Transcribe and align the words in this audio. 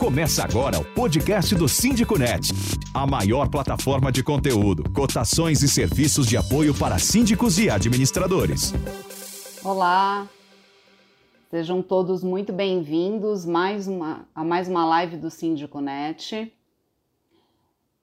Começa 0.00 0.42
agora 0.42 0.78
o 0.80 0.84
podcast 0.94 1.54
do 1.54 1.68
Síndico 1.68 2.18
Net, 2.18 2.48
a 2.94 3.06
maior 3.06 3.50
plataforma 3.50 4.10
de 4.10 4.24
conteúdo, 4.24 4.90
cotações 4.94 5.62
e 5.62 5.68
serviços 5.68 6.26
de 6.26 6.38
apoio 6.38 6.74
para 6.74 6.98
síndicos 6.98 7.58
e 7.58 7.68
administradores. 7.68 8.72
Olá, 9.62 10.26
sejam 11.50 11.82
todos 11.82 12.24
muito 12.24 12.50
bem-vindos 12.50 13.44
mais 13.44 13.86
uma, 13.86 14.26
a 14.34 14.42
mais 14.42 14.68
uma 14.68 14.86
live 14.86 15.18
do 15.18 15.30
Síndico 15.30 15.82
Net. 15.82 16.50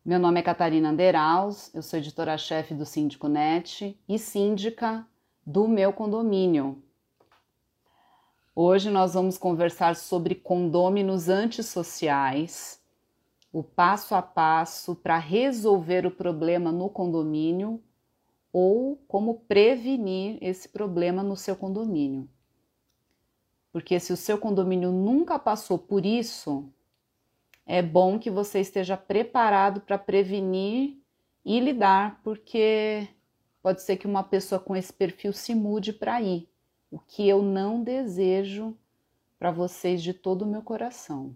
Meu 0.06 0.20
nome 0.20 0.40
é 0.40 0.44
Catarina 0.44 0.92
Anderaus, 0.92 1.74
eu 1.74 1.82
sou 1.82 1.98
editora-chefe 1.98 2.76
do 2.76 2.86
Síndico 2.86 3.28
Net 3.28 4.00
e 4.08 4.20
síndica 4.20 5.04
do 5.44 5.68
meu 5.68 5.92
condomínio, 5.92 6.80
Hoje 8.60 8.90
nós 8.90 9.14
vamos 9.14 9.38
conversar 9.38 9.96
sobre 9.96 10.34
condôminos 10.34 11.30
antissociais, 11.30 12.82
o 13.54 13.62
passo 13.62 14.16
a 14.16 14.22
passo 14.24 14.96
para 14.96 15.20
resolver 15.20 16.08
o 16.08 16.10
problema 16.10 16.72
no 16.72 16.90
condomínio 16.90 17.80
ou 18.52 18.98
como 19.08 19.42
prevenir 19.42 20.40
esse 20.42 20.70
problema 20.70 21.22
no 21.22 21.36
seu 21.36 21.56
condomínio. 21.56 22.28
Porque 23.72 24.00
se 24.00 24.12
o 24.12 24.18
seu 24.18 24.40
condomínio 24.40 24.92
nunca 24.92 25.38
passou 25.38 25.78
por 25.78 26.04
isso, 26.04 26.68
é 27.64 27.84
bom 27.84 28.18
que 28.18 28.32
você 28.32 28.60
esteja 28.60 28.98
preparado 28.98 29.82
para 29.82 30.00
prevenir 30.00 30.98
e 31.46 31.60
lidar, 31.60 32.20
porque 32.24 33.08
pode 33.62 33.84
ser 33.84 33.98
que 33.98 34.08
uma 34.08 34.24
pessoa 34.24 34.60
com 34.60 34.76
esse 34.76 34.92
perfil 34.92 35.32
se 35.32 35.54
mude 35.54 35.94
para 35.94 36.20
ir 36.24 36.50
o 36.90 37.00
que 37.00 37.28
eu 37.28 37.42
não 37.42 37.84
desejo 37.84 38.78
para 39.38 39.52
vocês 39.52 40.02
de 40.02 40.14
todo 40.14 40.44
o 40.44 40.46
meu 40.48 40.62
coração. 40.62 41.36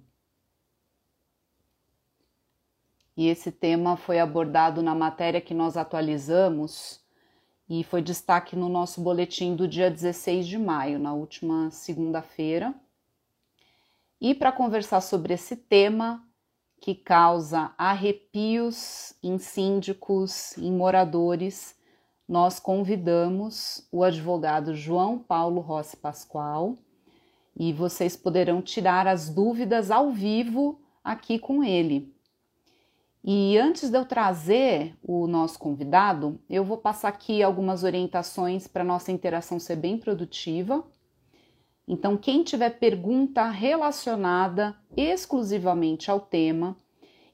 E 3.15 3.27
esse 3.27 3.51
tema 3.51 3.97
foi 3.97 4.19
abordado 4.19 4.81
na 4.81 4.95
matéria 4.95 5.41
que 5.41 5.53
nós 5.53 5.75
atualizamos 5.75 7.01
e 7.69 7.83
foi 7.83 8.01
destaque 8.01 8.55
no 8.55 8.67
nosso 8.67 9.01
boletim 9.01 9.55
do 9.55 9.67
dia 9.67 9.89
16 9.91 10.47
de 10.47 10.57
maio, 10.57 10.97
na 10.97 11.13
última 11.13 11.69
segunda-feira. 11.71 12.73
E 14.19 14.33
para 14.33 14.51
conversar 14.51 15.01
sobre 15.01 15.33
esse 15.33 15.55
tema 15.55 16.25
que 16.79 16.95
causa 16.95 17.73
arrepios 17.77 19.13
em 19.21 19.37
síndicos, 19.37 20.57
em 20.57 20.71
moradores, 20.71 21.75
nós 22.31 22.61
convidamos 22.61 23.85
o 23.91 24.05
advogado 24.05 24.73
João 24.73 25.19
Paulo 25.19 25.59
Rossi 25.59 25.97
Pascoal 25.97 26.77
e 27.59 27.73
vocês 27.73 28.15
poderão 28.15 28.61
tirar 28.61 29.05
as 29.05 29.27
dúvidas 29.27 29.91
ao 29.91 30.11
vivo 30.11 30.79
aqui 31.03 31.37
com 31.37 31.61
ele. 31.61 32.15
E 33.21 33.57
antes 33.57 33.89
de 33.89 33.97
eu 33.97 34.05
trazer 34.05 34.97
o 35.03 35.27
nosso 35.27 35.59
convidado, 35.59 36.39
eu 36.49 36.63
vou 36.63 36.77
passar 36.77 37.09
aqui 37.09 37.43
algumas 37.43 37.83
orientações 37.83 38.65
para 38.65 38.81
nossa 38.81 39.11
interação 39.11 39.59
ser 39.59 39.75
bem 39.75 39.97
produtiva. 39.97 40.85
Então, 41.85 42.15
quem 42.15 42.45
tiver 42.45 42.79
pergunta 42.79 43.49
relacionada 43.49 44.73
exclusivamente 44.95 46.09
ao 46.09 46.21
tema, 46.21 46.77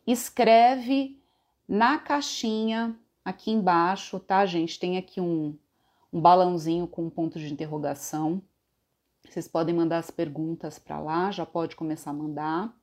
escreve 0.08 1.22
na 1.68 2.00
caixinha 2.00 2.98
Aqui 3.28 3.52
embaixo, 3.52 4.22
tá, 4.22 4.46
gente? 4.46 4.80
Tem 4.80 4.98
aqui 4.98 5.20
um, 5.20 5.54
um 6.14 6.22
balãozinho 6.22 6.88
com 6.88 7.08
um 7.08 7.10
ponto 7.10 7.38
de 7.38 7.52
interrogação. 7.52 8.42
Vocês 9.30 9.50
podem 9.50 9.76
mandar 9.76 9.98
as 9.98 10.10
perguntas 10.10 10.80
para 10.80 10.98
lá, 10.98 11.30
já 11.30 11.46
pode 11.46 11.76
começar 11.76 12.12
a 12.12 12.14
mandar. 12.14 12.74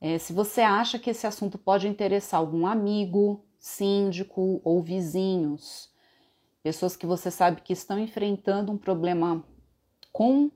É, 0.00 0.18
se 0.18 0.32
você 0.32 0.60
acha 0.60 0.98
que 0.98 1.08
esse 1.08 1.24
assunto 1.24 1.56
pode 1.56 1.86
interessar 1.86 2.40
algum 2.40 2.66
amigo, 2.66 3.44
síndico 3.60 4.60
ou 4.64 4.82
vizinhos, 4.82 5.88
pessoas 6.60 6.96
que 6.96 7.06
você 7.06 7.30
sabe 7.30 7.60
que 7.60 7.74
estão 7.74 7.96
enfrentando 7.96 8.72
um 8.72 8.76
problema 8.76 9.44
com 10.12 10.50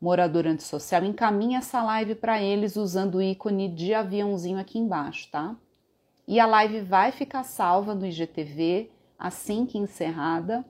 morador 0.00 0.48
antissocial, 0.48 1.04
encaminhe 1.04 1.54
essa 1.54 1.80
live 1.80 2.16
para 2.16 2.42
eles 2.42 2.74
usando 2.74 3.18
o 3.18 3.22
ícone 3.22 3.72
de 3.72 3.94
aviãozinho 3.94 4.58
aqui 4.58 4.80
embaixo, 4.80 5.30
tá? 5.30 5.56
E 6.32 6.40
a 6.40 6.46
live 6.46 6.80
vai 6.80 7.12
ficar 7.12 7.44
salva 7.44 7.94
no 7.94 8.06
IGTV 8.06 8.90
assim 9.18 9.66
que 9.66 9.76
encerrada. 9.76 10.64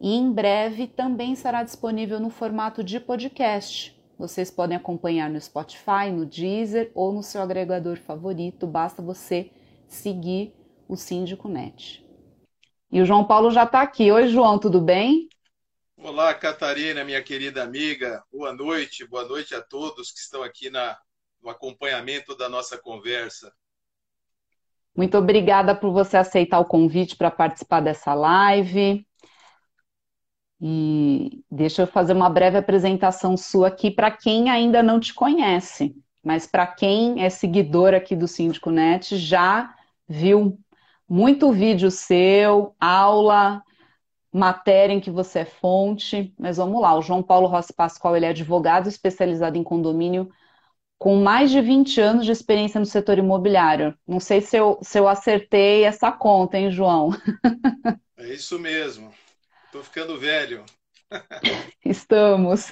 E 0.00 0.14
em 0.14 0.32
breve 0.32 0.86
também 0.86 1.34
será 1.34 1.64
disponível 1.64 2.20
no 2.20 2.30
formato 2.30 2.84
de 2.84 3.00
podcast. 3.00 4.00
Vocês 4.16 4.48
podem 4.48 4.76
acompanhar 4.76 5.28
no 5.28 5.40
Spotify, 5.40 6.12
no 6.12 6.24
Deezer 6.24 6.92
ou 6.94 7.12
no 7.12 7.20
seu 7.20 7.42
agregador 7.42 7.96
favorito, 7.96 8.64
basta 8.64 9.02
você 9.02 9.50
seguir 9.88 10.54
o 10.86 10.96
Síndico 10.96 11.48
Net. 11.48 12.06
E 12.92 13.02
o 13.02 13.04
João 13.04 13.24
Paulo 13.24 13.50
já 13.50 13.64
está 13.64 13.82
aqui. 13.82 14.12
Oi, 14.12 14.28
João, 14.28 14.56
tudo 14.56 14.80
bem? 14.80 15.28
Olá, 15.96 16.32
Catarina, 16.32 17.02
minha 17.02 17.24
querida 17.24 17.64
amiga. 17.64 18.22
Boa 18.32 18.52
noite, 18.52 19.04
boa 19.04 19.24
noite 19.24 19.52
a 19.52 19.60
todos 19.60 20.12
que 20.12 20.20
estão 20.20 20.44
aqui 20.44 20.70
na, 20.70 20.96
no 21.42 21.50
acompanhamento 21.50 22.36
da 22.36 22.48
nossa 22.48 22.78
conversa. 22.78 23.52
Muito 25.00 25.16
obrigada 25.16 25.74
por 25.74 25.92
você 25.92 26.18
aceitar 26.18 26.58
o 26.58 26.64
convite 26.66 27.16
para 27.16 27.30
participar 27.30 27.80
dessa 27.80 28.12
live. 28.12 29.02
E 30.60 31.42
deixa 31.50 31.84
eu 31.84 31.86
fazer 31.86 32.12
uma 32.12 32.28
breve 32.28 32.58
apresentação 32.58 33.34
sua 33.34 33.68
aqui 33.68 33.90
para 33.90 34.10
quem 34.10 34.50
ainda 34.50 34.82
não 34.82 35.00
te 35.00 35.14
conhece, 35.14 35.96
mas 36.22 36.46
para 36.46 36.66
quem 36.66 37.24
é 37.24 37.30
seguidor 37.30 37.94
aqui 37.94 38.14
do 38.14 38.28
Síndico 38.28 38.70
Net 38.70 39.16
já 39.16 39.74
viu 40.06 40.60
muito 41.08 41.50
vídeo 41.50 41.90
seu, 41.90 42.74
aula, 42.78 43.62
matéria 44.30 44.92
em 44.92 45.00
que 45.00 45.10
você 45.10 45.38
é 45.38 45.44
fonte. 45.46 46.34
Mas 46.38 46.58
vamos 46.58 46.78
lá, 46.78 46.94
o 46.94 47.00
João 47.00 47.22
Paulo 47.22 47.46
Rossi 47.46 47.72
Pascoal 47.72 48.18
ele 48.18 48.26
é 48.26 48.28
advogado 48.28 48.86
especializado 48.86 49.56
em 49.56 49.64
condomínio 49.64 50.30
com 51.00 51.16
mais 51.16 51.50
de 51.50 51.62
20 51.62 51.98
anos 51.98 52.26
de 52.26 52.30
experiência 52.30 52.78
no 52.78 52.84
setor 52.84 53.16
imobiliário. 53.16 53.96
Não 54.06 54.20
sei 54.20 54.42
se 54.42 54.58
eu, 54.58 54.78
se 54.82 54.98
eu 54.98 55.08
acertei 55.08 55.82
essa 55.82 56.12
conta, 56.12 56.58
hein, 56.58 56.70
João? 56.70 57.10
É 58.18 58.34
isso 58.34 58.58
mesmo. 58.58 59.10
Estou 59.64 59.82
ficando 59.82 60.20
velho. 60.20 60.62
Estamos. 61.82 62.68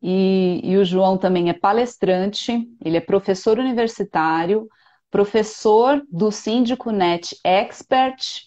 E, 0.00 0.60
e, 0.62 0.76
o 0.78 0.84
João 0.84 1.18
também 1.18 1.50
é 1.50 1.52
palestrante, 1.52 2.66
ele 2.82 2.96
é 2.96 3.00
professor 3.00 3.58
universitário, 3.58 4.66
professor 5.10 6.00
do 6.10 6.30
Síndico 6.30 6.90
Net 6.90 7.36
Expert 7.44 8.44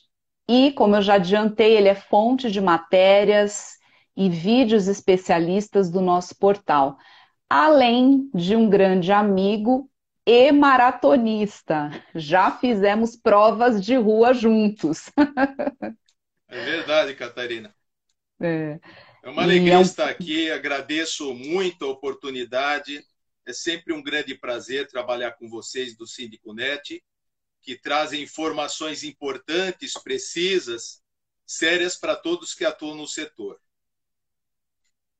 e, 0.49 0.71
como 0.71 0.95
eu 0.95 1.01
já 1.01 1.15
adiantei, 1.15 1.77
ele 1.77 1.89
é 1.89 1.95
fonte 1.95 2.49
de 2.49 2.59
matérias 2.59 3.77
e 4.15 4.29
vídeos 4.29 4.87
especialistas 4.87 5.91
do 5.91 6.01
nosso 6.01 6.35
portal 6.39 6.97
além 7.51 8.31
de 8.33 8.55
um 8.55 8.69
grande 8.69 9.11
amigo 9.11 9.91
e 10.25 10.53
maratonista. 10.53 11.89
Já 12.15 12.49
fizemos 12.49 13.17
provas 13.17 13.83
de 13.83 13.93
rua 13.97 14.33
juntos. 14.33 15.11
É 16.47 16.65
verdade, 16.65 17.13
Catarina. 17.15 17.73
É, 18.41 18.79
é 19.23 19.29
uma 19.29 19.43
alegria 19.43 19.75
é 19.75 19.81
estar 19.81 20.09
aqui, 20.09 20.49
agradeço 20.49 21.33
muito 21.33 21.85
a 21.85 21.89
oportunidade. 21.89 23.05
É 23.45 23.51
sempre 23.51 23.93
um 23.93 24.01
grande 24.01 24.33
prazer 24.33 24.87
trabalhar 24.87 25.31
com 25.33 25.49
vocês 25.49 25.95
do 25.95 26.07
Síndico 26.07 26.53
Net, 26.53 27.03
que 27.61 27.77
trazem 27.77 28.23
informações 28.23 29.03
importantes, 29.03 29.93
precisas, 29.93 31.01
sérias 31.45 31.97
para 31.97 32.15
todos 32.15 32.53
que 32.53 32.63
atuam 32.63 32.95
no 32.95 33.07
setor. 33.07 33.59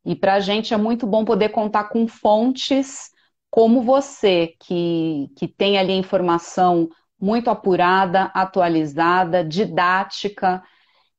E 0.06 0.16
para 0.16 0.36
a 0.36 0.40
gente 0.40 0.74
é 0.74 0.78
muito 0.78 1.06
bom 1.06 1.24
poder 1.24 1.50
contar 1.50 1.86
com 1.86 2.08
fontes 2.08 3.12
como 3.50 3.82
você, 3.82 4.56
que, 4.60 5.30
que 5.38 5.48
tem 5.48 5.78
ali 5.78 5.94
informação 5.94 6.90
muito 7.20 7.50
apurada, 7.50 8.32
atualizada, 8.34 9.44
didática 9.44 10.64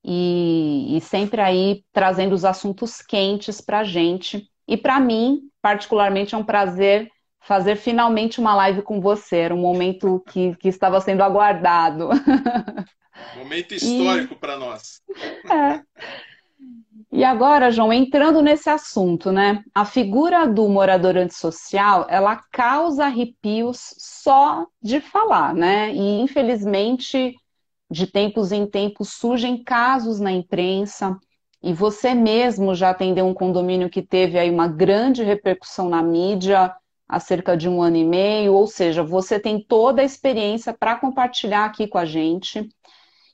e, 0.05 0.97
e 0.97 1.01
sempre 1.01 1.41
aí 1.41 1.85
trazendo 1.93 2.35
os 2.35 2.45
assuntos 2.45 3.01
quentes 3.01 3.61
para 3.61 3.81
a 3.81 3.85
gente. 3.85 4.49
E 4.67 4.77
para 4.77 4.99
mim, 4.99 5.43
particularmente, 5.61 6.35
é 6.35 6.39
um 6.39 6.45
prazer 6.45 7.09
fazer 7.41 7.77
finalmente 7.77 8.41
uma 8.41 8.55
live 8.55 8.83
com 8.83 9.01
você. 9.01 9.37
Era 9.37 9.55
um 9.55 9.61
momento 9.61 10.23
que, 10.29 10.57
que 10.57 10.69
estava 10.69 11.01
sendo 11.01 11.23
aguardado. 11.23 12.09
Momento 13.37 13.75
histórico 13.75 14.35
e... 14.35 14.37
para 14.39 14.57
nós. 14.57 15.03
É. 15.51 15.81
E 17.15 17.25
agora, 17.25 17.71
João, 17.71 17.93
entrando 17.93 18.41
nesse 18.41 18.71
assunto, 18.71 19.31
né? 19.31 19.63
A 19.75 19.85
figura 19.85 20.47
do 20.47 20.67
morador 20.67 21.19
antissocial, 21.19 22.07
ela 22.09 22.37
causa 22.51 23.05
arrepios 23.05 23.95
só 23.99 24.67
de 24.81 24.99
falar, 24.99 25.55
né? 25.55 25.93
E 25.93 26.21
infelizmente, 26.23 27.35
de 27.91 28.07
tempos 28.07 28.51
em 28.51 28.67
tempos 28.67 29.11
surgem 29.11 29.63
casos 29.63 30.21
na 30.21 30.33
imprensa, 30.33 31.19
e 31.63 31.75
você 31.75 32.15
mesmo 32.15 32.75
já 32.75 32.91
atendeu 32.91 33.27
um 33.27 33.35
condomínio 33.35 33.91
que 33.91 34.01
teve 34.01 34.39
aí 34.39 34.51
uma 34.51 34.67
grande 34.67 35.23
repercussão 35.23 35.91
na 35.91 36.03
mídia, 36.03 36.75
há 37.07 37.21
cerca 37.21 37.55
de 37.55 37.69
um 37.69 37.83
ano 37.83 37.97
e 37.99 38.05
meio, 38.05 38.55
ou 38.55 38.67
seja, 38.67 39.03
você 39.03 39.39
tem 39.39 39.63
toda 39.63 40.01
a 40.01 40.05
experiência 40.05 40.73
para 40.73 40.97
compartilhar 40.97 41.67
aqui 41.67 41.87
com 41.87 41.99
a 41.99 42.07
gente. 42.07 42.67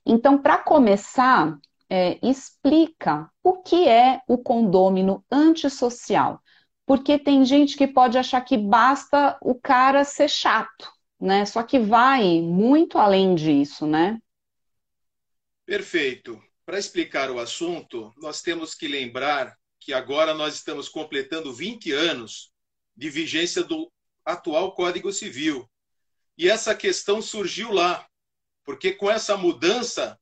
Então, 0.04 0.36
para 0.36 0.58
começar, 0.58 1.56
é, 1.90 2.18
explica 2.22 3.30
o 3.42 3.62
que 3.62 3.88
é 3.88 4.20
o 4.28 4.38
condômino 4.38 5.24
antissocial. 5.30 6.42
Porque 6.86 7.18
tem 7.18 7.44
gente 7.44 7.76
que 7.76 7.86
pode 7.86 8.16
achar 8.16 8.40
que 8.40 8.56
basta 8.56 9.38
o 9.42 9.54
cara 9.54 10.04
ser 10.04 10.28
chato, 10.28 10.90
né? 11.20 11.44
Só 11.44 11.62
que 11.62 11.78
vai 11.78 12.40
muito 12.40 12.98
além 12.98 13.34
disso, 13.34 13.86
né? 13.86 14.18
Perfeito. 15.66 16.42
Para 16.64 16.78
explicar 16.78 17.30
o 17.30 17.38
assunto, 17.38 18.12
nós 18.16 18.42
temos 18.42 18.74
que 18.74 18.88
lembrar 18.88 19.56
que 19.80 19.92
agora 19.92 20.34
nós 20.34 20.54
estamos 20.54 20.88
completando 20.88 21.52
20 21.52 21.92
anos 21.92 22.50
de 22.96 23.08
vigência 23.08 23.62
do 23.62 23.90
atual 24.24 24.74
Código 24.74 25.12
Civil. 25.12 25.68
E 26.36 26.48
essa 26.48 26.74
questão 26.74 27.20
surgiu 27.20 27.72
lá, 27.72 28.06
porque 28.64 28.92
com 28.92 29.10
essa 29.10 29.36
mudança 29.36 30.18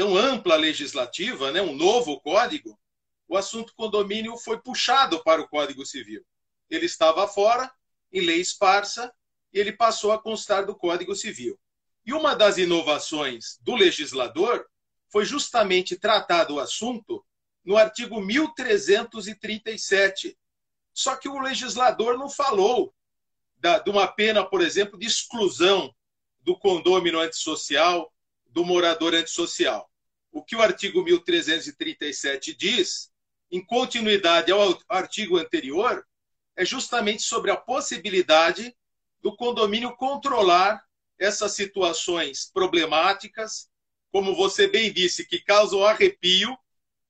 tão 0.00 0.16
ampla 0.16 0.56
legislativa, 0.56 1.52
né, 1.52 1.60
um 1.60 1.76
novo 1.76 2.18
código, 2.22 2.80
o 3.28 3.36
assunto 3.36 3.74
condomínio 3.74 4.34
foi 4.38 4.58
puxado 4.58 5.22
para 5.22 5.42
o 5.42 5.46
Código 5.46 5.84
Civil. 5.84 6.24
Ele 6.70 6.86
estava 6.86 7.28
fora, 7.28 7.70
em 8.10 8.22
lei 8.22 8.40
esparsa, 8.40 9.12
e 9.52 9.58
ele 9.58 9.74
passou 9.74 10.10
a 10.10 10.18
constar 10.18 10.64
do 10.64 10.74
Código 10.74 11.14
Civil. 11.14 11.60
E 12.02 12.14
uma 12.14 12.34
das 12.34 12.56
inovações 12.56 13.58
do 13.60 13.74
legislador 13.74 14.66
foi 15.10 15.26
justamente 15.26 15.98
tratar 15.98 16.50
o 16.50 16.58
assunto 16.58 17.22
no 17.62 17.76
artigo 17.76 18.22
1337, 18.22 20.34
só 20.94 21.14
que 21.14 21.28
o 21.28 21.40
legislador 21.40 22.16
não 22.16 22.30
falou 22.30 22.94
da, 23.58 23.78
de 23.78 23.90
uma 23.90 24.08
pena, 24.08 24.46
por 24.46 24.62
exemplo, 24.62 24.98
de 24.98 25.06
exclusão 25.06 25.94
do 26.40 26.58
condômino 26.58 27.20
antissocial, 27.20 28.10
do 28.46 28.64
morador 28.64 29.14
antissocial. 29.14 29.89
O 30.32 30.42
que 30.42 30.54
o 30.54 30.62
artigo 30.62 31.02
1337 31.02 32.54
diz, 32.54 33.10
em 33.50 33.64
continuidade 33.64 34.52
ao 34.52 34.78
artigo 34.88 35.36
anterior, 35.36 36.06
é 36.56 36.64
justamente 36.64 37.22
sobre 37.22 37.50
a 37.50 37.56
possibilidade 37.56 38.76
do 39.20 39.34
condomínio 39.36 39.96
controlar 39.96 40.84
essas 41.18 41.52
situações 41.52 42.50
problemáticas, 42.52 43.68
como 44.10 44.34
você 44.34 44.66
bem 44.66 44.92
disse, 44.92 45.26
que 45.26 45.40
causam 45.40 45.84
arrepio, 45.84 46.56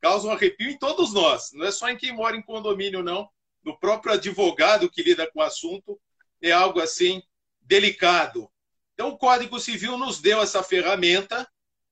causam 0.01 0.33
arrepio 0.33 0.71
em 0.71 0.79
todos 0.79 1.13
nós, 1.13 1.51
não 1.53 1.67
é 1.67 1.71
só 1.71 1.89
em 1.89 1.97
quem 1.97 2.13
mora 2.13 2.37
em 2.37 2.43
condomínio, 2.43 3.03
não 3.03 3.29
do 3.63 3.77
próprio 3.79 4.15
advogado 4.15 4.91
que 4.91 5.03
lida 5.03 5.31
com 5.31 5.41
o 5.41 5.43
assunto, 5.43 6.01
é 6.41 6.51
algo 6.51 6.81
assim 6.81 7.23
delicado. 7.61 8.51
Então, 8.95 9.09
o 9.09 9.19
Código 9.19 9.59
Civil 9.59 9.97
nos 9.97 10.21
deu 10.21 10.41
essa 10.41 10.63
ferramenta, 10.63 11.49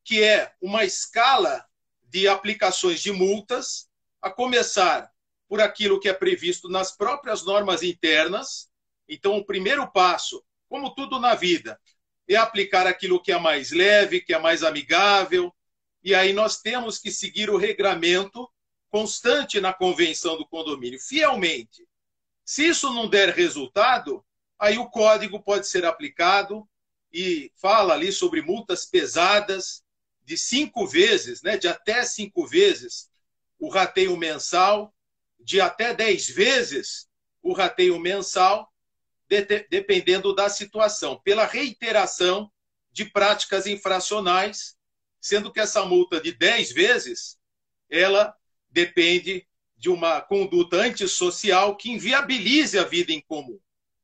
que 0.09 0.23
é 0.23 0.51
uma 0.59 0.87
escala 0.87 1.63
de 2.05 2.27
aplicações 2.27 3.03
de 3.03 3.13
multas, 3.13 3.91
a 4.23 4.31
começar 4.31 5.13
por 5.47 5.61
aquilo 5.61 6.01
que 6.01 6.09
é 6.09 6.15
previsto 6.15 6.67
nas 6.67 6.97
próprias 6.97 7.45
normas 7.45 7.83
internas. 7.83 8.71
Então, 9.07 9.37
o 9.37 9.45
primeiro 9.45 9.87
passo, 9.93 10.43
como 10.67 10.95
tudo 10.95 11.21
na 11.21 11.35
vida, 11.35 11.79
é 12.27 12.37
aplicar 12.37 12.87
aquilo 12.87 13.21
que 13.21 13.31
é 13.31 13.39
mais 13.39 13.71
leve, 13.71 14.23
que 14.23 14.33
é 14.33 14.39
mais 14.39 14.63
amigável. 14.63 15.55
E 16.03 16.15
aí 16.15 16.33
nós 16.33 16.59
temos 16.59 16.99
que 16.99 17.11
seguir 17.11 17.51
o 17.51 17.59
regramento 17.59 18.51
constante 18.89 19.61
na 19.61 19.75
convenção 19.75 20.39
do 20.39 20.49
condomínio, 20.49 20.99
fielmente. 20.99 21.87
Se 22.47 22.67
isso 22.67 22.95
não 22.95 23.11
der 23.11 23.35
resultado, 23.35 24.25
aí 24.59 24.79
o 24.79 24.89
código 24.89 25.39
pode 25.43 25.69
ser 25.69 25.85
aplicado 25.85 26.67
e 27.13 27.53
fala 27.61 27.93
ali 27.93 28.11
sobre 28.11 28.41
multas 28.41 28.87
pesadas 28.87 29.87
de 30.29 30.37
cinco 30.37 30.87
vezes, 30.87 31.41
né, 31.41 31.57
de 31.57 31.67
até 31.67 32.05
cinco 32.05 32.47
vezes 32.47 33.11
o 33.59 33.71
rateio 33.71 34.15
mensal, 34.15 34.95
de 35.41 35.59
até 35.59 35.95
dez 35.95 36.29
vezes 36.29 37.09
o 37.43 37.55
rateio 37.55 37.99
mensal, 37.99 38.71
de, 39.27 39.43
dependendo 39.71 40.35
da 40.35 40.51
situação, 40.51 41.19
pela 41.25 41.47
reiteração 41.47 42.53
de 42.93 43.07
práticas 43.07 43.67
infracionais, 43.67 44.77
sendo 45.19 45.51
que 45.51 45.61
essa 45.61 45.87
multa 45.87 46.21
de 46.21 46.33
dez 46.33 46.73
vezes 46.73 47.39
ela 47.89 48.37
depende 48.69 49.49
de 49.79 49.89
uma 49.89 50.21
conduta 50.21 50.77
antissocial 50.77 51.75
que 51.75 51.91
inviabilize 51.91 52.79
a 52.79 52.85
vida 52.85 53.13
em 53.13 53.23
comum. 53.23 53.59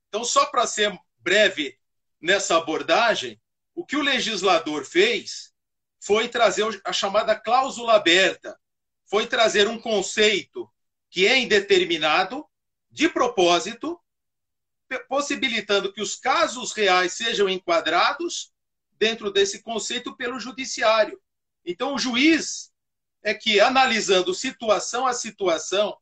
Então, 0.08 0.24
só 0.24 0.46
para 0.46 0.66
ser 0.66 0.98
breve 1.18 1.78
nessa 2.18 2.56
abordagem, 2.56 3.38
o 3.74 3.84
que 3.84 3.96
o 3.96 4.02
legislador 4.02 4.86
fez 4.86 5.53
foi 6.04 6.28
trazer 6.28 6.64
a 6.84 6.92
chamada 6.92 7.34
cláusula 7.34 7.94
aberta, 7.94 8.60
foi 9.06 9.26
trazer 9.26 9.66
um 9.66 9.80
conceito 9.80 10.70
que 11.08 11.26
é 11.26 11.38
indeterminado, 11.38 12.44
de 12.90 13.08
propósito, 13.08 13.98
possibilitando 15.08 15.90
que 15.92 16.02
os 16.02 16.14
casos 16.14 16.72
reais 16.72 17.14
sejam 17.14 17.48
enquadrados 17.48 18.52
dentro 18.98 19.32
desse 19.32 19.62
conceito 19.62 20.14
pelo 20.14 20.38
judiciário. 20.38 21.18
Então, 21.64 21.94
o 21.94 21.98
juiz 21.98 22.70
é 23.22 23.32
que, 23.32 23.58
analisando 23.58 24.34
situação 24.34 25.06
a 25.06 25.14
situação, 25.14 25.96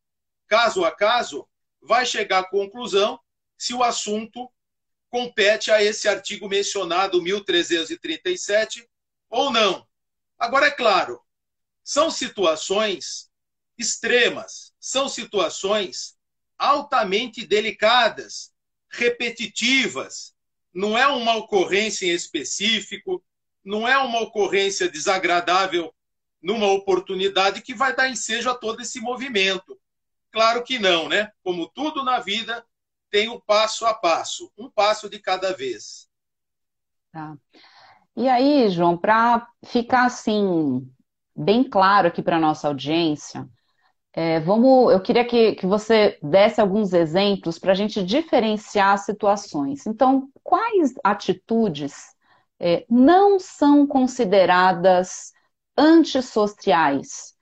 caso 0.48 0.84
a 0.84 0.90
caso, 0.90 1.48
vai 1.80 2.04
chegar 2.04 2.40
à 2.40 2.44
conclusão 2.44 3.20
se 3.56 3.72
o 3.72 3.84
assunto 3.84 4.52
compete 5.08 5.70
a 5.70 5.80
esse 5.80 6.08
artigo 6.08 6.48
mencionado, 6.48 7.22
1337, 7.22 8.84
ou 9.30 9.52
não. 9.52 9.86
Agora, 10.42 10.66
é 10.66 10.70
claro, 10.72 11.22
são 11.84 12.10
situações 12.10 13.30
extremas, 13.78 14.74
são 14.80 15.08
situações 15.08 16.18
altamente 16.58 17.46
delicadas, 17.46 18.52
repetitivas. 18.90 20.34
Não 20.74 20.98
é 20.98 21.06
uma 21.06 21.36
ocorrência 21.36 22.06
em 22.06 22.10
específico, 22.10 23.24
não 23.64 23.86
é 23.86 23.96
uma 23.98 24.20
ocorrência 24.20 24.88
desagradável 24.88 25.94
numa 26.42 26.72
oportunidade 26.72 27.62
que 27.62 27.72
vai 27.72 27.94
dar 27.94 28.10
ensejo 28.10 28.50
a 28.50 28.54
todo 28.56 28.82
esse 28.82 29.00
movimento. 29.00 29.80
Claro 30.32 30.64
que 30.64 30.76
não, 30.76 31.08
né? 31.08 31.30
Como 31.44 31.68
tudo 31.68 32.02
na 32.02 32.18
vida, 32.18 32.66
tem 33.12 33.28
um 33.28 33.38
passo 33.38 33.86
a 33.86 33.94
passo, 33.94 34.52
um 34.58 34.68
passo 34.68 35.08
de 35.08 35.20
cada 35.20 35.52
vez. 35.52 36.10
Tá. 37.12 37.38
E 38.16 38.28
aí, 38.28 38.68
João, 38.68 38.96
para 38.96 39.46
ficar 39.64 40.04
assim 40.06 40.86
bem 41.34 41.64
claro 41.68 42.08
aqui 42.08 42.22
para 42.22 42.38
nossa 42.38 42.68
audiência, 42.68 43.48
é, 44.12 44.40
vamos, 44.40 44.92
eu 44.92 45.00
queria 45.02 45.24
que, 45.24 45.54
que 45.54 45.66
você 45.66 46.18
desse 46.22 46.60
alguns 46.60 46.92
exemplos 46.92 47.58
para 47.58 47.72
a 47.72 47.74
gente 47.74 48.02
diferenciar 48.04 48.98
situações. 48.98 49.86
Então, 49.86 50.28
quais 50.42 50.94
atitudes 51.04 51.94
é, 52.60 52.84
não 52.90 53.38
são 53.40 53.86
consideradas 53.86 55.32
antissociais, 55.76 57.34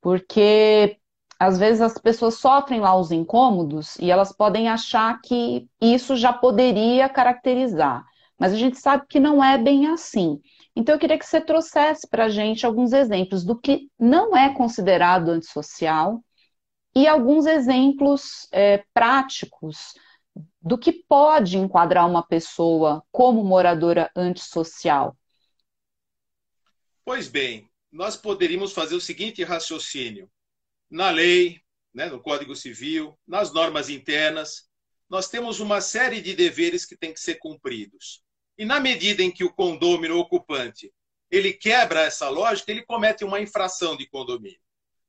porque 0.00 0.98
às 1.38 1.58
vezes 1.58 1.80
as 1.82 1.98
pessoas 1.98 2.36
sofrem 2.36 2.80
lá 2.80 2.96
os 2.96 3.10
incômodos 3.12 3.96
e 3.96 4.10
elas 4.10 4.32
podem 4.32 4.68
achar 4.68 5.20
que 5.22 5.68
isso 5.80 6.16
já 6.16 6.32
poderia 6.32 7.08
caracterizar, 7.08 8.04
mas 8.38 8.52
a 8.52 8.56
gente 8.56 8.78
sabe 8.78 9.06
que 9.08 9.20
não 9.20 9.42
é 9.42 9.56
bem 9.56 9.86
assim. 9.86 10.40
Então 10.74 10.94
eu 10.94 10.98
queria 10.98 11.18
que 11.18 11.26
você 11.26 11.40
trouxesse 11.40 12.08
para 12.08 12.24
a 12.24 12.28
gente 12.28 12.66
alguns 12.66 12.92
exemplos 12.92 13.44
do 13.44 13.58
que 13.58 13.88
não 13.98 14.36
é 14.36 14.52
considerado 14.52 15.30
antissocial 15.30 16.22
e 16.94 17.06
alguns 17.06 17.46
exemplos 17.46 18.48
é, 18.52 18.84
práticos 18.92 19.94
do 20.60 20.78
que 20.78 20.92
pode 20.92 21.58
enquadrar 21.58 22.08
uma 22.08 22.26
pessoa 22.26 23.04
como 23.12 23.44
moradora 23.44 24.10
antissocial. 24.16 25.16
Pois 27.04 27.28
bem, 27.28 27.68
nós 27.92 28.16
poderíamos 28.16 28.72
fazer 28.72 28.94
o 28.94 29.00
seguinte 29.00 29.44
raciocínio. 29.44 30.28
Na 30.90 31.10
lei, 31.10 31.60
né, 31.92 32.06
no 32.06 32.20
Código 32.20 32.56
Civil, 32.56 33.16
nas 33.26 33.52
normas 33.52 33.88
internas, 33.88 34.68
nós 35.08 35.28
temos 35.28 35.60
uma 35.60 35.80
série 35.80 36.20
de 36.20 36.34
deveres 36.34 36.84
que 36.84 36.96
têm 36.96 37.12
que 37.12 37.20
ser 37.20 37.36
cumpridos. 37.36 38.23
E 38.56 38.64
na 38.64 38.80
medida 38.80 39.22
em 39.22 39.30
que 39.30 39.44
o 39.44 39.52
condômino 39.52 40.18
ocupante 40.18 40.92
ele 41.30 41.52
quebra 41.52 42.02
essa 42.02 42.28
lógica, 42.28 42.70
ele 42.70 42.84
comete 42.84 43.24
uma 43.24 43.40
infração 43.40 43.96
de 43.96 44.06
condomínio. 44.06 44.60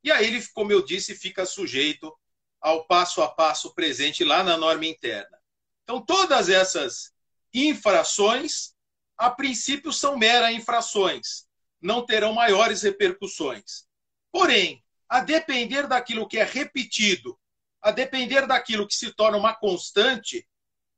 E 0.04 0.12
aí 0.12 0.25
ele, 0.25 0.44
como 0.54 0.72
eu 0.72 0.84
disse, 0.84 1.14
fica 1.14 1.46
sujeito 1.46 2.12
ao 2.60 2.86
passo 2.88 3.22
a 3.22 3.28
passo 3.28 3.75
presente 3.75 4.24
lá 4.24 4.44
na 4.44 4.58
norma 4.58 4.86
interna. 4.86 5.38
Então, 5.84 6.02
todas 6.04 6.50
essas 6.50 7.14
infrações, 7.54 8.74
a 9.16 9.30
princípio, 9.30 9.94
são 9.94 10.18
meras 10.18 10.52
infrações 10.52 11.46
não 11.86 12.04
terão 12.06 12.34
maiores 12.34 12.82
repercussões. 12.82 13.86
Porém, 14.32 14.84
a 15.08 15.20
depender 15.20 15.88
daquilo 15.88 16.28
que 16.28 16.38
é 16.38 16.44
repetido, 16.44 17.40
a 17.82 17.92
depender 17.92 18.48
daquilo 18.48 18.88
que 18.88 18.96
se 18.96 19.14
torna 19.14 19.38
uma 19.38 19.54
constante, 19.54 20.48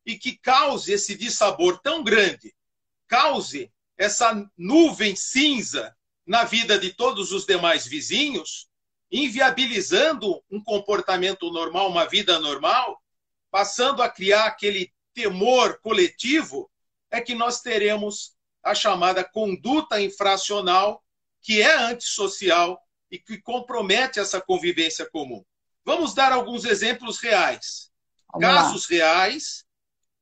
e 0.07 0.17
que 0.17 0.37
cause 0.37 0.93
esse 0.93 1.15
dissabor 1.15 1.79
tão 1.81 2.01
grande, 2.01 2.55
cause 3.09 3.69
essa 3.97 4.49
nuvem 4.57 5.17
cinza 5.17 5.93
na 6.25 6.45
vida 6.45 6.79
de 6.79 6.93
todos 6.93 7.33
os 7.33 7.45
demais 7.45 7.85
vizinhos, 7.85 8.69
inviabilizando 9.11 10.41
um 10.49 10.63
comportamento 10.63 11.51
normal, 11.51 11.89
uma 11.89 12.05
vida 12.05 12.39
normal, 12.39 13.03
passando 13.51 14.01
a 14.01 14.09
criar 14.09 14.45
aquele 14.45 14.93
temor 15.13 15.77
coletivo, 15.81 16.71
é 17.11 17.19
que 17.19 17.35
nós 17.35 17.59
teremos 17.59 18.33
a 18.63 18.73
chamada 18.73 19.25
conduta 19.25 19.99
infracional, 19.99 21.03
que 21.41 21.61
é 21.61 21.75
antissocial 21.75 22.81
e 23.11 23.19
que 23.19 23.41
compromete 23.41 24.19
essa 24.19 24.39
convivência 24.39 25.09
comum. 25.09 25.43
Vamos 25.83 26.13
dar 26.13 26.31
alguns 26.31 26.63
exemplos 26.63 27.19
reais. 27.19 27.91
Vamos 28.31 28.47
Casos 28.47 28.89
lá. 28.89 28.95
reais 28.95 29.66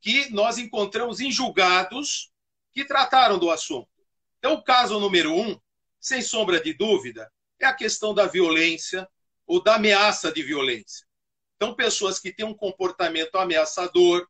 que 0.05 0.29
nós 0.29 0.59
encontramos 0.59 1.19
em 1.19 1.31
julgados 1.31 2.31
que 2.71 2.85
trataram 2.85 3.39
do 3.39 3.49
assunto. 3.49 3.89
Então, 4.37 4.53
o 4.53 4.63
caso 4.63 4.99
número 4.99 5.33
um, 5.33 5.59
sem 5.99 6.21
sombra 6.21 6.61
de 6.61 6.73
dúvida, 6.75 7.33
é 7.59 7.65
a 7.65 7.73
questão 7.73 8.13
da 8.13 8.27
violência 8.27 9.09
ou 9.47 9.59
da 9.63 9.77
ameaça 9.77 10.31
de 10.31 10.43
violência. 10.43 11.07
Então, 11.55 11.73
pessoas 11.73 12.19
que 12.19 12.31
têm 12.31 12.45
um 12.45 12.53
comportamento 12.53 13.35
ameaçador, 13.35 14.27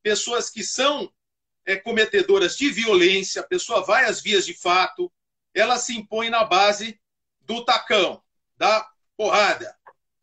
pessoas 0.00 0.48
que 0.48 0.62
são 0.62 1.12
é, 1.64 1.74
cometedoras 1.74 2.56
de 2.56 2.70
violência, 2.70 3.40
a 3.40 3.48
pessoa 3.48 3.84
vai 3.84 4.04
às 4.04 4.22
vias 4.22 4.46
de 4.46 4.54
fato, 4.54 5.12
ela 5.52 5.76
se 5.76 5.96
impõe 5.96 6.30
na 6.30 6.44
base 6.44 7.00
do 7.40 7.64
tacão, 7.64 8.22
da 8.56 8.88
porrada. 9.16 9.76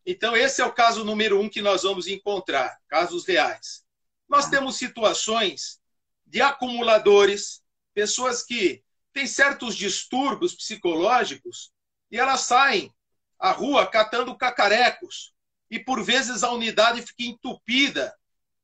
Então, 0.06 0.34
esse 0.34 0.62
é 0.62 0.66
o 0.66 0.72
caso 0.72 1.04
número 1.04 1.42
um 1.42 1.50
que 1.50 1.62
nós 1.62 1.84
vamos 1.84 2.08
encontrar, 2.08 2.80
casos 2.88 3.26
reais. 3.26 3.84
Nós 4.28 4.50
temos 4.50 4.78
situações 4.78 5.80
de 6.26 6.42
acumuladores, 6.42 7.62
pessoas 7.94 8.44
que 8.44 8.84
têm 9.14 9.28
certos 9.28 9.76
distúrbios 9.76 10.56
psicológicos 10.56 11.72
e 12.10 12.18
elas 12.18 12.42
saem 12.42 12.94
à 13.40 13.52
rua 13.52 13.86
catando 13.86 14.36
cacarecos. 14.36 15.34
E, 15.70 15.80
por 15.80 16.04
vezes, 16.04 16.44
a 16.44 16.52
unidade 16.52 17.02
fica 17.02 17.24
entupida 17.24 18.16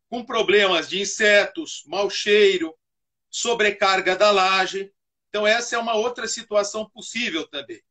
com 0.10 0.24
problemas 0.24 0.90
de 0.90 1.00
insetos, 1.00 1.84
mau 1.86 2.10
cheiro, 2.10 2.76
sobrecarga 3.30 4.16
da 4.16 4.32
laje. 4.32 4.92
Então, 5.30 5.46
essa 5.46 5.76
é 5.76 5.80
uma 5.80 5.94
outra 5.94 6.28
situação 6.28 6.90
possível 6.90 7.48
também. 7.48 7.82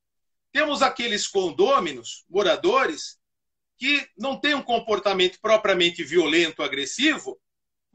Temos 0.50 0.82
aqueles 0.82 1.26
condôminos, 1.26 2.24
moradores, 2.28 3.18
que 3.76 4.08
não 4.16 4.40
têm 4.40 4.54
um 4.54 4.62
comportamento 4.62 5.38
propriamente 5.40 6.02
violento, 6.02 6.62
agressivo, 6.62 7.40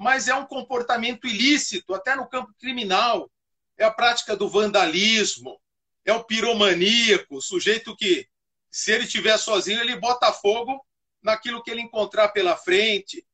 mas 0.03 0.27
é 0.27 0.35
um 0.35 0.45
comportamento 0.45 1.25
ilícito, 1.25 1.93
até 1.95 2.13
no 2.15 2.27
campo 2.27 2.53
criminal. 2.59 3.31
É 3.77 3.85
a 3.85 3.91
prática 3.91 4.35
do 4.35 4.49
vandalismo, 4.49 5.59
é 6.05 6.13
o 6.13 6.23
piromaníaco, 6.23 7.37
o 7.37 7.41
sujeito 7.41 7.95
que, 7.95 8.27
se 8.69 8.91
ele 8.91 9.05
estiver 9.05 9.37
sozinho, 9.37 9.79
ele 9.79 9.95
bota 9.95 10.31
fogo 10.33 10.85
naquilo 11.21 11.63
que 11.63 11.71
ele 11.71 11.81
encontrar 11.81 12.29
pela 12.29 12.57
frente. 12.57 13.25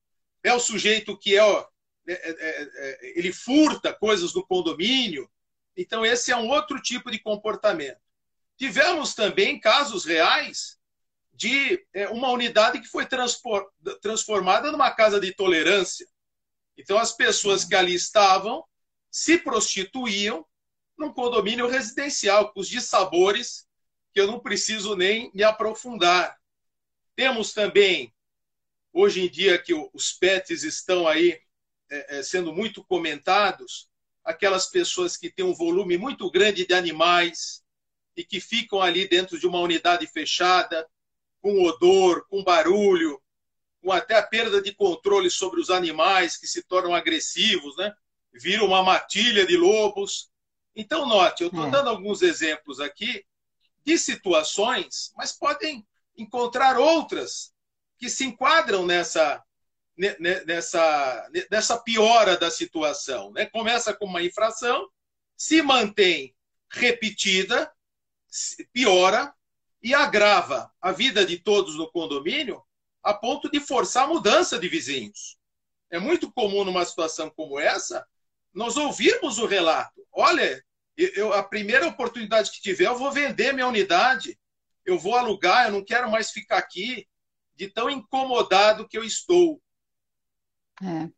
É 0.44 0.54
o 0.54 0.60
sujeito 0.60 1.18
que 1.18 1.38
é, 1.38 1.42
é, 1.42 1.68
é, 2.08 2.70
é 3.02 3.20
ele 3.20 3.34
furta 3.34 3.92
coisas 3.92 4.32
do 4.32 4.46
condomínio. 4.46 5.30
Então, 5.76 6.06
esse 6.06 6.32
é 6.32 6.38
um 6.38 6.50
outro 6.50 6.80
tipo 6.80 7.10
de 7.10 7.20
comportamento. 7.20 8.00
Tivemos 8.58 9.16
também 9.16 9.60
casos 9.60 10.06
reais 10.06 10.78
de 11.34 11.84
é, 11.94 12.10
uma 12.10 12.30
unidade 12.30 12.80
que 12.80 12.88
foi 12.88 13.08
transformada 14.02 14.72
numa 14.72 14.92
casa 14.92 15.20
de 15.20 15.34
tolerância. 15.34 16.08
Então, 16.80 16.98
as 16.98 17.12
pessoas 17.12 17.66
que 17.66 17.76
ali 17.76 17.94
estavam 17.94 18.64
se 19.12 19.38
prostituíam 19.38 20.46
num 20.98 21.12
condomínio 21.12 21.68
residencial, 21.68 22.54
com 22.54 22.62
os 22.62 22.70
dissabores 22.70 23.68
que 24.14 24.22
eu 24.22 24.26
não 24.26 24.40
preciso 24.40 24.96
nem 24.96 25.30
me 25.34 25.44
aprofundar. 25.44 26.38
Temos 27.18 27.52
também, 27.52 28.14
hoje 28.94 29.26
em 29.26 29.30
dia, 29.30 29.62
que 29.62 29.74
os 29.94 30.14
pets 30.14 30.64
estão 30.64 31.06
aí 31.06 31.40
é, 31.90 32.24
sendo 32.24 32.54
muito 32.54 32.82
comentados, 32.86 33.90
aquelas 34.24 34.68
pessoas 34.68 35.18
que 35.18 35.30
têm 35.30 35.44
um 35.44 35.54
volume 35.54 35.98
muito 35.98 36.32
grande 36.32 36.66
de 36.66 36.74
animais, 36.74 37.62
e 38.16 38.24
que 38.24 38.40
ficam 38.40 38.82
ali 38.82 39.06
dentro 39.06 39.38
de 39.38 39.46
uma 39.46 39.60
unidade 39.60 40.08
fechada, 40.08 40.88
com 41.42 41.62
odor, 41.64 42.26
com 42.28 42.42
barulho, 42.42 43.22
com 43.82 43.92
até 43.92 44.18
a 44.18 44.24
perda 44.24 44.62
de 44.62 44.74
controle 44.74 45.30
sobre 45.30 45.60
os 45.60 45.70
animais 45.70 46.38
que 46.38 46.48
se 46.48 46.64
tornam 46.64 46.94
agressivos, 46.94 47.76
né? 47.78 47.94
Viram 48.34 48.66
uma 48.68 48.84
matilha 48.84 49.46
de 49.46 49.58
lobos. 49.58 50.30
Então, 50.76 51.08
note, 51.08 51.44
eu 51.44 51.48
estou 51.48 51.68
é. 51.68 51.72
dando 51.72 51.90
alguns 51.90 52.22
exemplos 52.22 52.80
aqui 52.80 53.26
de 53.84 53.98
situações, 53.98 55.12
mas 55.16 55.32
podem 55.32 55.86
encontrar 56.18 56.78
outras 56.78 57.54
que 57.98 58.10
se 58.10 58.26
enquadram 58.26 58.86
nessa, 58.86 59.44
nessa, 60.46 61.30
nessa 61.50 61.78
piora 61.78 62.38
da 62.38 62.52
situação. 62.52 63.32
Né? 63.32 63.46
Começa 63.46 63.94
com 63.94 64.06
uma 64.06 64.22
infração, 64.22 64.88
se 65.36 65.62
mantém 65.62 66.36
repetida, 66.70 67.72
piora 68.72 69.34
e 69.82 69.94
agrava 69.94 70.72
a 70.82 70.92
vida 70.92 71.26
de 71.26 71.38
todos 71.38 71.76
no 71.76 71.90
condomínio 71.92 72.64
a 73.10 73.14
ponto 73.14 73.50
de 73.50 73.60
forçar 73.60 74.04
a 74.04 74.08
mudança 74.08 74.60
de 74.60 74.68
vizinhos. 74.68 75.38
É 75.90 76.00
muito 76.00 76.32
comum 76.32 76.64
numa 76.64 76.86
situação 76.86 77.32
como 77.36 77.60
essa 77.60 78.06
nós 78.54 78.78
ouvirmos 78.78 79.38
o 79.38 79.46
relato. 79.46 80.02
Olha, 80.12 80.64
eu, 80.98 81.34
a 81.34 81.44
primeira 81.44 81.88
oportunidade 81.88 82.52
que 82.52 82.62
tiver, 82.62 82.88
eu 82.88 82.98
vou 82.98 83.12
vender 83.12 83.54
minha 83.54 83.68
unidade, 83.68 84.38
eu 84.86 85.00
vou 85.00 85.16
alugar, 85.16 85.66
eu 85.66 85.72
não 85.72 85.84
quero 85.84 86.10
mais 86.10 86.32
ficar 86.32 86.58
aqui, 86.58 87.08
de 87.56 87.68
tão 87.68 87.90
incomodado 87.90 88.88
que 88.88 88.98
eu 88.98 89.04
estou. 89.04 89.62
É. 90.82 91.10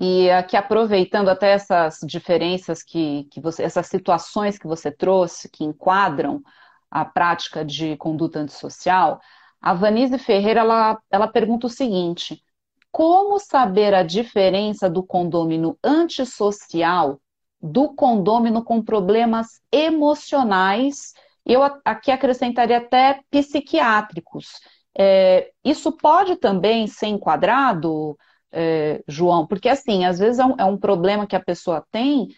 E 0.00 0.30
aqui 0.30 0.56
aproveitando 0.56 1.28
até 1.28 1.50
essas 1.50 1.98
diferenças 2.04 2.82
que, 2.82 3.24
que 3.30 3.40
você, 3.40 3.62
essas 3.62 3.86
situações 3.86 4.58
que 4.58 4.66
você 4.66 4.90
trouxe, 4.90 5.50
que 5.50 5.64
enquadram 5.64 6.42
a 6.90 7.04
prática 7.04 7.64
de 7.64 7.96
conduta 7.96 8.38
antissocial, 8.38 9.20
a 9.62 9.72
Vanise 9.74 10.18
Ferreira 10.18 10.60
ela, 10.60 10.98
ela 11.10 11.28
pergunta 11.28 11.66
o 11.66 11.70
seguinte: 11.70 12.42
como 12.90 13.38
saber 13.38 13.94
a 13.94 14.02
diferença 14.02 14.90
do 14.90 15.02
condômino 15.02 15.78
antissocial 15.82 17.20
do 17.60 17.94
condômino 17.94 18.64
com 18.64 18.82
problemas 18.82 19.60
emocionais? 19.70 21.14
Eu 21.46 21.62
aqui 21.84 22.10
acrescentaria 22.10 22.78
até 22.78 23.20
psiquiátricos. 23.30 24.60
É, 24.96 25.50
isso 25.64 25.92
pode 25.92 26.36
também 26.36 26.86
ser 26.86 27.06
enquadrado, 27.06 28.16
é, 28.52 29.02
João? 29.08 29.46
Porque, 29.46 29.68
assim, 29.68 30.04
às 30.04 30.18
vezes 30.18 30.38
é 30.38 30.44
um, 30.44 30.54
é 30.58 30.64
um 30.64 30.76
problema 30.76 31.26
que 31.26 31.36
a 31.36 31.42
pessoa 31.42 31.84
tem 31.90 32.28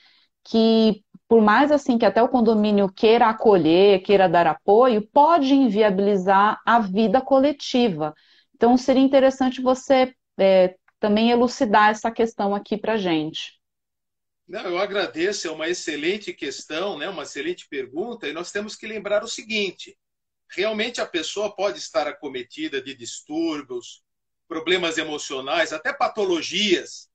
que, 0.45 1.04
por 1.29 1.41
mais 1.41 1.73
assim 1.73 1.99
que 1.99 2.05
até 2.05 2.23
o 2.23 2.29
condomínio 2.29 2.89
queira 2.93 3.29
acolher, 3.29 4.03
queira 4.03 4.29
dar 4.29 4.47
apoio, 4.47 5.07
pode 5.13 5.55
inviabilizar 5.55 6.61
a 6.65 6.79
vida 6.81 7.21
coletiva. 7.21 8.15
Então, 8.55 8.77
seria 8.77 9.03
interessante 9.03 9.61
você 9.61 10.15
é, 10.39 10.77
também 11.01 11.31
elucidar 11.31 11.91
essa 11.91 12.11
questão 12.11 12.55
aqui 12.55 12.77
para 12.77 12.97
gente. 12.97 13.61
Não, 14.47 14.63
eu 14.63 14.79
agradeço, 14.79 15.49
é 15.49 15.51
uma 15.51 15.69
excelente 15.69 16.33
questão, 16.33 16.99
né? 16.99 17.09
uma 17.09 17.23
excelente 17.23 17.67
pergunta, 17.69 18.29
e 18.29 18.33
nós 18.33 18.53
temos 18.53 18.77
que 18.77 18.87
lembrar 18.87 19.25
o 19.25 19.29
seguinte: 19.29 19.97
realmente 20.51 21.01
a 21.01 21.07
pessoa 21.07 21.55
pode 21.55 21.79
estar 21.79 22.07
acometida 22.07 22.81
de 22.81 22.95
distúrbios, 22.95 24.03
problemas 24.47 24.99
emocionais, 24.99 25.73
até 25.73 25.93
patologias. 25.93 27.09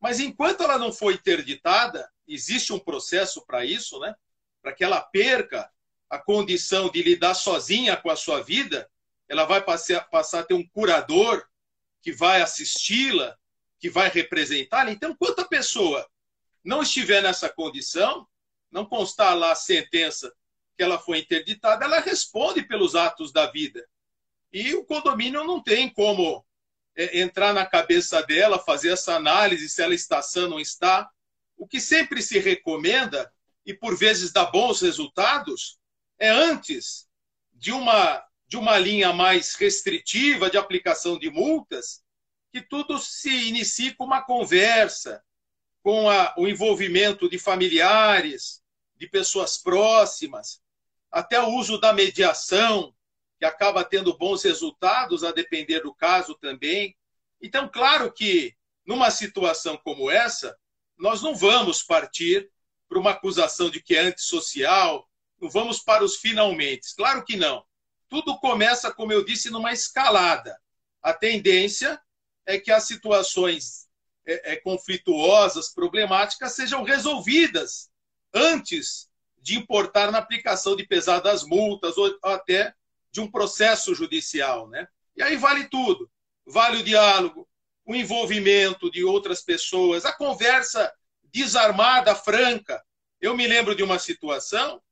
Mas 0.00 0.18
enquanto 0.18 0.62
ela 0.62 0.78
não 0.78 0.92
for 0.92 1.12
interditada, 1.12 2.10
existe 2.26 2.72
um 2.72 2.78
processo 2.78 3.44
para 3.44 3.64
isso, 3.64 3.98
né? 4.00 4.14
Para 4.62 4.72
que 4.72 4.82
ela 4.82 5.00
perca 5.00 5.70
a 6.08 6.18
condição 6.18 6.90
de 6.90 7.02
lidar 7.02 7.34
sozinha 7.34 7.96
com 7.96 8.10
a 8.10 8.16
sua 8.16 8.42
vida, 8.42 8.90
ela 9.28 9.44
vai 9.44 9.62
passar, 9.62 10.00
passar 10.08 10.40
a 10.40 10.44
ter 10.44 10.54
um 10.54 10.66
curador 10.66 11.46
que 12.02 12.12
vai 12.12 12.42
assisti-la, 12.42 13.36
que 13.78 13.88
vai 13.88 14.08
representá-la. 14.08 14.90
Então, 14.90 15.10
enquanto 15.10 15.40
a 15.40 15.48
pessoa 15.48 16.08
não 16.64 16.82
estiver 16.82 17.22
nessa 17.22 17.48
condição, 17.48 18.26
não 18.70 18.84
constar 18.84 19.36
lá 19.36 19.52
a 19.52 19.56
sentença 19.56 20.32
que 20.76 20.82
ela 20.82 20.98
foi 20.98 21.18
interditada, 21.18 21.84
ela 21.84 22.00
responde 22.00 22.62
pelos 22.62 22.94
atos 22.94 23.32
da 23.32 23.50
vida. 23.50 23.86
E 24.52 24.74
o 24.74 24.84
condomínio 24.84 25.44
não 25.44 25.62
tem 25.62 25.88
como 25.88 26.44
entrar 27.12 27.52
na 27.52 27.64
cabeça 27.64 28.22
dela, 28.22 28.58
fazer 28.58 28.92
essa 28.92 29.14
análise 29.14 29.68
se 29.68 29.82
ela 29.82 29.94
está 29.94 30.22
sã 30.22 30.42
ou 30.42 30.50
não 30.50 30.60
está. 30.60 31.10
O 31.56 31.66
que 31.66 31.80
sempre 31.80 32.22
se 32.22 32.38
recomenda, 32.38 33.32
e 33.64 33.74
por 33.74 33.96
vezes 33.96 34.32
dá 34.32 34.44
bons 34.44 34.80
resultados, 34.80 35.78
é 36.18 36.28
antes 36.28 37.08
de 37.52 37.72
uma, 37.72 38.24
de 38.46 38.56
uma 38.56 38.78
linha 38.78 39.12
mais 39.12 39.54
restritiva 39.54 40.50
de 40.50 40.56
aplicação 40.56 41.18
de 41.18 41.30
multas, 41.30 42.02
que 42.52 42.60
tudo 42.60 42.98
se 42.98 43.48
inicie 43.48 43.94
com 43.94 44.04
uma 44.04 44.22
conversa, 44.22 45.22
com 45.82 46.10
a, 46.10 46.34
o 46.36 46.48
envolvimento 46.48 47.28
de 47.28 47.38
familiares, 47.38 48.62
de 48.96 49.08
pessoas 49.08 49.56
próximas, 49.56 50.60
até 51.10 51.40
o 51.40 51.48
uso 51.48 51.78
da 51.78 51.92
mediação, 51.92 52.94
que 53.40 53.46
acaba 53.46 53.82
tendo 53.82 54.16
bons 54.18 54.42
resultados, 54.42 55.24
a 55.24 55.32
depender 55.32 55.80
do 55.80 55.94
caso 55.94 56.34
também. 56.34 56.94
Então, 57.40 57.70
claro 57.72 58.12
que 58.12 58.54
numa 58.84 59.10
situação 59.10 59.78
como 59.78 60.10
essa, 60.10 60.54
nós 60.98 61.22
não 61.22 61.34
vamos 61.34 61.82
partir 61.82 62.50
para 62.86 62.98
uma 62.98 63.12
acusação 63.12 63.70
de 63.70 63.82
que 63.82 63.96
é 63.96 64.00
antissocial, 64.00 65.08
não 65.40 65.48
vamos 65.48 65.80
para 65.80 66.04
os 66.04 66.16
finalmente. 66.16 66.94
Claro 66.94 67.24
que 67.24 67.34
não. 67.34 67.64
Tudo 68.10 68.38
começa, 68.40 68.92
como 68.92 69.10
eu 69.10 69.24
disse, 69.24 69.48
numa 69.48 69.72
escalada. 69.72 70.54
A 71.02 71.14
tendência 71.14 71.98
é 72.44 72.58
que 72.58 72.70
as 72.70 72.84
situações 72.84 73.88
é, 74.26 74.52
é, 74.52 74.56
conflituosas, 74.56 75.72
problemáticas, 75.72 76.52
sejam 76.52 76.82
resolvidas 76.82 77.90
antes 78.34 79.08
de 79.38 79.56
importar 79.56 80.12
na 80.12 80.18
aplicação 80.18 80.76
de 80.76 80.86
pesadas 80.86 81.42
multas 81.42 81.96
ou 81.96 82.18
até 82.22 82.74
de 83.10 83.20
um 83.20 83.30
processo 83.30 83.94
judicial. 83.94 84.68
Né? 84.68 84.86
E 85.16 85.22
aí 85.22 85.36
vale 85.36 85.64
tudo. 85.68 86.10
Vale 86.46 86.78
o 86.78 86.82
diálogo, 86.82 87.48
o 87.84 87.94
envolvimento 87.94 88.90
de 88.90 89.04
outras 89.04 89.42
pessoas, 89.42 90.04
a 90.04 90.12
conversa 90.12 90.92
desarmada, 91.24 92.14
franca. 92.14 92.82
Eu 93.20 93.36
me 93.36 93.46
lembro 93.46 93.74
de 93.74 93.82
uma 93.82 93.98
situação 93.98 94.82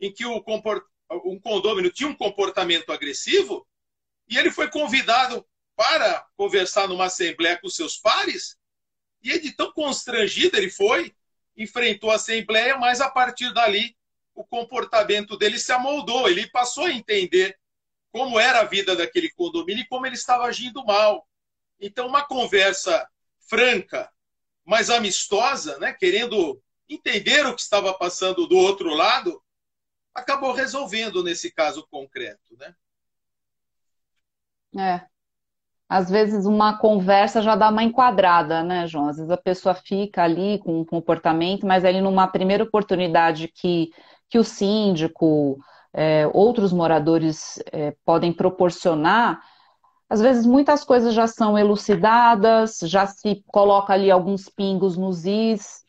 em 0.00 0.12
que 0.12 0.24
comport... 0.42 0.84
um 1.24 1.38
condômino 1.38 1.90
tinha 1.90 2.08
um 2.08 2.16
comportamento 2.16 2.90
agressivo 2.90 3.66
e 4.28 4.36
ele 4.36 4.50
foi 4.50 4.68
convidado 4.70 5.46
para 5.76 6.26
conversar 6.36 6.88
numa 6.88 7.04
assembleia 7.04 7.60
com 7.60 7.68
seus 7.68 7.96
pares 7.96 8.56
e 9.24 9.30
ele, 9.30 9.50
tão 9.52 9.72
constrangido, 9.72 10.56
ele 10.56 10.70
foi, 10.70 11.14
enfrentou 11.56 12.10
a 12.10 12.16
assembleia, 12.16 12.76
mas 12.76 13.00
a 13.00 13.10
partir 13.10 13.52
dali 13.54 13.96
o 14.34 14.44
comportamento 14.44 15.36
dele 15.38 15.58
se 15.58 15.72
amoldou, 15.72 16.28
ele 16.28 16.46
passou 16.50 16.84
a 16.84 16.92
entender 16.92 17.58
como 18.14 18.38
era 18.38 18.60
a 18.60 18.64
vida 18.64 18.94
daquele 18.94 19.28
condomínio 19.32 19.82
e 19.82 19.88
como 19.88 20.06
ele 20.06 20.14
estava 20.14 20.44
agindo 20.44 20.84
mal. 20.84 21.26
Então, 21.80 22.06
uma 22.06 22.24
conversa 22.24 23.08
franca, 23.48 24.08
mais 24.64 24.88
amistosa, 24.88 25.80
né, 25.80 25.92
querendo 25.92 26.62
entender 26.88 27.44
o 27.44 27.56
que 27.56 27.60
estava 27.60 27.92
passando 27.92 28.46
do 28.46 28.56
outro 28.56 28.90
lado, 28.94 29.42
acabou 30.14 30.52
resolvendo 30.52 31.24
nesse 31.24 31.50
caso 31.50 31.84
concreto, 31.90 32.56
né? 32.56 32.72
É. 34.78 35.04
Às 35.88 36.08
vezes 36.08 36.46
uma 36.46 36.78
conversa 36.78 37.42
já 37.42 37.56
dá 37.56 37.68
uma 37.68 37.82
enquadrada, 37.82 38.62
né, 38.62 38.86
João? 38.86 39.08
Às 39.08 39.16
vezes 39.16 39.30
a 39.32 39.36
pessoa 39.36 39.74
fica 39.74 40.22
ali 40.22 40.60
com 40.60 40.82
um 40.82 40.84
comportamento, 40.84 41.66
mas 41.66 41.84
ali 41.84 42.00
numa 42.00 42.28
primeira 42.28 42.62
oportunidade 42.62 43.48
que, 43.48 43.90
que 44.28 44.38
o 44.38 44.44
síndico, 44.44 45.58
é, 45.94 46.28
outros 46.34 46.72
moradores 46.72 47.62
é, 47.72 47.94
podem 48.04 48.32
proporcionar, 48.32 49.40
às 50.10 50.20
vezes 50.20 50.44
muitas 50.44 50.84
coisas 50.84 51.14
já 51.14 51.26
são 51.26 51.58
elucidadas, 51.58 52.80
já 52.82 53.06
se 53.06 53.42
coloca 53.46 53.92
ali 53.92 54.10
alguns 54.10 54.48
pingos 54.48 54.96
nos 54.96 55.24
is, 55.24 55.84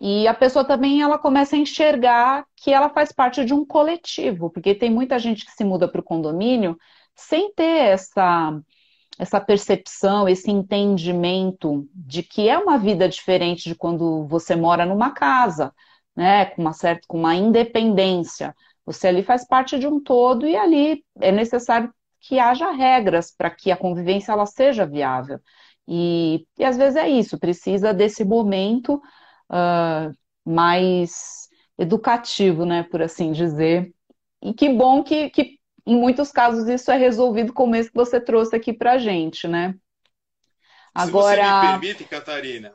e 0.00 0.26
a 0.26 0.34
pessoa 0.34 0.64
também 0.64 1.00
ela 1.00 1.16
começa 1.16 1.54
a 1.54 1.58
enxergar 1.58 2.44
que 2.56 2.72
ela 2.72 2.90
faz 2.90 3.12
parte 3.12 3.44
de 3.44 3.54
um 3.54 3.64
coletivo, 3.64 4.50
porque 4.50 4.74
tem 4.74 4.90
muita 4.90 5.16
gente 5.18 5.44
que 5.44 5.52
se 5.52 5.62
muda 5.62 5.86
para 5.86 6.00
o 6.00 6.04
condomínio 6.04 6.76
sem 7.14 7.52
ter 7.54 7.92
essa, 7.92 8.58
essa 9.16 9.40
percepção, 9.40 10.28
esse 10.28 10.50
entendimento 10.50 11.86
de 11.94 12.24
que 12.24 12.48
é 12.48 12.58
uma 12.58 12.78
vida 12.78 13.08
diferente 13.08 13.68
de 13.68 13.76
quando 13.76 14.26
você 14.26 14.56
mora 14.56 14.84
numa 14.84 15.10
casa, 15.12 15.72
né, 16.16 16.46
com 16.46 16.62
uma 16.62 16.72
certa, 16.72 17.06
com 17.06 17.18
uma 17.18 17.36
independência. 17.36 18.56
Você 18.84 19.08
ali 19.08 19.22
faz 19.22 19.46
parte 19.46 19.78
de 19.78 19.86
um 19.86 20.00
todo 20.00 20.46
e 20.46 20.56
ali 20.56 21.04
é 21.20 21.30
necessário 21.30 21.92
que 22.20 22.38
haja 22.38 22.70
regras 22.70 23.34
para 23.36 23.50
que 23.50 23.70
a 23.70 23.76
convivência 23.76 24.32
ela 24.32 24.46
seja 24.46 24.86
viável. 24.86 25.40
E, 25.86 26.46
e 26.58 26.64
às 26.64 26.76
vezes 26.76 26.96
é 26.96 27.08
isso, 27.08 27.38
precisa 27.38 27.92
desse 27.92 28.24
momento 28.24 28.94
uh, 29.50 30.12
mais 30.44 31.48
educativo, 31.78 32.64
né, 32.64 32.84
por 32.84 33.02
assim 33.02 33.32
dizer. 33.32 33.92
E 34.40 34.54
que 34.54 34.68
bom 34.68 35.02
que, 35.02 35.30
que 35.30 35.58
em 35.86 35.96
muitos 35.96 36.30
casos 36.30 36.68
isso 36.68 36.90
é 36.90 36.96
resolvido 36.96 37.52
como 37.52 37.74
esse 37.74 37.90
que 37.90 37.96
você 37.96 38.20
trouxe 38.20 38.54
aqui 38.54 38.72
para 38.72 38.92
a 38.92 38.98
gente, 38.98 39.48
né? 39.48 39.74
Agora... 40.94 41.36
Se 41.36 41.42
você 41.42 41.54
me 41.54 41.70
permite, 41.70 42.04
Catarina. 42.04 42.74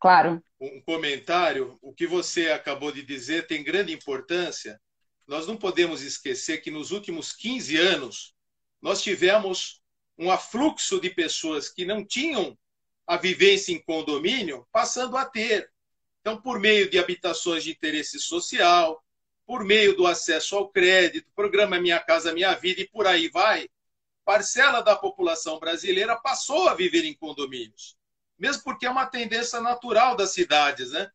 Claro. 0.00 0.42
Um 0.60 0.80
comentário. 0.84 1.78
O 1.80 1.92
que 1.92 2.06
você 2.06 2.50
acabou 2.50 2.90
de 2.90 3.04
dizer 3.04 3.46
tem 3.46 3.62
grande 3.62 3.92
importância. 3.92 4.80
Nós 5.32 5.46
não 5.46 5.56
podemos 5.56 6.02
esquecer 6.02 6.58
que 6.58 6.70
nos 6.70 6.90
últimos 6.90 7.32
15 7.32 7.78
anos 7.78 8.34
nós 8.82 9.00
tivemos 9.00 9.80
um 10.18 10.30
afluxo 10.30 11.00
de 11.00 11.08
pessoas 11.08 11.70
que 11.70 11.86
não 11.86 12.04
tinham 12.04 12.54
a 13.06 13.16
vivência 13.16 13.72
em 13.72 13.80
condomínio 13.80 14.68
passando 14.70 15.16
a 15.16 15.24
ter. 15.24 15.72
Então, 16.20 16.38
por 16.38 16.60
meio 16.60 16.90
de 16.90 16.98
habitações 16.98 17.64
de 17.64 17.70
interesse 17.70 18.20
social, 18.20 19.02
por 19.46 19.64
meio 19.64 19.96
do 19.96 20.06
acesso 20.06 20.54
ao 20.54 20.68
crédito, 20.68 21.32
programa 21.34 21.80
Minha 21.80 21.98
Casa 21.98 22.34
Minha 22.34 22.54
Vida 22.54 22.82
e 22.82 22.88
por 22.88 23.06
aí 23.06 23.30
vai, 23.30 23.70
parcela 24.26 24.82
da 24.82 24.94
população 24.94 25.58
brasileira 25.58 26.14
passou 26.14 26.68
a 26.68 26.74
viver 26.74 27.06
em 27.06 27.14
condomínios. 27.14 27.96
Mesmo 28.38 28.64
porque 28.64 28.84
é 28.84 28.90
uma 28.90 29.06
tendência 29.06 29.62
natural 29.62 30.14
das 30.14 30.34
cidades, 30.34 30.92
né? 30.92 31.10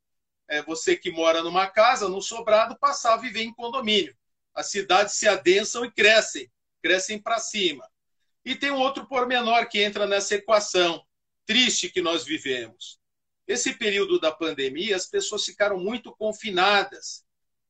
É 0.49 0.61
você 0.61 0.95
que 0.95 1.11
mora 1.11 1.43
numa 1.43 1.67
casa, 1.67 2.07
no 2.07 2.21
sobrado, 2.21 2.77
passar 2.79 3.13
a 3.13 3.17
viver 3.17 3.43
em 3.43 3.53
condomínio. 3.53 4.15
As 4.53 4.71
cidades 4.71 5.15
se 5.15 5.27
adensam 5.27 5.83
e 5.85 5.91
crescem 5.91 6.49
crescem 6.81 7.19
para 7.19 7.39
cima. 7.39 7.85
E 8.45 8.55
tem 8.55 8.71
um 8.71 8.79
outro 8.79 9.05
pormenor 9.05 9.67
que 9.67 9.81
entra 9.81 10.07
nessa 10.07 10.35
equação 10.35 11.03
triste 11.45 11.89
que 11.89 12.01
nós 12.01 12.23
vivemos. 12.23 12.97
Esse 13.45 13.73
período 13.73 14.19
da 14.19 14.31
pandemia, 14.31 14.95
as 14.95 15.05
pessoas 15.05 15.43
ficaram 15.43 15.77
muito 15.77 16.15
confinadas. 16.15 17.25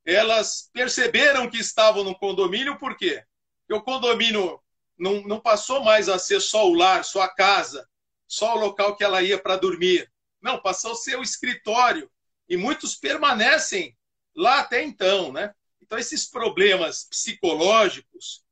Elas 0.06 0.70
perceberam 0.72 1.50
que 1.50 1.58
estavam 1.58 2.04
no 2.04 2.18
condomínio, 2.18 2.78
por 2.78 2.96
quê? 2.96 3.24
Porque 3.60 3.74
o 3.74 3.84
condomínio 3.84 4.62
não, 4.98 5.22
não 5.24 5.40
passou 5.40 5.84
mais 5.84 6.08
a 6.10 6.18
ser 6.18 6.40
só 6.40 6.68
o 6.68 6.74
lar, 6.74 7.04
só 7.04 7.22
a 7.22 7.30
casa, 7.30 7.88
só 8.28 8.56
o 8.56 8.60
local 8.60 8.96
que 8.96 9.04
ela 9.04 9.22
ia 9.22 9.38
para 9.38 9.58
dormir. 9.58 10.12
Não, 10.42 10.62
passou 10.62 10.92
a 10.92 10.96
ser 10.96 11.18
o 11.18 11.24
escritório. 11.24 12.10
E 12.50 12.56
muitos 12.56 12.96
permanecem 12.96 13.96
lá 14.36 14.60
até 14.60 14.84
então, 14.84 15.32
né? 15.32 15.54
Então, 15.82 15.98
esses 15.98 16.26
problemas 16.26 17.06
psicológicos, 17.06 18.44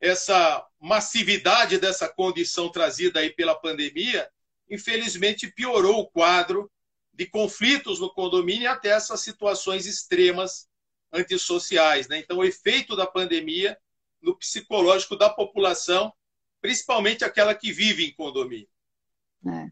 essa 0.00 0.66
massividade 0.80 1.78
dessa 1.78 2.08
condição 2.08 2.70
trazida 2.70 3.20
aí 3.20 3.30
pela 3.30 3.54
pandemia, 3.54 4.30
infelizmente 4.68 5.52
piorou 5.52 6.00
o 6.00 6.08
quadro 6.08 6.70
de 7.12 7.26
conflitos 7.26 8.00
no 8.00 8.12
condomínio 8.12 8.62
e 8.62 8.66
até 8.66 8.88
essas 8.88 9.20
situações 9.20 9.86
extremas 9.86 10.68
antissociais. 11.12 12.08
Né? 12.08 12.18
Então, 12.18 12.38
o 12.38 12.44
efeito 12.44 12.96
da 12.96 13.06
pandemia 13.06 13.78
no 14.22 14.36
psicológico 14.36 15.16
da 15.16 15.28
população, 15.28 16.12
principalmente 16.60 17.24
aquela 17.24 17.54
que 17.54 17.72
vive 17.72 18.04
em 18.04 18.14
condomínio. 18.14 18.68
É. 19.46 19.70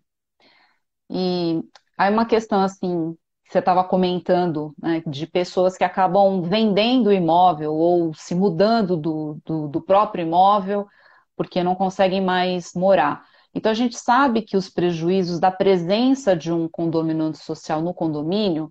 E 1.10 1.62
aí 1.96 2.12
uma 2.12 2.26
questão 2.26 2.62
assim, 2.62 3.16
você 3.48 3.60
estava 3.60 3.82
comentando, 3.82 4.74
né, 4.78 5.02
de 5.06 5.26
pessoas 5.26 5.76
que 5.76 5.84
acabam 5.84 6.42
vendendo 6.42 7.06
o 7.06 7.12
imóvel 7.12 7.74
ou 7.74 8.12
se 8.14 8.34
mudando 8.34 8.96
do, 8.96 9.40
do, 9.44 9.68
do, 9.68 9.80
próprio 9.80 10.22
imóvel 10.22 10.86
porque 11.34 11.62
não 11.62 11.74
conseguem 11.74 12.20
mais 12.20 12.74
morar. 12.74 13.24
Então, 13.54 13.72
a 13.72 13.74
gente 13.74 13.96
sabe 13.96 14.42
que 14.42 14.56
os 14.56 14.68
prejuízos 14.68 15.40
da 15.40 15.50
presença 15.50 16.36
de 16.36 16.52
um 16.52 16.68
condomínio 16.68 17.34
social 17.34 17.80
no 17.80 17.94
condomínio, 17.94 18.70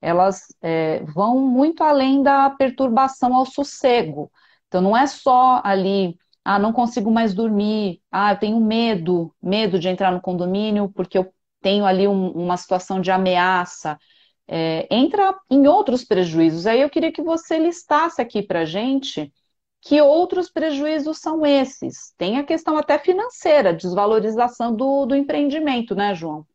elas 0.00 0.48
é, 0.62 1.04
vão 1.04 1.38
muito 1.38 1.84
além 1.84 2.22
da 2.22 2.50
perturbação 2.50 3.34
ao 3.36 3.46
sossego. 3.46 4.32
Então, 4.66 4.80
não 4.80 4.96
é 4.96 5.06
só 5.06 5.60
ali, 5.64 6.18
ah, 6.44 6.58
não 6.58 6.72
consigo 6.72 7.10
mais 7.10 7.34
dormir, 7.34 8.00
ah, 8.10 8.32
eu 8.32 8.38
tenho 8.38 8.60
medo, 8.60 9.32
medo 9.42 9.78
de 9.78 9.88
entrar 9.88 10.10
no 10.10 10.20
condomínio 10.20 10.90
porque 10.94 11.18
eu 11.18 11.32
tenho 11.60 11.84
ali 11.84 12.06
um, 12.06 12.30
uma 12.30 12.56
situação 12.56 13.00
de 13.00 13.10
ameaça, 13.10 13.98
é, 14.46 14.86
entra 14.90 15.38
em 15.50 15.66
outros 15.66 16.04
prejuízos. 16.04 16.66
Aí 16.66 16.80
eu 16.80 16.90
queria 16.90 17.12
que 17.12 17.22
você 17.22 17.58
listasse 17.58 18.20
aqui 18.20 18.42
para 18.42 18.64
gente 18.64 19.32
que 19.80 20.00
outros 20.00 20.50
prejuízos 20.50 21.18
são 21.18 21.46
esses. 21.46 22.12
Tem 22.16 22.38
a 22.38 22.44
questão 22.44 22.76
até 22.76 22.98
financeira, 22.98 23.72
desvalorização 23.72 24.74
do, 24.74 25.06
do 25.06 25.14
empreendimento, 25.14 25.94
né, 25.94 26.14
João? 26.14 26.46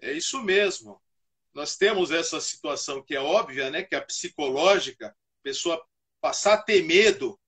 É 0.00 0.12
isso 0.12 0.42
mesmo. 0.42 1.00
Nós 1.52 1.76
temos 1.76 2.10
essa 2.10 2.40
situação 2.40 3.02
que 3.02 3.14
é 3.14 3.20
óbvia, 3.20 3.70
né, 3.70 3.82
que 3.82 3.94
é 3.94 3.98
a 3.98 4.02
psicológica, 4.02 5.14
pessoa 5.42 5.82
passar 6.20 6.54
a 6.54 6.62
ter 6.62 6.82
medo, 6.82 7.38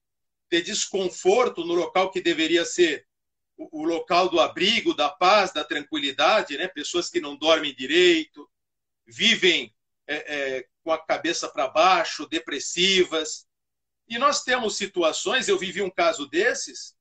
ter 0.49 0.61
desconforto 0.61 1.65
no 1.65 1.73
local 1.73 2.11
que 2.11 2.21
deveria 2.21 2.63
ser 2.65 3.05
o, 3.57 3.83
local 3.83 4.29
do 4.29 4.39
abrigo, 4.39 4.93
da 4.93 5.09
paz, 5.09 5.51
da 5.51 5.63
tranquilidade, 5.63 6.57
né? 6.57 6.67
Pessoas 6.67 7.09
que 7.09 7.21
não 7.21 7.35
dormem 7.35 7.73
direito, 7.73 8.49
vivem 9.05 9.73
é, 10.07 10.15
é, 10.57 10.67
com 10.83 10.91
a 10.91 10.97
cabeça 10.97 11.47
para 11.47 11.67
baixo, 11.67 12.27
depressivas. 12.27 13.47
E 14.07 14.17
nós 14.17 14.43
temos 14.43 14.77
situações, 14.77 15.47
eu 15.47 15.57
vivi 15.57 15.81
um 15.81 15.89
caso 15.89 16.27
desses, 16.27 16.95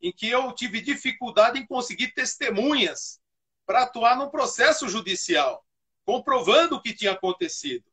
em 0.00 0.12
que 0.12 0.28
eu 0.28 0.52
tive 0.52 0.80
dificuldade 0.80 1.58
em 1.58 1.66
conseguir 1.66 2.12
testemunhas 2.12 3.20
para 3.64 3.84
atuar 3.84 4.16
num 4.16 4.28
processo 4.28 4.88
judicial, 4.88 5.64
comprovando 6.04 6.76
o 6.76 6.82
que 6.82 6.92
tinha 6.92 7.12
acontecido. 7.12 7.84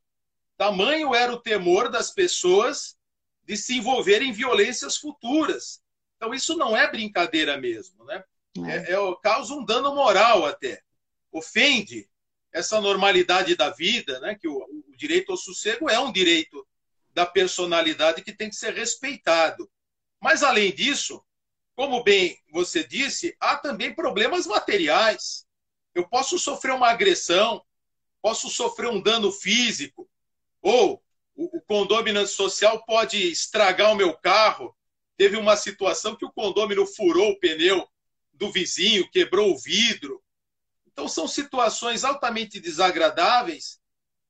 Tamanho 0.56 1.14
era 1.14 1.32
o 1.32 1.40
temor 1.40 1.88
das 1.88 2.10
pessoas 2.10 2.96
de 3.44 3.56
se 3.56 3.78
envolver 3.78 4.20
em 4.20 4.32
violências 4.32 4.96
futuras. 4.96 5.80
Então, 6.20 6.34
isso 6.34 6.54
não 6.54 6.76
é 6.76 6.86
brincadeira 6.90 7.56
mesmo. 7.56 8.04
Né? 8.04 8.22
É. 8.66 8.92
É, 8.92 8.92
é, 8.92 9.16
causa 9.22 9.54
um 9.54 9.64
dano 9.64 9.94
moral 9.94 10.44
até. 10.44 10.82
Ofende 11.32 12.06
essa 12.52 12.78
normalidade 12.78 13.56
da 13.56 13.70
vida, 13.70 14.20
né? 14.20 14.34
que 14.34 14.46
o, 14.46 14.58
o 14.58 14.96
direito 14.96 15.32
ao 15.32 15.38
sossego 15.38 15.88
é 15.88 15.98
um 15.98 16.12
direito 16.12 16.66
da 17.14 17.24
personalidade 17.24 18.22
que 18.22 18.34
tem 18.34 18.50
que 18.50 18.56
ser 18.56 18.74
respeitado. 18.74 19.70
Mas, 20.20 20.42
além 20.42 20.74
disso, 20.74 21.24
como 21.74 22.04
bem 22.04 22.38
você 22.52 22.84
disse, 22.84 23.34
há 23.40 23.56
também 23.56 23.94
problemas 23.94 24.46
materiais. 24.46 25.46
Eu 25.94 26.06
posso 26.06 26.38
sofrer 26.38 26.74
uma 26.74 26.90
agressão, 26.90 27.64
posso 28.20 28.50
sofrer 28.50 28.90
um 28.90 29.00
dano 29.00 29.32
físico, 29.32 30.06
ou 30.60 31.02
o, 31.34 31.56
o 31.56 31.62
condomínio 31.62 32.26
social 32.26 32.84
pode 32.84 33.16
estragar 33.30 33.90
o 33.90 33.96
meu 33.96 34.14
carro. 34.14 34.76
Teve 35.20 35.36
uma 35.36 35.54
situação 35.54 36.16
que 36.16 36.24
o 36.24 36.32
condomínio 36.32 36.86
furou 36.86 37.32
o 37.32 37.38
pneu 37.38 37.86
do 38.32 38.50
vizinho, 38.50 39.06
quebrou 39.10 39.52
o 39.52 39.58
vidro. 39.58 40.24
Então, 40.86 41.06
são 41.06 41.28
situações 41.28 42.04
altamente 42.04 42.58
desagradáveis 42.58 43.78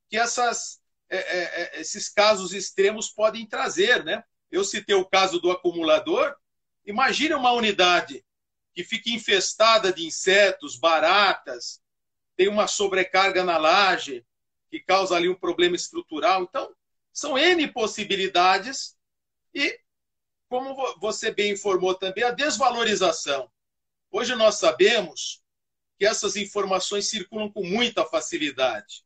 que 0.08 0.16
essas, 0.16 0.80
é, 1.08 1.16
é, 1.16 1.42
é, 1.78 1.80
esses 1.80 2.08
casos 2.08 2.52
extremos 2.52 3.08
podem 3.08 3.46
trazer. 3.46 4.04
Né? 4.04 4.24
Eu 4.50 4.64
citei 4.64 4.96
o 4.96 5.04
caso 5.04 5.38
do 5.38 5.52
acumulador. 5.52 6.34
Imagine 6.84 7.34
uma 7.34 7.52
unidade 7.52 8.24
que 8.74 8.82
fica 8.82 9.10
infestada 9.10 9.92
de 9.92 10.04
insetos, 10.04 10.76
baratas, 10.76 11.80
tem 12.36 12.48
uma 12.48 12.66
sobrecarga 12.66 13.44
na 13.44 13.58
laje, 13.58 14.26
que 14.68 14.80
causa 14.80 15.14
ali 15.14 15.28
um 15.28 15.36
problema 15.36 15.76
estrutural. 15.76 16.42
Então, 16.42 16.74
são 17.12 17.38
N 17.38 17.68
possibilidades 17.68 18.96
e, 19.54 19.78
como 20.50 20.98
você 20.98 21.30
bem 21.30 21.52
informou 21.52 21.94
também, 21.94 22.24
a 22.24 22.32
desvalorização. 22.32 23.48
Hoje 24.10 24.34
nós 24.34 24.56
sabemos 24.56 25.40
que 25.96 26.04
essas 26.04 26.34
informações 26.34 27.08
circulam 27.08 27.48
com 27.48 27.64
muita 27.64 28.04
facilidade. 28.04 29.04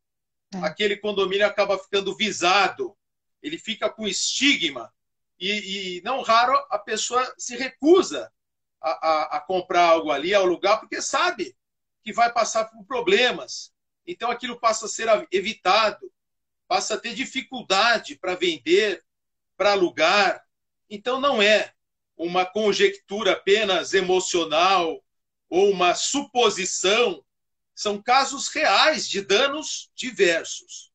É. 0.54 0.59
Aquele 0.61 0.96
condomínio 0.96 1.46
acaba 1.46 1.78
ficando 1.78 2.16
visado, 2.16 2.96
ele 3.42 3.59
fica 3.59 3.90
com 3.90 4.09
estigma, 4.09 4.90
e, 5.38 5.98
e 5.98 6.02
não 6.02 6.22
raro 6.22 6.57
a 6.70 6.78
pessoa 6.78 7.35
se 7.37 7.57
recusa 7.57 8.33
a, 8.80 8.90
a, 8.90 9.22
a 9.37 9.40
comprar 9.40 9.85
algo 9.85 10.11
ali, 10.11 10.33
ao 10.33 10.46
lugar, 10.46 10.80
porque 10.80 11.02
sabe 11.02 11.54
que 12.02 12.12
vai 12.12 12.33
passar 12.33 12.64
por 12.66 12.85
problemas. 12.87 13.70
Então 14.07 14.30
aquilo 14.30 14.59
passa 14.59 14.87
a 14.87 14.88
ser 14.88 15.09
evitado, 15.30 16.11
passa 16.66 16.94
a 16.94 16.98
ter 16.98 17.14
dificuldade 17.14 18.16
para 18.16 18.35
vender, 18.35 19.04
para 19.59 19.72
alugar. 19.72 20.43
Então 20.88 21.20
não 21.20 21.42
é 21.42 21.73
uma 22.16 22.44
conjectura 22.44 23.33
apenas 23.33 23.94
emocional 23.94 25.03
ou 25.49 25.70
uma 25.70 25.94
suposição, 25.94 27.23
são 27.75 28.01
casos 28.01 28.49
reais 28.49 29.09
de 29.09 29.20
danos 29.20 29.90
diversos 29.94 30.92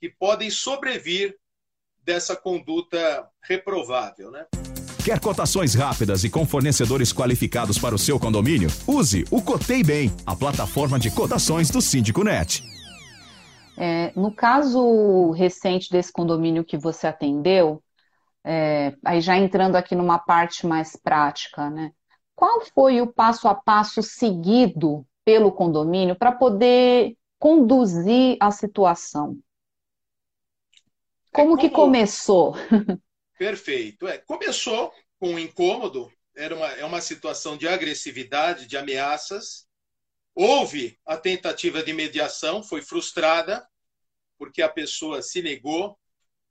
que 0.00 0.08
podem 0.08 0.50
sobrevir 0.50 1.36
dessa 2.04 2.36
conduta 2.36 3.28
reprovável, 3.42 4.30
né? 4.30 4.46
Quer 5.04 5.20
cotações 5.20 5.74
rápidas 5.74 6.22
e 6.22 6.30
com 6.30 6.46
fornecedores 6.46 7.12
qualificados 7.12 7.78
para 7.78 7.94
o 7.94 7.98
seu 7.98 8.20
condomínio? 8.20 8.68
Use 8.86 9.24
o 9.30 9.40
Cotei 9.40 9.82
Bem, 9.82 10.12
a 10.26 10.36
plataforma 10.36 10.98
de 10.98 11.10
cotações 11.10 11.70
do 11.70 11.80
Síndico 11.80 12.22
Net. 12.22 12.62
É, 13.76 14.12
no 14.14 14.34
caso 14.34 15.30
recente 15.30 15.90
desse 15.90 16.12
condomínio 16.12 16.64
que 16.64 16.76
você 16.76 17.06
atendeu, 17.06 17.82
é, 18.44 18.94
aí 19.04 19.20
já 19.20 19.36
entrando 19.36 19.76
aqui 19.76 19.94
numa 19.94 20.18
parte 20.18 20.66
mais 20.66 20.96
prática, 20.96 21.68
né? 21.70 21.92
Qual 22.34 22.60
foi 22.72 23.00
o 23.00 23.12
passo 23.12 23.48
a 23.48 23.54
passo 23.54 24.02
seguido 24.02 25.06
pelo 25.24 25.52
condomínio 25.52 26.16
para 26.16 26.32
poder 26.32 27.16
conduzir 27.38 28.36
a 28.40 28.50
situação? 28.50 29.38
Como, 31.32 31.54
é 31.54 31.56
como... 31.56 31.58
que 31.58 31.70
começou? 31.70 32.54
Perfeito. 33.38 34.08
É, 34.08 34.18
começou 34.18 34.92
com 35.18 35.30
um 35.30 35.38
incômodo, 35.38 36.10
era 36.34 36.54
uma, 36.54 36.66
é 36.72 36.84
uma 36.84 37.00
situação 37.00 37.56
de 37.56 37.68
agressividade, 37.68 38.66
de 38.66 38.76
ameaças. 38.76 39.66
Houve 40.34 40.98
a 41.04 41.16
tentativa 41.16 41.82
de 41.82 41.92
mediação, 41.92 42.62
foi 42.62 42.82
frustrada, 42.82 43.66
porque 44.38 44.62
a 44.62 44.68
pessoa 44.68 45.20
se 45.22 45.42
negou 45.42 45.98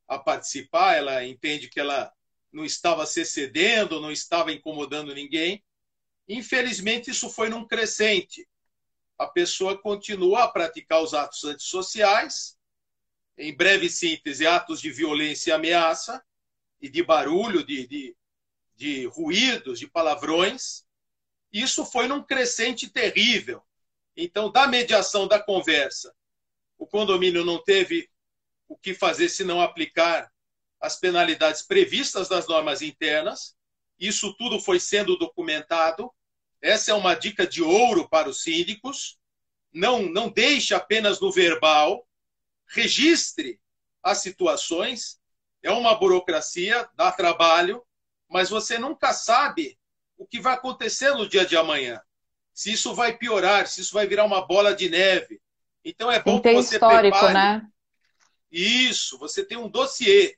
a 0.08 0.18
participar, 0.18 0.96
ela 0.96 1.26
entende 1.26 1.70
que 1.70 1.80
ela 1.80 2.12
não 2.52 2.64
estava 2.64 3.06
se 3.06 3.26
cedendo, 3.26 4.00
não 4.00 4.12
estava 4.12 4.52
incomodando 4.52 5.14
ninguém. 5.14 5.64
Infelizmente, 6.28 7.12
isso 7.12 7.30
foi 7.30 7.50
num 7.50 7.68
crescente. 7.68 8.48
A 9.18 9.28
pessoa 9.28 9.78
continua 9.78 10.44
a 10.44 10.48
praticar 10.48 11.02
os 11.02 11.14
atos 11.14 11.44
antissociais, 11.44 12.58
em 13.38 13.56
breve 13.56 13.90
síntese, 13.90 14.48
atos 14.48 14.82
de 14.82 14.92
violência 14.92 15.52
e 15.52 15.54
ameaça, 15.54 16.24
e 16.82 16.90
de 16.90 17.04
barulho, 17.04 17.64
de, 17.64 17.88
de, 17.88 18.16
de 18.76 19.06
ruídos, 19.08 19.80
de 19.80 19.88
palavrões. 19.88 20.86
Isso 21.52 21.86
foi 21.86 22.08
num 22.08 22.24
crescente 22.24 22.90
terrível. 22.90 23.62
Então, 24.16 24.52
da 24.52 24.68
mediação 24.68 25.28
da 25.28 25.40
conversa, 25.40 26.14
o 26.78 26.86
condomínio 26.86 27.46
não 27.46 27.62
teve 27.64 28.10
o 28.68 28.78
que 28.78 28.94
fazer 28.94 29.30
se 29.30 29.44
não 29.44 29.62
aplicar 29.62 30.32
as 30.80 30.98
penalidades 31.00 31.62
previstas 31.62 32.28
das 32.28 32.48
normas 32.48 32.82
internas. 32.82 33.56
Isso 34.00 34.34
tudo 34.34 34.60
foi 34.60 34.80
sendo 34.80 35.18
documentado. 35.18 36.12
Essa 36.62 36.92
é 36.92 36.94
uma 36.94 37.16
dica 37.16 37.48
de 37.48 37.62
ouro 37.62 38.08
para 38.08 38.30
os 38.30 38.44
síndicos. 38.44 39.18
Não, 39.74 40.04
não 40.04 40.30
deixe 40.30 40.74
apenas 40.74 41.20
no 41.20 41.32
verbal, 41.32 42.08
registre 42.68 43.60
as 44.04 44.20
situações. 44.20 45.20
É 45.64 45.72
uma 45.72 45.96
burocracia, 45.96 46.88
dá 46.96 47.12
trabalho, 47.12 47.84
mas 48.30 48.50
você 48.50 48.78
nunca 48.78 49.14
sabe 49.14 49.78
o 50.18 50.26
que 50.26 50.40
vai 50.40 50.54
acontecer 50.54 51.12
no 51.14 51.28
dia 51.28 51.46
de 51.46 51.56
amanhã. 51.56 52.02
Se 52.54 52.72
isso 52.72 52.94
vai 52.96 53.16
piorar, 53.16 53.68
se 53.68 53.82
isso 53.82 53.94
vai 53.94 54.08
virar 54.08 54.26
uma 54.26 54.46
bola 54.46 54.74
de 54.74 54.90
neve. 54.90 55.40
Então 55.84 56.12
é 56.12 56.20
bom 56.20 56.42
que 56.42 56.54
você 56.54 56.76
histórico, 56.76 57.18
prepare. 57.18 57.34
Né? 57.34 57.68
Isso, 58.52 59.18
você 59.18 59.44
tem 59.44 59.58
um 59.58 59.70
dossiê 59.70 60.38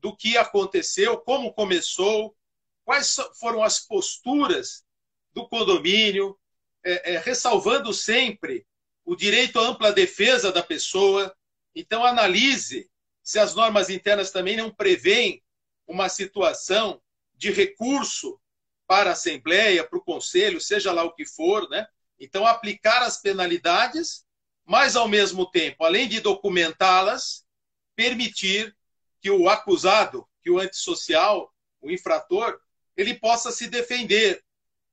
do 0.00 0.16
que 0.16 0.36
aconteceu, 0.36 1.18
como 1.18 1.52
começou, 1.52 2.36
quais 2.84 3.16
foram 3.38 3.62
as 3.62 3.80
posturas 3.80 4.84
do 5.32 5.48
condomínio, 5.48 6.38
é, 6.84 7.14
é, 7.14 7.18
ressalvando 7.18 7.92
sempre 7.92 8.66
o 9.04 9.16
direito 9.16 9.58
à 9.58 9.62
ampla 9.62 9.92
defesa 9.92 10.52
da 10.52 10.62
pessoa. 10.62 11.34
Então, 11.74 12.04
analise 12.04 12.90
se 13.22 13.38
as 13.38 13.54
normas 13.54 13.90
internas 13.90 14.30
também 14.30 14.56
não 14.56 14.72
prevêem 14.72 15.42
uma 15.86 16.08
situação 16.08 17.00
de 17.34 17.50
recurso 17.50 18.40
para 18.86 19.10
a 19.10 19.12
Assembleia, 19.14 19.84
para 19.84 19.98
o 19.98 20.04
Conselho, 20.04 20.60
seja 20.60 20.92
lá 20.92 21.02
o 21.02 21.12
que 21.12 21.24
for, 21.24 21.68
né? 21.68 21.86
Então, 22.18 22.46
aplicar 22.46 23.02
as 23.02 23.20
penalidades, 23.20 24.25
mas, 24.66 24.96
ao 24.96 25.08
mesmo 25.08 25.48
tempo, 25.48 25.84
além 25.84 26.08
de 26.08 26.20
documentá-las, 26.20 27.46
permitir 27.94 28.76
que 29.20 29.30
o 29.30 29.48
acusado, 29.48 30.28
que 30.42 30.50
o 30.50 30.58
antissocial, 30.58 31.54
o 31.80 31.90
infrator, 31.90 32.60
ele 32.96 33.14
possa 33.14 33.52
se 33.52 33.68
defender, 33.68 34.44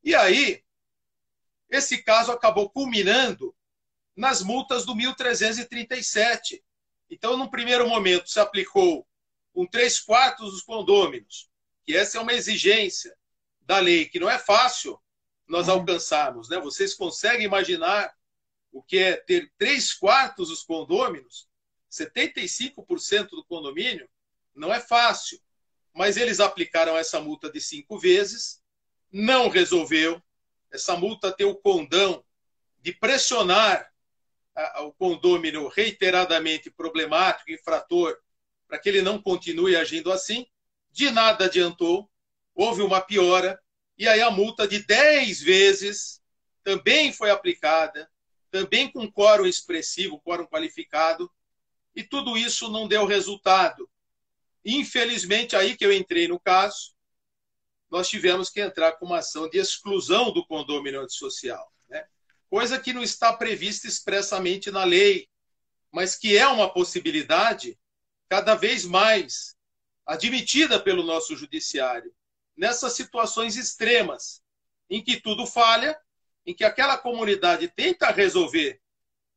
e 0.04 0.14
aí, 0.14 0.64
esse 1.70 2.04
caso 2.04 2.32
acabou 2.32 2.70
culminando 2.70 3.56
nas 4.16 4.44
multas 4.44 4.86
do 4.86 4.96
1337. 4.96 6.64
Então, 7.10 7.36
no 7.36 7.50
primeiro 7.50 7.88
momento, 7.90 8.30
se 8.30 8.40
aplicou 8.40 9.08
com 9.54 9.66
três 9.66 10.00
quartos 10.00 10.52
dos 10.52 10.62
condôminos, 10.62 11.50
que 11.84 11.96
essa 11.96 12.18
é 12.20 12.22
uma 12.22 12.34
exigência 12.34 13.16
da 13.62 13.80
lei, 13.80 14.06
que 14.06 14.20
não 14.20 14.30
é 14.30 14.38
fácil 14.38 15.00
nós 15.48 15.68
é. 15.68 15.72
alcançarmos. 15.72 16.50
Né? 16.50 16.60
Vocês 16.60 16.94
conseguem 16.94 17.46
imaginar 17.46 18.14
o 18.74 18.84
que 18.84 18.98
é 18.98 19.16
ter 19.16 19.50
três 19.58 19.94
quartos 19.94 20.50
dos 20.50 20.64
condôminos, 20.64 21.48
75% 21.90 23.30
do 23.30 23.46
condomínio? 23.46 24.10
Não 24.54 24.74
é 24.74 24.82
fácil. 24.82 25.40
Mas 25.94 26.18
eles 26.18 26.42
aplicaram 26.42 26.98
essa 26.98 27.22
multa 27.22 27.50
de 27.50 27.62
cinco 27.62 27.98
vezes 27.98 28.62
não 29.12 29.48
resolveu 29.48 30.22
essa 30.74 30.98
multa 30.98 31.32
tem 31.32 31.46
o 31.46 31.56
condão 31.56 32.26
de 32.82 32.92
pressionar 32.92 33.88
o 34.82 34.92
condômino 34.92 35.68
reiteradamente 35.68 36.70
problemático, 36.70 37.52
infrator, 37.52 38.18
para 38.68 38.80
que 38.80 38.90
ele 38.90 39.02
não 39.02 39.22
continue 39.22 39.76
agindo 39.76 40.12
assim. 40.12 40.46
De 40.92 41.10
nada 41.12 41.46
adiantou, 41.46 42.10
houve 42.54 42.82
uma 42.82 43.02
piora, 43.02 43.60
e 43.98 44.08
aí 44.08 44.22
a 44.22 44.32
multa 44.32 44.68
de 44.68 44.80
10 44.80 45.42
vezes 45.42 46.22
também 46.64 47.14
foi 47.14 47.30
aplicada, 47.30 48.10
também 48.54 48.90
com 48.90 49.12
quórum 49.12 49.46
expressivo, 49.46 50.22
quórum 50.22 50.46
qualificado, 50.46 51.30
e 51.96 52.04
tudo 52.04 52.38
isso 52.38 52.70
não 52.70 52.88
deu 52.88 53.06
resultado. 53.06 53.90
Infelizmente, 54.64 55.56
aí 55.56 55.76
que 55.76 55.86
eu 55.86 55.92
entrei 55.92 56.28
no 56.28 56.40
caso, 56.40 56.94
nós 57.90 58.08
tivemos 58.08 58.50
que 58.50 58.62
entrar 58.62 58.94
com 58.94 59.06
uma 59.06 59.20
ação 59.20 59.50
de 59.50 59.58
exclusão 59.58 60.32
do 60.32 60.46
condomínio 60.46 61.02
antissocial 61.02 61.74
coisa 62.54 62.80
que 62.80 62.94
não 62.94 63.02
está 63.02 63.34
prevista 63.34 63.88
expressamente 63.88 64.70
na 64.70 64.84
lei, 64.84 65.28
mas 65.92 66.16
que 66.16 66.38
é 66.38 66.46
uma 66.46 66.72
possibilidade 66.72 67.80
cada 68.30 68.54
vez 68.54 68.86
mais 68.86 69.58
admitida 70.06 70.80
pelo 70.80 71.02
nosso 71.02 71.36
judiciário 71.36 72.14
nessas 72.56 72.94
situações 72.94 73.56
extremas 73.56 74.40
em 74.88 75.04
que 75.04 75.20
tudo 75.20 75.48
falha, 75.48 76.00
em 76.46 76.54
que 76.54 76.64
aquela 76.64 76.98
comunidade 76.98 77.68
tenta 77.70 78.12
resolver 78.12 78.80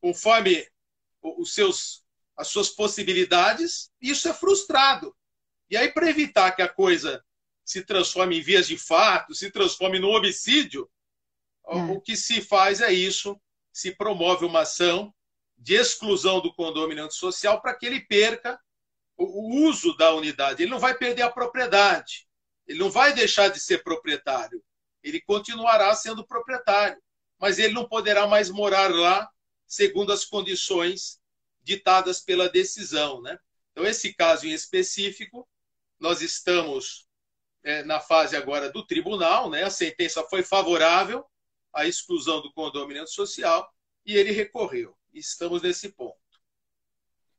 conforme 0.01 0.67
os 1.23 1.55
seus 1.55 2.05
as 2.37 2.49
suas 2.49 2.69
possibilidades, 2.69 3.91
isso 3.99 4.29
é 4.29 4.35
frustrado. 4.35 5.17
E 5.71 5.77
aí 5.77 5.91
para 5.91 6.11
evitar 6.11 6.53
que 6.53 6.61
a 6.61 6.69
coisa 6.69 7.25
se 7.65 7.83
transforme 7.83 8.39
em 8.39 8.43
vias 8.43 8.69
de 8.69 8.77
fato, 8.77 9.35
se 9.35 9.51
transforme 9.51 9.99
no 9.99 10.11
homicídio, 10.11 10.89
é. 11.67 11.75
O 11.75 12.01
que 12.01 12.17
se 12.17 12.41
faz 12.41 12.81
é 12.81 12.93
isso: 12.93 13.39
se 13.73 13.93
promove 13.93 14.45
uma 14.45 14.61
ação 14.61 15.13
de 15.59 15.75
exclusão 15.75 16.41
do 16.41 16.55
condomínio 16.55 17.05
antissocial 17.05 17.61
para 17.61 17.75
que 17.75 17.87
ele 17.87 18.01
perca 18.01 18.61
o 19.17 19.67
uso 19.67 19.97
da 19.97 20.15
unidade. 20.15 20.63
Ele 20.63 20.71
não 20.71 20.79
vai 20.79 20.97
perder 20.97 21.23
a 21.23 21.31
propriedade, 21.31 22.29
ele 22.67 22.79
não 22.79 22.91
vai 22.91 23.13
deixar 23.13 23.49
de 23.49 23.59
ser 23.59 23.83
proprietário, 23.83 24.63
ele 25.07 25.21
continuará 25.21 25.95
sendo 25.95 26.27
proprietário, 26.27 27.01
mas 27.39 27.61
ele 27.61 27.73
não 27.73 27.89
poderá 27.89 28.27
mais 28.27 28.51
morar 28.51 28.93
lá 28.93 29.31
segundo 29.65 30.13
as 30.13 30.25
condições 30.25 31.21
ditadas 31.63 32.21
pela 32.21 32.49
decisão. 32.49 33.23
Né? 33.23 33.39
Então, 33.71 33.87
esse 33.87 34.13
caso 34.13 34.49
em 34.49 34.51
específico, 34.51 35.49
nós 35.99 36.23
estamos 36.23 37.07
é, 37.63 37.85
na 37.85 38.01
fase 38.01 38.37
agora 38.37 38.69
do 38.69 38.85
tribunal, 38.85 39.49
né? 39.49 39.63
a 39.63 39.71
sentença 39.71 40.25
foi 40.25 40.43
favorável, 40.43 41.25
a 41.73 41.87
exclusão 41.87 42.43
do 42.43 42.53
condomínio 42.53 43.07
social 43.07 43.73
e 44.05 44.17
ele 44.17 44.33
recorreu. 44.33 44.97
Estamos 45.15 45.63
nesse 45.63 45.91
ponto. 45.91 46.17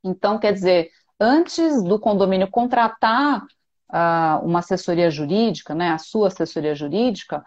Então, 0.01 0.39
quer 0.39 0.53
dizer, 0.53 0.89
antes 1.19 1.83
do 1.83 1.99
condomínio 1.99 2.49
contratar 2.49 3.45
uh, 3.91 4.45
uma 4.45 4.59
assessoria 4.59 5.09
jurídica, 5.09 5.73
né, 5.75 5.89
a 5.91 5.97
sua 5.97 6.27
assessoria 6.27 6.75
jurídica, 6.75 7.43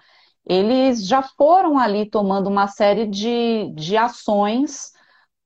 eles 0.47 1.07
já 1.07 1.23
foram 1.23 1.79
ali 1.79 2.09
tomando 2.09 2.49
uma 2.49 2.67
série 2.67 3.07
de, 3.07 3.73
de 3.75 3.97
ações 3.97 4.93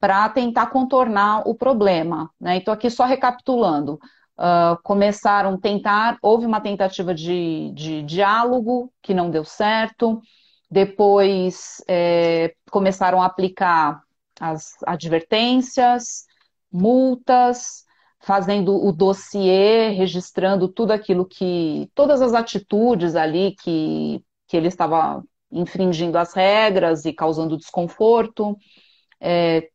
para 0.00 0.28
tentar 0.28 0.66
contornar 0.66 1.48
o 1.48 1.54
problema. 1.54 2.30
Né? 2.40 2.56
Então, 2.56 2.72
aqui 2.72 2.90
só 2.90 3.04
recapitulando. 3.04 3.98
Uh, 4.36 4.76
começaram 4.82 5.54
a 5.54 5.58
tentar, 5.58 6.18
houve 6.20 6.44
uma 6.44 6.60
tentativa 6.60 7.14
de, 7.14 7.70
de 7.72 8.02
diálogo 8.02 8.92
que 9.00 9.14
não 9.14 9.30
deu 9.30 9.44
certo, 9.44 10.20
depois 10.68 11.82
é, 11.88 12.52
começaram 12.68 13.22
a 13.22 13.26
aplicar 13.26 14.02
as 14.40 14.74
advertências, 14.84 16.26
multas, 16.72 17.83
fazendo 18.24 18.74
o 18.74 18.90
dossiê, 18.90 19.90
registrando 19.90 20.68
tudo 20.68 20.92
aquilo 20.92 21.26
que. 21.26 21.90
todas 21.94 22.22
as 22.22 22.32
atitudes 22.32 23.14
ali 23.14 23.54
que, 23.62 24.22
que 24.48 24.56
ele 24.56 24.68
estava 24.68 25.22
infringindo 25.50 26.18
as 26.18 26.32
regras 26.34 27.04
e 27.04 27.12
causando 27.12 27.56
desconforto. 27.56 28.56
É, 29.20 29.68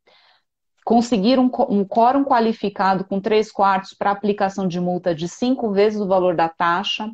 conseguir 0.84 1.38
um, 1.38 1.50
um 1.70 1.86
quórum 1.86 2.24
qualificado 2.24 3.06
com 3.06 3.22
três 3.22 3.52
quartos 3.52 3.94
para 3.94 4.10
aplicação 4.10 4.68
de 4.68 4.80
multa 4.80 5.14
de 5.14 5.28
cinco 5.28 5.72
vezes 5.72 6.02
o 6.02 6.08
valor 6.08 6.36
da 6.36 6.50
taxa, 6.50 7.10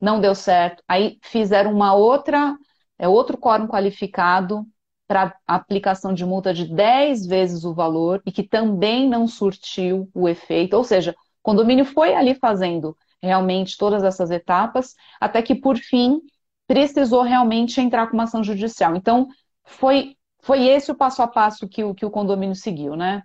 não 0.00 0.20
deu 0.20 0.34
certo. 0.34 0.82
Aí 0.86 1.18
fizeram 1.22 1.72
uma 1.72 1.94
outra 1.94 2.56
é 2.96 3.08
outro 3.08 3.36
quórum 3.36 3.66
qualificado 3.66 4.64
para 5.10 5.36
aplicação 5.44 6.14
de 6.14 6.24
multa 6.24 6.54
de 6.54 6.72
10 6.72 7.26
vezes 7.26 7.64
o 7.64 7.74
valor 7.74 8.22
e 8.24 8.30
que 8.30 8.44
também 8.44 9.08
não 9.08 9.26
surtiu 9.26 10.08
o 10.14 10.28
efeito. 10.28 10.76
Ou 10.76 10.84
seja, 10.84 11.10
o 11.10 11.42
condomínio 11.42 11.84
foi 11.84 12.14
ali 12.14 12.32
fazendo 12.36 12.96
realmente 13.20 13.76
todas 13.76 14.04
essas 14.04 14.30
etapas, 14.30 14.94
até 15.20 15.42
que, 15.42 15.56
por 15.56 15.76
fim, 15.76 16.20
precisou 16.64 17.22
realmente 17.22 17.80
entrar 17.80 18.06
com 18.06 18.14
uma 18.14 18.22
ação 18.22 18.44
judicial. 18.44 18.94
Então, 18.94 19.26
foi, 19.64 20.16
foi 20.42 20.68
esse 20.68 20.92
o 20.92 20.94
passo 20.94 21.22
a 21.22 21.26
passo 21.26 21.68
que 21.68 21.82
o, 21.82 21.92
que 21.92 22.06
o 22.06 22.10
condomínio 22.10 22.54
seguiu, 22.54 22.94
né? 22.94 23.24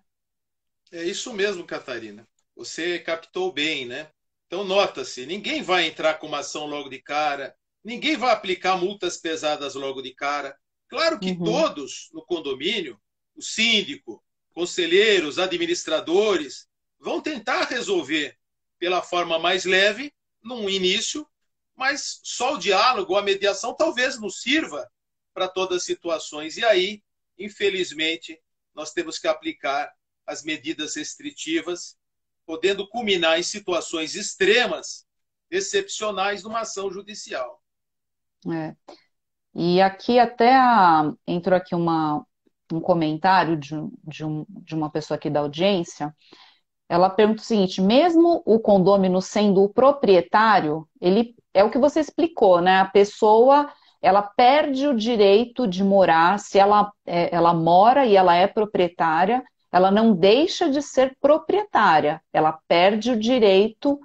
É 0.91 1.03
isso 1.03 1.31
mesmo, 1.33 1.63
Catarina. 1.67 2.27
Você 2.55 2.97
captou 2.97 3.53
bem, 3.53 3.85
né? 3.85 4.07
Então, 4.47 4.63
nota-se, 4.63 5.27
ninguém 5.27 5.61
vai 5.61 5.85
entrar 5.85 6.15
com 6.15 6.25
uma 6.25 6.39
ação 6.39 6.65
logo 6.65 6.89
de 6.89 6.99
cara, 6.99 7.55
Ninguém 7.85 8.17
vai 8.17 8.31
aplicar 8.31 8.77
multas 8.77 9.15
pesadas 9.15 9.75
logo 9.75 10.01
de 10.01 10.11
cara. 10.11 10.57
Claro 10.87 11.19
que 11.19 11.31
uhum. 11.31 11.43
todos 11.43 12.09
no 12.13 12.25
condomínio, 12.25 12.99
o 13.35 13.41
síndico, 13.41 14.23
conselheiros, 14.53 15.37
administradores, 15.37 16.67
vão 16.99 17.21
tentar 17.21 17.63
resolver 17.65 18.37
pela 18.79 19.01
forma 19.01 19.37
mais 19.37 19.65
leve, 19.65 20.13
num 20.41 20.69
início, 20.69 21.27
mas 21.75 22.19
só 22.23 22.53
o 22.53 22.57
diálogo, 22.57 23.17
a 23.17 23.21
mediação 23.21 23.75
talvez 23.75 24.19
nos 24.19 24.41
sirva 24.41 24.89
para 25.33 25.47
todas 25.47 25.77
as 25.77 25.83
situações. 25.83 26.55
E 26.55 26.63
aí, 26.63 27.03
infelizmente, 27.37 28.39
nós 28.73 28.93
temos 28.93 29.17
que 29.17 29.27
aplicar 29.27 29.91
as 30.25 30.43
medidas 30.43 30.95
restritivas, 30.95 31.97
podendo 32.45 32.87
culminar 32.87 33.39
em 33.39 33.43
situações 33.43 34.15
extremas, 34.15 35.05
excepcionais, 35.49 36.43
numa 36.43 36.61
ação 36.61 36.91
judicial. 36.91 37.61
É. 38.51 38.75
E 39.55 39.81
aqui 39.81 40.19
até 40.19 40.53
a, 40.53 41.11
entrou 41.25 41.55
aqui 41.55 41.73
uma, 41.73 42.25
um 42.71 42.81
comentário 42.81 43.55
de, 43.55 43.75
de, 44.03 44.25
um, 44.25 44.45
de 44.49 44.75
uma 44.75 44.89
pessoa 44.89 45.15
aqui 45.15 45.29
da 45.29 45.39
audiência. 45.39 46.13
Ela 46.89 47.09
pergunta 47.09 47.41
o 47.41 47.45
seguinte: 47.45 47.81
mesmo 47.81 48.43
o 48.45 48.59
condômino 48.59 49.21
sendo 49.21 49.63
o 49.63 49.69
proprietário, 49.69 50.87
ele 50.99 51.35
é 51.53 51.63
o 51.63 51.71
que 51.71 51.77
você 51.77 52.01
explicou, 52.01 52.61
né? 52.61 52.79
A 52.79 52.85
pessoa 52.85 53.71
ela 54.01 54.21
perde 54.21 54.87
o 54.87 54.95
direito 54.95 55.65
de 55.65 55.83
morar, 55.83 56.37
se 56.37 56.59
ela, 56.59 56.91
é, 57.05 57.33
ela 57.33 57.53
mora 57.55 58.05
e 58.05 58.15
ela 58.15 58.35
é 58.35 58.45
proprietária, 58.45 59.43
ela 59.71 59.89
não 59.89 60.13
deixa 60.13 60.69
de 60.69 60.81
ser 60.81 61.17
proprietária, 61.19 62.21
ela 62.31 62.59
perde 62.67 63.11
o 63.11 63.19
direito 63.19 63.99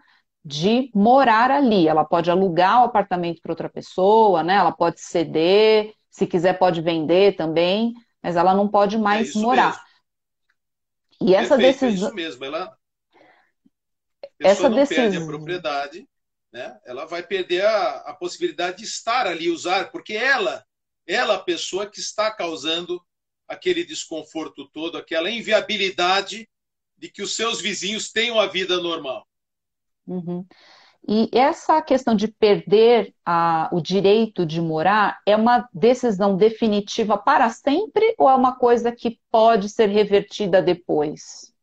de 0.44 0.90
morar 0.94 1.50
ali. 1.50 1.86
Ela 1.86 2.04
pode 2.04 2.30
alugar 2.30 2.82
o 2.82 2.84
apartamento 2.84 3.40
para 3.42 3.52
outra 3.52 3.68
pessoa, 3.68 4.42
né? 4.42 4.54
Ela 4.54 4.72
pode 4.72 5.00
ceder, 5.00 5.94
se 6.10 6.26
quiser 6.26 6.58
pode 6.58 6.80
vender 6.80 7.36
também, 7.36 7.94
mas 8.22 8.36
ela 8.36 8.54
não 8.54 8.68
pode 8.68 8.98
mais 8.98 9.34
é 9.34 9.38
morar. 9.38 9.66
Mesmo. 9.66 9.90
E 11.22 11.34
essa 11.34 11.56
decisão. 11.56 11.88
É 11.88 11.92
isso 11.92 12.14
mesmo, 12.14 12.44
ela. 12.44 12.76
A 14.42 14.48
essa 14.48 14.68
não 14.68 14.76
decisão... 14.76 15.04
perde 15.04 15.18
a 15.18 15.26
propriedade, 15.26 16.08
né? 16.52 16.78
Ela 16.86 17.04
vai 17.04 17.22
perder 17.22 17.64
a, 17.64 17.96
a 18.06 18.14
possibilidade 18.14 18.78
de 18.78 18.84
estar 18.84 19.26
ali, 19.26 19.50
usar, 19.50 19.90
porque 19.90 20.14
ela, 20.14 20.64
ela 21.06 21.34
a 21.34 21.40
pessoa 21.40 21.86
que 21.86 22.00
está 22.00 22.30
causando 22.30 23.00
aquele 23.46 23.84
desconforto 23.84 24.68
todo, 24.70 24.96
aquela 24.96 25.30
inviabilidade 25.30 26.48
de 26.96 27.10
que 27.10 27.22
os 27.22 27.34
seus 27.34 27.60
vizinhos 27.60 28.10
tenham 28.10 28.38
a 28.38 28.46
vida 28.46 28.80
normal. 28.80 29.26
Uhum. 30.10 30.44
E 31.08 31.30
essa 31.32 31.80
questão 31.80 32.14
de 32.14 32.28
perder 32.28 33.14
a, 33.24 33.70
o 33.72 33.80
direito 33.80 34.44
de 34.44 34.60
morar 34.60 35.20
é 35.24 35.36
uma 35.36 35.68
decisão 35.72 36.36
definitiva 36.36 37.16
para 37.16 37.48
sempre 37.48 38.14
ou 38.18 38.28
é 38.28 38.34
uma 38.34 38.56
coisa 38.56 38.92
que 38.92 39.20
pode 39.30 39.68
ser 39.68 39.88
revertida 39.88 40.60
depois? 40.60 41.54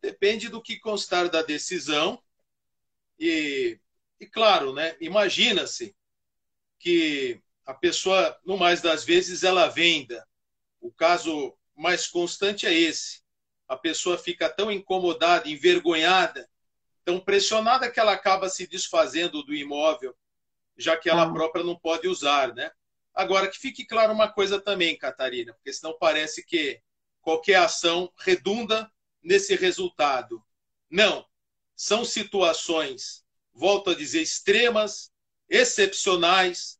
Depende 0.00 0.48
do 0.48 0.62
que 0.62 0.78
constar 0.78 1.28
da 1.28 1.42
decisão. 1.42 2.22
E, 3.18 3.78
e 4.20 4.26
claro, 4.26 4.72
né, 4.72 4.96
imagina-se 5.00 5.94
que 6.78 7.42
a 7.66 7.74
pessoa, 7.74 8.38
no 8.44 8.56
mais 8.56 8.80
das 8.80 9.04
vezes, 9.04 9.42
ela 9.42 9.68
venda. 9.68 10.26
O 10.80 10.90
caso 10.92 11.54
mais 11.76 12.06
constante 12.06 12.66
é 12.66 12.72
esse. 12.72 13.22
A 13.66 13.76
pessoa 13.76 14.16
fica 14.18 14.48
tão 14.48 14.70
incomodada, 14.70 15.48
envergonhada, 15.48 16.48
tão 17.04 17.20
pressionada 17.20 17.90
que 17.90 18.00
ela 18.00 18.12
acaba 18.12 18.48
se 18.48 18.66
desfazendo 18.66 19.42
do 19.42 19.54
imóvel, 19.54 20.14
já 20.76 20.96
que 20.96 21.08
ela 21.08 21.24
ah. 21.24 21.32
própria 21.32 21.64
não 21.64 21.76
pode 21.76 22.08
usar, 22.08 22.54
né? 22.54 22.70
Agora, 23.14 23.48
que 23.48 23.58
fique 23.58 23.86
claro 23.86 24.12
uma 24.12 24.28
coisa 24.28 24.60
também, 24.60 24.98
Catarina, 24.98 25.52
porque 25.54 25.72
senão 25.72 25.96
parece 25.98 26.44
que 26.44 26.80
qualquer 27.20 27.56
ação 27.56 28.12
redunda 28.18 28.90
nesse 29.22 29.54
resultado. 29.54 30.42
Não. 30.90 31.24
São 31.76 32.04
situações, 32.04 33.24
volto 33.52 33.90
a 33.90 33.94
dizer, 33.94 34.20
extremas, 34.20 35.12
excepcionais. 35.48 36.78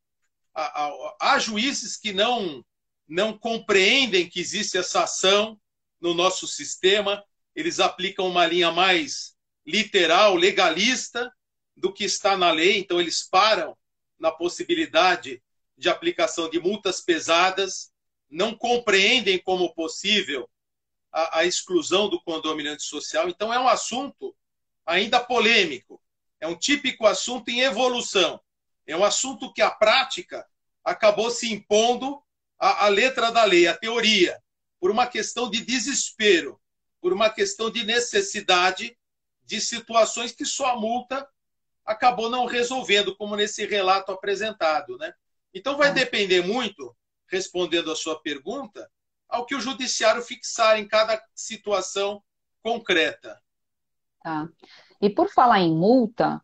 Há, 0.52 0.84
há, 0.84 1.16
há 1.20 1.38
juízes 1.38 1.96
que 1.96 2.12
não, 2.12 2.64
não 3.06 3.37
compreendem 3.37 4.28
que 4.28 4.40
existe 4.40 4.76
essa 4.76 5.04
ação 5.04 5.60
no 6.00 6.14
nosso 6.14 6.46
sistema, 6.46 7.24
eles 7.54 7.80
aplicam 7.80 8.26
uma 8.26 8.46
linha 8.46 8.70
mais 8.70 9.34
literal, 9.66 10.35
legalista, 10.35 11.33
do 11.77 11.92
que 11.92 12.05
está 12.05 12.37
na 12.37 12.50
lei, 12.50 12.79
então 12.79 13.00
eles 13.00 13.22
param 13.22 13.77
na 14.18 14.31
possibilidade 14.31 15.42
de 15.77 15.88
aplicação 15.88 16.48
de 16.48 16.61
multas 16.61 17.00
pesadas, 17.00 17.92
não 18.31 18.55
compreendem 18.55 19.38
como 19.38 19.74
possível 19.74 20.48
a, 21.12 21.40
a 21.40 21.44
exclusão 21.44 22.09
do 22.09 22.20
condomínio 22.22 22.72
antissocial. 22.72 23.29
Então 23.29 23.53
é 23.53 23.59
um 23.59 23.68
assunto 23.68 24.35
ainda 24.87 25.18
polêmico, 25.20 26.00
é 26.40 26.46
um 26.46 26.57
típico 26.57 27.07
assunto 27.07 27.48
em 27.48 27.61
evolução, 27.61 28.40
é 28.87 28.96
um 28.96 29.05
assunto 29.05 29.53
que 29.53 29.62
a 29.62 29.70
prática 29.70 30.46
acabou 30.85 31.31
se 31.31 31.53
impondo 31.53 32.22
à, 32.59 32.88
letra 32.88 33.33
da 33.33 33.44
lei, 33.44 33.66
à 33.66 33.77
teoria, 33.77 34.38
por 34.79 34.90
uma 34.90 35.07
questão 35.07 35.50
de 35.50 35.61
desespero, 35.64 36.61
por 37.00 37.12
uma 37.12 37.31
questão 37.31 37.70
de 37.70 37.85
necessidade 37.85 38.96
de 39.44 39.61
situações 39.61 40.33
que 40.33 40.44
só 40.44 40.72
a 40.72 40.76
multa 40.76 41.28
acabou 41.85 42.30
não 42.30 42.46
resolvendo, 42.46 43.14
como 43.16 43.37
nesse 43.37 43.66
relato 43.66 44.11
apresentado. 44.12 44.96
Né? 44.98 45.12
Então, 45.52 45.76
vai 45.76 45.90
é. 45.90 45.92
depender 45.92 46.42
muito, 46.42 46.96
respondendo 47.28 47.90
a 47.92 47.96
sua 47.96 48.20
pergunta, 48.20 48.90
ao 49.28 49.44
que 49.44 49.54
o 49.54 49.61
judiciário 49.61 50.22
fixar 50.22 50.78
em 50.78 50.87
cada 50.87 51.22
situação 51.35 52.22
concreta. 52.62 53.40
Tá. 54.22 54.48
E 55.00 55.11
por 55.11 55.28
falar 55.28 55.61
em 55.61 55.74
multa, 55.74 56.42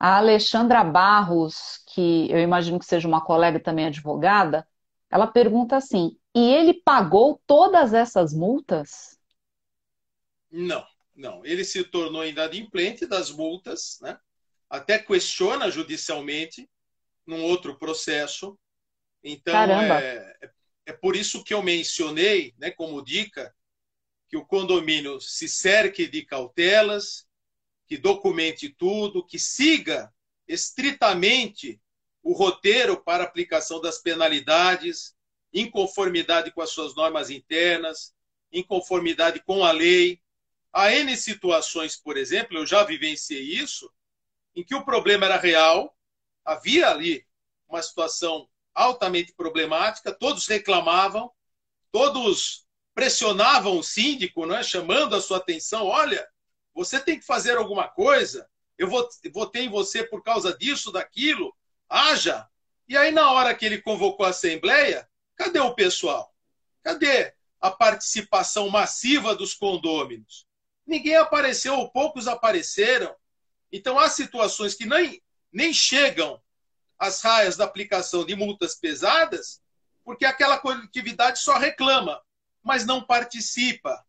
a 0.00 0.16
Alexandra 0.16 0.82
Barros, 0.84 1.82
que 1.88 2.30
eu 2.30 2.38
imagino 2.38 2.78
que 2.78 2.86
seja 2.86 3.08
uma 3.08 3.20
colega 3.20 3.60
também 3.60 3.86
advogada, 3.86 4.66
ela 5.10 5.26
pergunta 5.26 5.76
assim: 5.76 6.16
e 6.34 6.40
ele 6.40 6.74
pagou 6.74 7.42
todas 7.46 7.92
essas 7.92 8.32
multas? 8.32 9.18
Não, 10.50 10.86
não. 11.18 11.44
Ele 11.44 11.64
se 11.64 11.84
tornou 11.84 12.24
inadimplente 12.24 13.06
das 13.06 13.30
multas, 13.30 13.98
né? 14.00 14.18
até 14.70 14.98
questiona 14.98 15.70
judicialmente 15.70 16.68
num 17.26 17.42
outro 17.42 17.78
processo. 17.78 18.58
Então, 19.22 19.54
é, 19.54 20.36
é, 20.40 20.50
é, 20.86 20.92
por 20.92 21.16
isso 21.16 21.42
que 21.42 21.52
eu 21.52 21.62
mencionei, 21.62 22.54
né, 22.58 22.70
como 22.70 23.04
dica, 23.04 23.54
que 24.28 24.36
o 24.36 24.46
condomínio 24.46 25.20
se 25.20 25.48
cerque 25.48 26.06
de 26.06 26.24
cautelas, 26.24 27.26
que 27.86 27.96
documente 27.96 28.68
tudo, 28.68 29.24
que 29.24 29.38
siga 29.38 30.12
estritamente 30.46 31.80
o 32.22 32.32
roteiro 32.32 33.02
para 33.02 33.24
aplicação 33.24 33.80
das 33.80 33.98
penalidades, 33.98 35.16
em 35.52 35.70
conformidade 35.70 36.52
com 36.52 36.60
as 36.60 36.70
suas 36.70 36.94
normas 36.94 37.30
internas, 37.30 38.14
em 38.52 38.62
conformidade 38.62 39.42
com 39.42 39.64
a 39.64 39.72
lei. 39.72 40.20
Há 40.72 40.92
N 40.92 41.16
situações, 41.16 41.96
por 41.96 42.16
exemplo, 42.16 42.56
eu 42.56 42.66
já 42.66 42.84
vivenciei 42.84 43.42
isso, 43.42 43.90
em 44.54 44.64
que 44.64 44.74
o 44.74 44.84
problema 44.84 45.26
era 45.26 45.36
real, 45.36 45.96
havia 46.44 46.88
ali 46.88 47.26
uma 47.68 47.82
situação 47.82 48.48
altamente 48.74 49.32
problemática, 49.32 50.12
todos 50.12 50.46
reclamavam, 50.46 51.30
todos 51.92 52.66
pressionavam 52.94 53.78
o 53.78 53.82
síndico, 53.82 54.46
né, 54.46 54.62
chamando 54.62 55.14
a 55.14 55.20
sua 55.20 55.36
atenção: 55.36 55.86
olha, 55.86 56.26
você 56.74 56.98
tem 56.98 57.18
que 57.18 57.24
fazer 57.24 57.56
alguma 57.56 57.88
coisa, 57.88 58.48
eu 58.76 58.88
votei 59.32 59.64
em 59.64 59.68
você 59.68 60.04
por 60.04 60.22
causa 60.22 60.56
disso, 60.56 60.90
daquilo, 60.90 61.54
haja. 61.88 62.48
E 62.88 62.96
aí, 62.96 63.10
na 63.10 63.30
hora 63.32 63.54
que 63.54 63.66
ele 63.66 63.82
convocou 63.82 64.24
a 64.24 64.30
Assembleia, 64.30 65.08
cadê 65.36 65.60
o 65.60 65.74
pessoal? 65.74 66.34
Cadê 66.82 67.34
a 67.60 67.70
participação 67.70 68.70
massiva 68.70 69.34
dos 69.36 69.54
condôminos? 69.54 70.47
Ninguém 70.88 71.16
apareceu, 71.16 71.74
ou 71.74 71.90
poucos 71.90 72.26
apareceram. 72.26 73.14
Então, 73.70 73.98
há 73.98 74.08
situações 74.08 74.74
que 74.74 74.86
nem, 74.86 75.22
nem 75.52 75.70
chegam 75.70 76.42
às 76.98 77.20
raias 77.20 77.58
da 77.58 77.66
aplicação 77.66 78.24
de 78.24 78.34
multas 78.34 78.74
pesadas, 78.74 79.60
porque 80.02 80.24
aquela 80.24 80.56
coletividade 80.56 81.40
só 81.40 81.58
reclama, 81.58 82.18
mas 82.62 82.86
não 82.86 83.04
participa, 83.04 84.02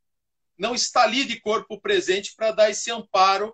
não 0.57 0.73
está 0.73 1.03
ali 1.03 1.25
de 1.25 1.37
corpo 1.41 1.81
presente 1.81 2.33
para 2.33 2.53
dar 2.53 2.69
esse 2.69 2.89
amparo 2.89 3.53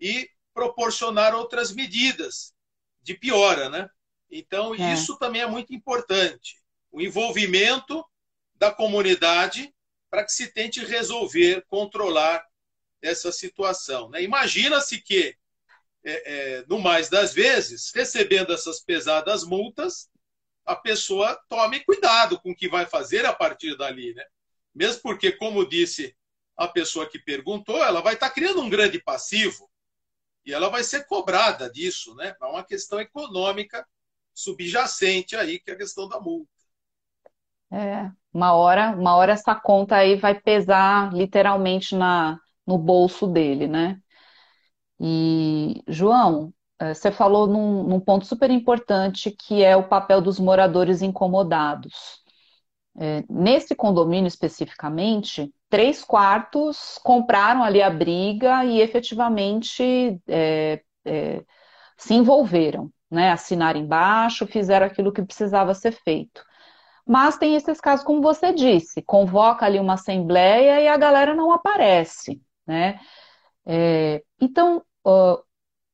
e 0.00 0.30
proporcionar 0.54 1.34
outras 1.34 1.72
medidas 1.72 2.54
de 3.02 3.14
piora, 3.14 3.68
né? 3.68 3.90
Então, 4.30 4.76
é. 4.76 4.94
isso 4.94 5.18
também 5.18 5.42
é 5.42 5.46
muito 5.46 5.74
importante. 5.74 6.62
O 6.92 7.00
envolvimento 7.00 8.04
da 8.54 8.70
comunidade 8.70 9.74
para 10.08 10.24
que 10.24 10.32
se 10.32 10.52
tente 10.52 10.84
resolver, 10.84 11.64
controlar 11.66 12.44
essa 13.02 13.32
situação. 13.32 14.10
Né? 14.10 14.22
Imagina-se 14.22 15.00
que 15.00 15.36
é, 16.04 16.58
é, 16.58 16.64
no 16.66 16.78
mais 16.78 17.08
das 17.08 17.32
vezes, 17.32 17.92
recebendo 17.94 18.52
essas 18.52 18.80
pesadas 18.80 19.44
multas, 19.44 20.08
a 20.64 20.74
pessoa 20.74 21.38
tome 21.48 21.80
cuidado 21.80 22.40
com 22.40 22.52
o 22.52 22.56
que 22.56 22.68
vai 22.68 22.86
fazer 22.86 23.26
a 23.26 23.32
partir 23.32 23.76
dali, 23.76 24.14
né? 24.14 24.24
Mesmo 24.74 25.02
porque, 25.02 25.32
como 25.32 25.68
disse 25.68 26.16
a 26.56 26.68
pessoa 26.68 27.08
que 27.08 27.18
perguntou, 27.18 27.82
ela 27.82 28.00
vai 28.00 28.14
estar 28.14 28.30
criando 28.30 28.60
um 28.60 28.70
grande 28.70 29.02
passivo 29.02 29.68
e 30.44 30.52
ela 30.52 30.68
vai 30.68 30.84
ser 30.84 31.06
cobrada 31.06 31.70
disso, 31.70 32.14
né? 32.14 32.34
É 32.40 32.44
uma 32.46 32.64
questão 32.64 33.00
econômica 33.00 33.86
subjacente 34.32 35.36
aí, 35.36 35.58
que 35.58 35.70
é 35.70 35.74
a 35.74 35.78
questão 35.78 36.08
da 36.08 36.20
multa. 36.20 36.50
É, 37.72 38.10
uma 38.32 38.54
hora, 38.54 38.90
uma 38.90 39.16
hora 39.16 39.32
essa 39.32 39.54
conta 39.54 39.96
aí 39.96 40.16
vai 40.16 40.38
pesar 40.38 41.12
literalmente 41.12 41.94
na, 41.94 42.40
no 42.70 42.78
bolso 42.78 43.26
dele, 43.26 43.66
né? 43.66 44.00
E, 45.00 45.82
João, 45.88 46.52
eh, 46.78 46.94
você 46.94 47.10
falou 47.10 47.46
num, 47.46 47.82
num 47.84 48.00
ponto 48.00 48.24
super 48.26 48.50
importante 48.50 49.30
que 49.32 49.64
é 49.64 49.76
o 49.76 49.88
papel 49.88 50.20
dos 50.20 50.38
moradores 50.38 51.02
incomodados. 51.02 52.20
É, 52.98 53.24
nesse 53.30 53.74
condomínio 53.74 54.28
especificamente, 54.28 55.52
três 55.68 56.04
quartos 56.04 56.98
compraram 57.04 57.62
ali 57.62 57.80
a 57.82 57.90
briga 57.90 58.64
e 58.64 58.80
efetivamente 58.80 60.20
é, 60.28 60.82
é, 61.04 61.44
se 61.96 62.14
envolveram, 62.14 62.92
né? 63.10 63.32
Assinaram 63.32 63.80
embaixo, 63.80 64.46
fizeram 64.46 64.86
aquilo 64.86 65.12
que 65.12 65.22
precisava 65.22 65.74
ser 65.74 65.92
feito. 65.92 66.44
Mas 67.06 67.38
tem 67.38 67.56
esses 67.56 67.80
casos, 67.80 68.04
como 68.04 68.22
você 68.22 68.52
disse, 68.52 69.02
convoca 69.02 69.66
ali 69.66 69.80
uma 69.80 69.94
assembleia 69.94 70.80
e 70.80 70.88
a 70.88 70.96
galera 70.96 71.34
não 71.34 71.52
aparece, 71.52 72.40
né? 72.70 73.00
É, 73.66 74.22
então, 74.40 74.84
uh, 75.04 75.42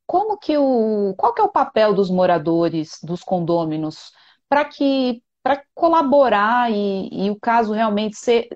como 0.06 0.38
que 0.38 0.56
o, 0.58 1.14
qual 1.16 1.34
que 1.34 1.40
é 1.40 1.44
o 1.44 1.48
papel 1.50 1.94
dos 1.94 2.10
moradores 2.10 2.98
dos 3.02 3.22
condôminos 3.22 4.12
para 4.48 4.64
que 4.64 5.22
para 5.42 5.62
colaborar 5.74 6.72
e, 6.72 7.08
e, 7.12 7.30
o 7.30 7.38
caso 7.38 7.72
realmente 7.72 8.16
ser, 8.16 8.48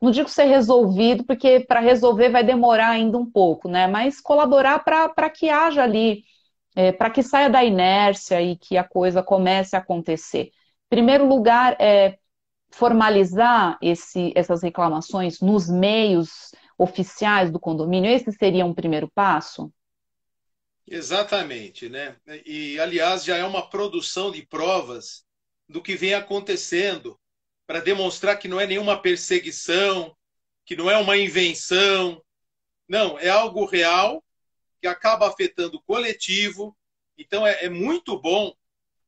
não 0.00 0.12
digo 0.12 0.28
ser 0.28 0.44
resolvido, 0.44 1.24
porque 1.24 1.60
para 1.60 1.80
resolver 1.80 2.30
vai 2.30 2.44
demorar 2.44 2.90
ainda 2.90 3.18
um 3.18 3.28
pouco, 3.28 3.68
né? 3.68 3.88
Mas 3.88 4.20
colaborar 4.20 4.84
para 4.84 5.30
que 5.30 5.50
haja 5.50 5.82
ali, 5.82 6.24
é, 6.76 6.92
para 6.92 7.10
que 7.10 7.22
saia 7.22 7.50
da 7.50 7.64
inércia 7.64 8.40
e 8.42 8.56
que 8.56 8.76
a 8.76 8.84
coisa 8.84 9.24
comece 9.24 9.74
a 9.76 9.80
acontecer. 9.80 10.50
Primeiro 10.88 11.26
lugar, 11.26 11.76
é 11.80 12.16
formalizar 12.70 13.78
esse, 13.80 14.32
essas 14.36 14.62
reclamações 14.62 15.40
nos 15.40 15.68
meios 15.68 16.52
oficiais 16.78 17.50
do 17.50 17.60
condomínio? 17.60 18.10
Esse 18.10 18.32
seria 18.32 18.64
um 18.64 18.74
primeiro 18.74 19.10
passo? 19.14 19.72
Exatamente, 20.86 21.88
né? 21.88 22.16
E, 22.44 22.78
aliás, 22.78 23.24
já 23.24 23.36
é 23.36 23.44
uma 23.44 23.68
produção 23.68 24.30
de 24.30 24.46
provas 24.46 25.24
do 25.68 25.82
que 25.82 25.96
vem 25.96 26.14
acontecendo 26.14 27.18
para 27.66 27.80
demonstrar 27.80 28.38
que 28.38 28.48
não 28.48 28.60
é 28.60 28.66
nenhuma 28.66 29.00
perseguição, 29.00 30.14
que 30.64 30.76
não 30.76 30.90
é 30.90 30.98
uma 30.98 31.16
invenção. 31.16 32.22
Não, 32.86 33.18
é 33.18 33.30
algo 33.30 33.64
real 33.64 34.22
que 34.80 34.86
acaba 34.86 35.26
afetando 35.26 35.78
o 35.78 35.82
coletivo. 35.82 36.76
Então, 37.16 37.46
é, 37.46 37.64
é 37.64 37.68
muito 37.70 38.20
bom. 38.20 38.54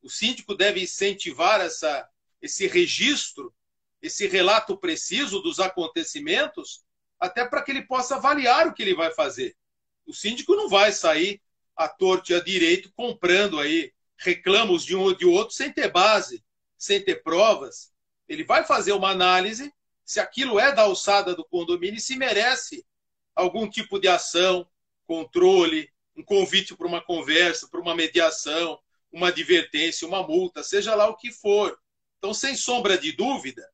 O 0.01 0.09
síndico 0.09 0.55
deve 0.55 0.81
incentivar 0.81 1.61
essa, 1.61 2.07
esse 2.41 2.65
registro, 2.65 3.53
esse 4.01 4.27
relato 4.27 4.75
preciso 4.77 5.41
dos 5.41 5.59
acontecimentos, 5.59 6.83
até 7.19 7.45
para 7.45 7.61
que 7.61 7.71
ele 7.71 7.81
possa 7.83 8.15
avaliar 8.15 8.67
o 8.67 8.73
que 8.73 8.81
ele 8.83 8.95
vai 8.95 9.11
fazer. 9.11 9.55
O 10.05 10.13
síndico 10.13 10.55
não 10.55 10.69
vai 10.69 10.91
sair 10.91 11.41
à 11.75 11.87
torta 11.87 12.31
e 12.31 12.35
à 12.35 12.39
direito 12.39 12.91
comprando 12.95 13.59
aí 13.59 13.93
reclamos 14.17 14.83
de 14.83 14.95
um 14.95 15.01
ou 15.01 15.13
de 15.13 15.25
outro 15.25 15.53
sem 15.55 15.71
ter 15.71 15.91
base. 15.91 16.43
sem 16.77 17.01
ter 17.01 17.23
provas, 17.23 17.91
ele 18.27 18.43
vai 18.43 18.63
fazer 18.63 18.91
uma 18.91 19.09
análise 19.09 19.73
se 20.05 20.19
aquilo 20.19 20.59
é 20.59 20.71
da 20.71 20.83
alçada 20.83 21.35
do 21.35 21.43
condomínio 21.43 21.97
e 21.97 22.01
se 22.01 22.15
merece 22.15 22.85
algum 23.35 23.67
tipo 23.67 23.99
de 23.99 24.07
ação, 24.07 24.69
controle, 25.05 25.91
um 26.15 26.23
convite 26.23 26.75
para 26.75 26.87
uma 26.87 27.01
conversa, 27.01 27.67
para 27.67 27.81
uma 27.81 27.95
mediação, 27.95 28.79
uma 29.11 29.29
advertência, 29.29 30.07
uma 30.07 30.21
multa, 30.21 30.63
seja 30.63 30.95
lá 30.95 31.07
o 31.07 31.17
que 31.17 31.31
for. 31.31 31.77
Então, 32.17 32.33
sem 32.33 32.55
sombra 32.55 32.97
de 32.97 33.11
dúvida, 33.11 33.67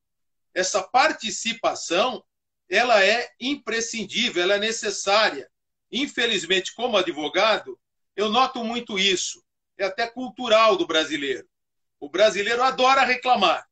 essa 0.54 0.82
participação 0.82 2.24
ela 2.74 3.06
é 3.06 3.30
imprescindível, 3.40 4.42
ela 4.42 4.56
é 4.56 4.60
necessária. 4.60 5.48
Infelizmente, 5.92 6.74
como 6.74 6.98
advogado, 6.98 7.80
eu 8.16 8.30
noto 8.30 8.64
muito 8.64 8.98
isso. 8.98 9.44
É 9.78 9.86
até 9.86 10.08
cultural 10.08 10.76
do 10.76 10.88
brasileiro. 10.88 11.48
O 12.00 12.10
brasileiro 12.10 12.64
adora 12.64 13.04
reclamar, 13.04 13.68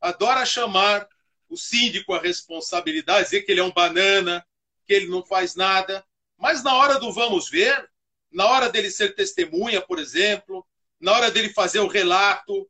adora 0.00 0.46
chamar 0.46 1.06
o 1.46 1.58
síndico 1.58 2.14
a 2.14 2.20
responsabilidade, 2.20 3.24
dizer 3.24 3.42
que 3.42 3.52
ele 3.52 3.60
é 3.60 3.64
um 3.64 3.70
banana, 3.70 4.44
que 4.86 4.94
ele 4.94 5.08
não 5.08 5.22
faz 5.24 5.54
nada. 5.54 6.02
Mas 6.36 6.62
na 6.62 6.74
hora 6.74 6.98
do 6.98 7.12
vamos 7.12 7.50
ver, 7.50 7.86
na 8.32 8.46
hora 8.46 8.70
dele 8.70 8.90
ser 8.90 9.14
testemunha, 9.14 9.82
por 9.82 9.98
exemplo, 9.98 10.66
na 10.98 11.12
hora 11.12 11.30
dele 11.30 11.50
fazer 11.50 11.80
o 11.80 11.86
relato, 11.86 12.66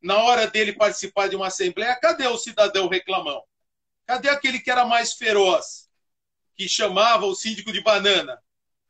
na 0.00 0.18
hora 0.18 0.48
dele 0.48 0.72
participar 0.72 1.28
de 1.28 1.36
uma 1.36 1.46
assembleia, 1.46 1.94
cadê 1.94 2.26
o 2.26 2.36
cidadão 2.36 2.88
reclamão? 2.88 3.42
Cadê 4.12 4.28
aquele 4.28 4.60
que 4.60 4.70
era 4.70 4.84
mais 4.84 5.14
feroz, 5.14 5.88
que 6.54 6.68
chamava 6.68 7.24
o 7.24 7.34
síndico 7.34 7.72
de 7.72 7.80
banana? 7.80 8.38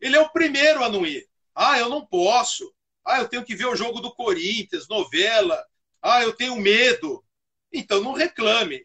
Ele 0.00 0.16
é 0.16 0.20
o 0.20 0.28
primeiro 0.28 0.82
a 0.82 0.88
não 0.88 1.06
ir. 1.06 1.30
Ah, 1.54 1.78
eu 1.78 1.88
não 1.88 2.04
posso. 2.04 2.74
Ah, 3.04 3.20
eu 3.20 3.28
tenho 3.28 3.44
que 3.44 3.54
ver 3.54 3.66
o 3.66 3.76
jogo 3.76 4.00
do 4.00 4.12
Corinthians, 4.12 4.88
novela. 4.88 5.64
Ah, 6.02 6.24
eu 6.24 6.32
tenho 6.32 6.56
medo. 6.56 7.24
Então 7.72 8.02
não 8.02 8.14
reclame, 8.14 8.84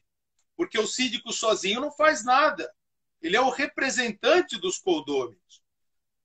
porque 0.56 0.78
o 0.78 0.86
síndico 0.86 1.34
sozinho 1.34 1.82
não 1.82 1.92
faz 1.92 2.24
nada. 2.24 2.72
Ele 3.20 3.36
é 3.36 3.42
o 3.42 3.50
representante 3.50 4.60
dos 4.60 4.78
condôminos. 4.78 5.64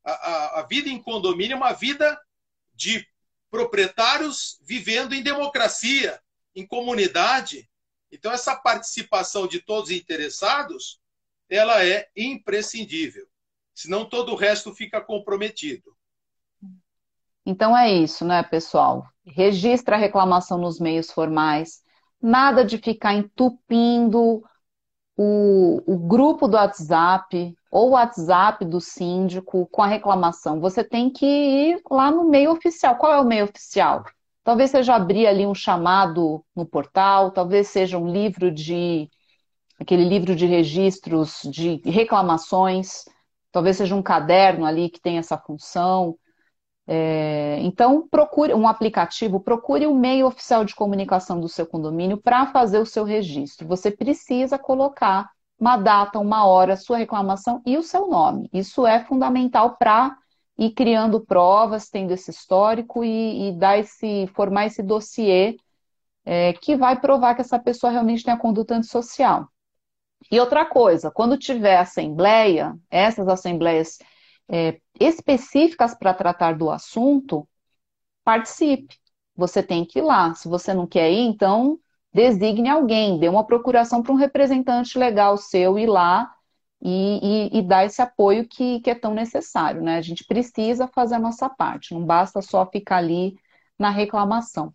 A, 0.04 0.12
a, 0.12 0.60
a 0.60 0.62
vida 0.66 0.90
em 0.90 1.02
condomínio 1.02 1.54
é 1.54 1.56
uma 1.56 1.72
vida 1.72 2.20
de 2.74 3.08
proprietários 3.50 4.58
vivendo 4.60 5.14
em 5.14 5.22
democracia, 5.22 6.20
em 6.54 6.66
comunidade. 6.66 7.66
Então, 8.12 8.30
essa 8.30 8.54
participação 8.54 9.46
de 9.46 9.60
todos 9.60 9.90
os 9.90 9.96
interessados, 9.96 11.00
ela 11.48 11.84
é 11.84 12.08
imprescindível. 12.14 13.26
Senão, 13.74 14.04
todo 14.04 14.32
o 14.32 14.36
resto 14.36 14.74
fica 14.74 15.00
comprometido. 15.00 15.96
Então 17.44 17.76
é 17.76 17.90
isso, 17.90 18.24
né, 18.24 18.42
pessoal? 18.42 19.04
Registra 19.26 19.96
a 19.96 19.98
reclamação 19.98 20.58
nos 20.58 20.78
meios 20.78 21.10
formais. 21.10 21.82
Nada 22.20 22.64
de 22.64 22.78
ficar 22.78 23.14
entupindo 23.14 24.42
o, 25.16 25.82
o 25.86 25.98
grupo 25.98 26.46
do 26.46 26.56
WhatsApp 26.56 27.54
ou 27.70 27.88
o 27.88 27.92
WhatsApp 27.92 28.64
do 28.64 28.80
síndico 28.80 29.66
com 29.66 29.82
a 29.82 29.86
reclamação. 29.86 30.60
Você 30.60 30.84
tem 30.84 31.10
que 31.10 31.26
ir 31.26 31.82
lá 31.90 32.10
no 32.10 32.28
meio 32.28 32.52
oficial. 32.52 32.96
Qual 32.96 33.12
é 33.12 33.20
o 33.20 33.24
meio 33.24 33.46
oficial? 33.46 34.04
Talvez 34.44 34.70
seja 34.70 34.94
abrir 34.94 35.26
ali 35.26 35.46
um 35.46 35.54
chamado 35.54 36.44
no 36.54 36.66
portal, 36.66 37.30
talvez 37.30 37.68
seja 37.68 37.96
um 37.96 38.08
livro 38.08 38.50
de 38.50 39.08
aquele 39.78 40.04
livro 40.04 40.34
de 40.34 40.46
registros 40.46 41.40
de 41.44 41.80
reclamações, 41.84 43.04
talvez 43.50 43.76
seja 43.76 43.94
um 43.94 44.02
caderno 44.02 44.64
ali 44.64 44.88
que 44.88 45.00
tem 45.00 45.18
essa 45.18 45.36
função. 45.38 46.16
É, 46.86 47.58
então, 47.60 48.08
procure 48.08 48.52
um 48.54 48.66
aplicativo, 48.66 49.40
procure 49.40 49.86
o 49.86 49.94
meio 49.94 50.26
oficial 50.26 50.64
de 50.64 50.74
comunicação 50.74 51.40
do 51.40 51.48
seu 51.48 51.66
condomínio 51.66 52.20
para 52.20 52.46
fazer 52.46 52.78
o 52.78 52.86
seu 52.86 53.04
registro. 53.04 53.68
Você 53.68 53.90
precisa 53.90 54.58
colocar 54.58 55.30
uma 55.58 55.76
data, 55.76 56.18
uma 56.18 56.44
hora, 56.44 56.76
sua 56.76 56.96
reclamação 56.96 57.62
e 57.64 57.78
o 57.78 57.82
seu 57.82 58.08
nome. 58.08 58.48
Isso 58.52 58.84
é 58.84 59.04
fundamental 59.04 59.76
para 59.76 60.16
ir 60.66 60.72
criando 60.72 61.20
provas, 61.20 61.88
tendo 61.88 62.12
esse 62.12 62.30
histórico 62.30 63.04
e, 63.04 63.48
e 63.48 63.52
dar 63.52 63.78
esse, 63.78 64.26
formar 64.28 64.66
esse 64.66 64.82
dossiê 64.82 65.56
é, 66.24 66.52
que 66.54 66.76
vai 66.76 67.00
provar 67.00 67.34
que 67.34 67.40
essa 67.40 67.58
pessoa 67.58 67.90
realmente 67.92 68.24
tem 68.24 68.32
a 68.32 68.38
conduta 68.38 68.74
antissocial. 68.74 69.48
E 70.30 70.38
outra 70.38 70.64
coisa, 70.64 71.10
quando 71.10 71.36
tiver 71.36 71.76
assembleia, 71.78 72.76
essas 72.90 73.26
assembleias 73.28 73.98
é, 74.48 74.80
específicas 75.00 75.94
para 75.94 76.14
tratar 76.14 76.56
do 76.56 76.70
assunto, 76.70 77.48
participe. 78.24 78.96
Você 79.34 79.62
tem 79.62 79.84
que 79.84 79.98
ir 79.98 80.02
lá. 80.02 80.34
Se 80.34 80.48
você 80.48 80.72
não 80.72 80.86
quer 80.86 81.10
ir, 81.10 81.26
então 81.26 81.78
designe 82.12 82.68
alguém, 82.68 83.18
dê 83.18 83.28
uma 83.28 83.44
procuração 83.46 84.02
para 84.02 84.12
um 84.12 84.16
representante 84.16 84.98
legal 84.98 85.36
seu 85.36 85.78
ir 85.78 85.86
lá 85.86 86.30
e, 86.82 87.48
e, 87.54 87.58
e 87.58 87.62
dar 87.62 87.86
esse 87.86 88.02
apoio 88.02 88.46
que, 88.48 88.80
que, 88.80 88.90
é 88.90 88.94
tão 88.94 89.14
necessário, 89.14 89.80
né? 89.80 89.96
A 89.96 90.02
gente 90.02 90.24
precisa 90.24 90.88
fazer 90.88 91.14
a 91.14 91.20
nossa 91.20 91.48
parte, 91.48 91.94
não 91.94 92.04
basta 92.04 92.42
só 92.42 92.66
ficar 92.66 92.96
ali 92.96 93.36
na 93.78 93.90
reclamação. 93.90 94.74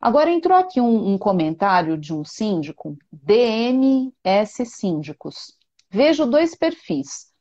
Agora 0.00 0.30
entrou 0.30 0.56
aqui 0.56 0.80
um, 0.80 1.14
um 1.14 1.18
comentário 1.18 1.98
de 1.98 2.14
um 2.14 2.24
síndico, 2.24 2.96
DMS 3.10 4.64
Síndicos. 4.66 5.56
Vejo 5.90 6.26
dois 6.26 6.54
perfis 6.54 7.32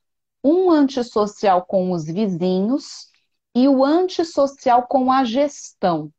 um 0.43 0.71
antissocial 0.71 1.65
com 1.65 1.91
os 1.91 2.05
vizinhos 2.05 3.07
e 3.53 3.67
o 3.67 3.83
antissocial 3.83 4.87
com 4.87 5.11
a 5.11 5.23
gestão. 5.23 6.11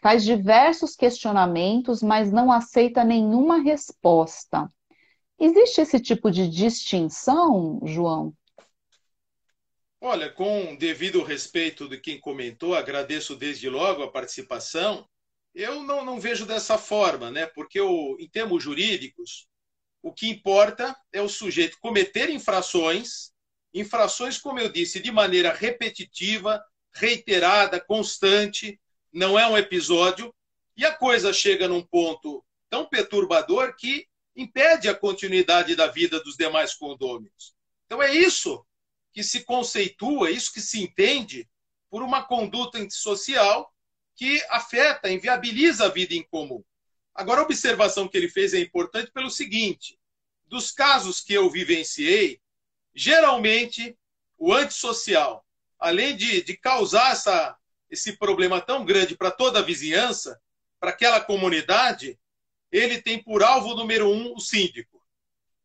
Faz 0.00 0.24
diversos 0.24 0.94
questionamentos, 0.94 2.02
mas 2.02 2.32
não 2.32 2.52
aceita 2.52 3.04
nenhuma 3.04 3.58
resposta. 3.58 4.70
Existe 5.38 5.80
esse 5.80 6.00
tipo 6.00 6.30
de 6.30 6.48
distinção, 6.48 7.80
João? 7.84 8.34
Olha, 10.00 10.30
com 10.30 10.76
devido 10.76 11.22
respeito 11.22 11.88
de 11.88 11.98
quem 11.98 12.20
comentou, 12.20 12.74
agradeço 12.74 13.34
desde 13.36 13.68
logo 13.68 14.02
a 14.02 14.10
participação. 14.10 15.08
Eu 15.54 15.82
não, 15.82 16.04
não 16.04 16.20
vejo 16.20 16.46
dessa 16.46 16.78
forma, 16.78 17.30
né? 17.30 17.46
Porque 17.46 17.80
em 17.80 18.28
termos 18.28 18.62
jurídicos, 18.62 19.46
o 20.02 20.12
que 20.12 20.28
importa 20.28 20.96
é 21.12 21.20
o 21.20 21.28
sujeito 21.28 21.78
cometer 21.80 22.30
infrações 22.30 23.32
infrações, 23.72 24.38
como 24.38 24.58
eu 24.58 24.68
disse, 24.68 25.00
de 25.00 25.10
maneira 25.10 25.52
repetitiva, 25.52 26.62
reiterada, 26.92 27.80
constante, 27.80 28.80
não 29.12 29.38
é 29.38 29.46
um 29.46 29.56
episódio, 29.56 30.34
e 30.76 30.84
a 30.84 30.94
coisa 30.94 31.32
chega 31.32 31.68
num 31.68 31.82
ponto 31.82 32.44
tão 32.70 32.88
perturbador 32.88 33.74
que 33.76 34.06
impede 34.38 34.88
a 34.88 34.94
continuidade 34.94 35.74
da 35.74 35.88
vida 35.88 36.20
dos 36.20 36.36
demais 36.36 36.72
condôminos. 36.72 37.56
Então 37.86 38.00
é 38.00 38.14
isso 38.14 38.64
que 39.12 39.24
se 39.24 39.42
conceitua, 39.42 40.28
é 40.28 40.32
isso 40.32 40.52
que 40.52 40.60
se 40.60 40.80
entende 40.80 41.48
por 41.90 42.02
uma 42.02 42.22
conduta 42.22 42.78
antissocial 42.78 43.74
que 44.14 44.40
afeta, 44.48 45.10
inviabiliza 45.10 45.86
a 45.86 45.88
vida 45.88 46.14
em 46.14 46.22
comum. 46.22 46.62
Agora, 47.12 47.40
a 47.40 47.44
observação 47.44 48.06
que 48.06 48.16
ele 48.16 48.28
fez 48.28 48.54
é 48.54 48.60
importante 48.60 49.10
pelo 49.10 49.28
seguinte: 49.28 49.98
dos 50.46 50.70
casos 50.70 51.20
que 51.20 51.34
eu 51.34 51.50
vivenciei, 51.50 52.40
geralmente 52.94 53.98
o 54.36 54.52
antissocial, 54.52 55.44
além 55.80 56.16
de, 56.16 56.42
de 56.42 56.56
causar 56.56 57.10
essa, 57.10 57.56
esse 57.90 58.16
problema 58.16 58.60
tão 58.60 58.84
grande 58.84 59.16
para 59.16 59.32
toda 59.32 59.58
a 59.58 59.62
vizinhança, 59.62 60.40
para 60.78 60.90
aquela 60.90 61.20
comunidade, 61.20 62.16
ele 62.70 63.00
tem 63.00 63.22
por 63.22 63.42
alvo 63.42 63.74
número 63.74 64.08
um 64.08 64.34
o 64.34 64.40
síndico. 64.40 65.02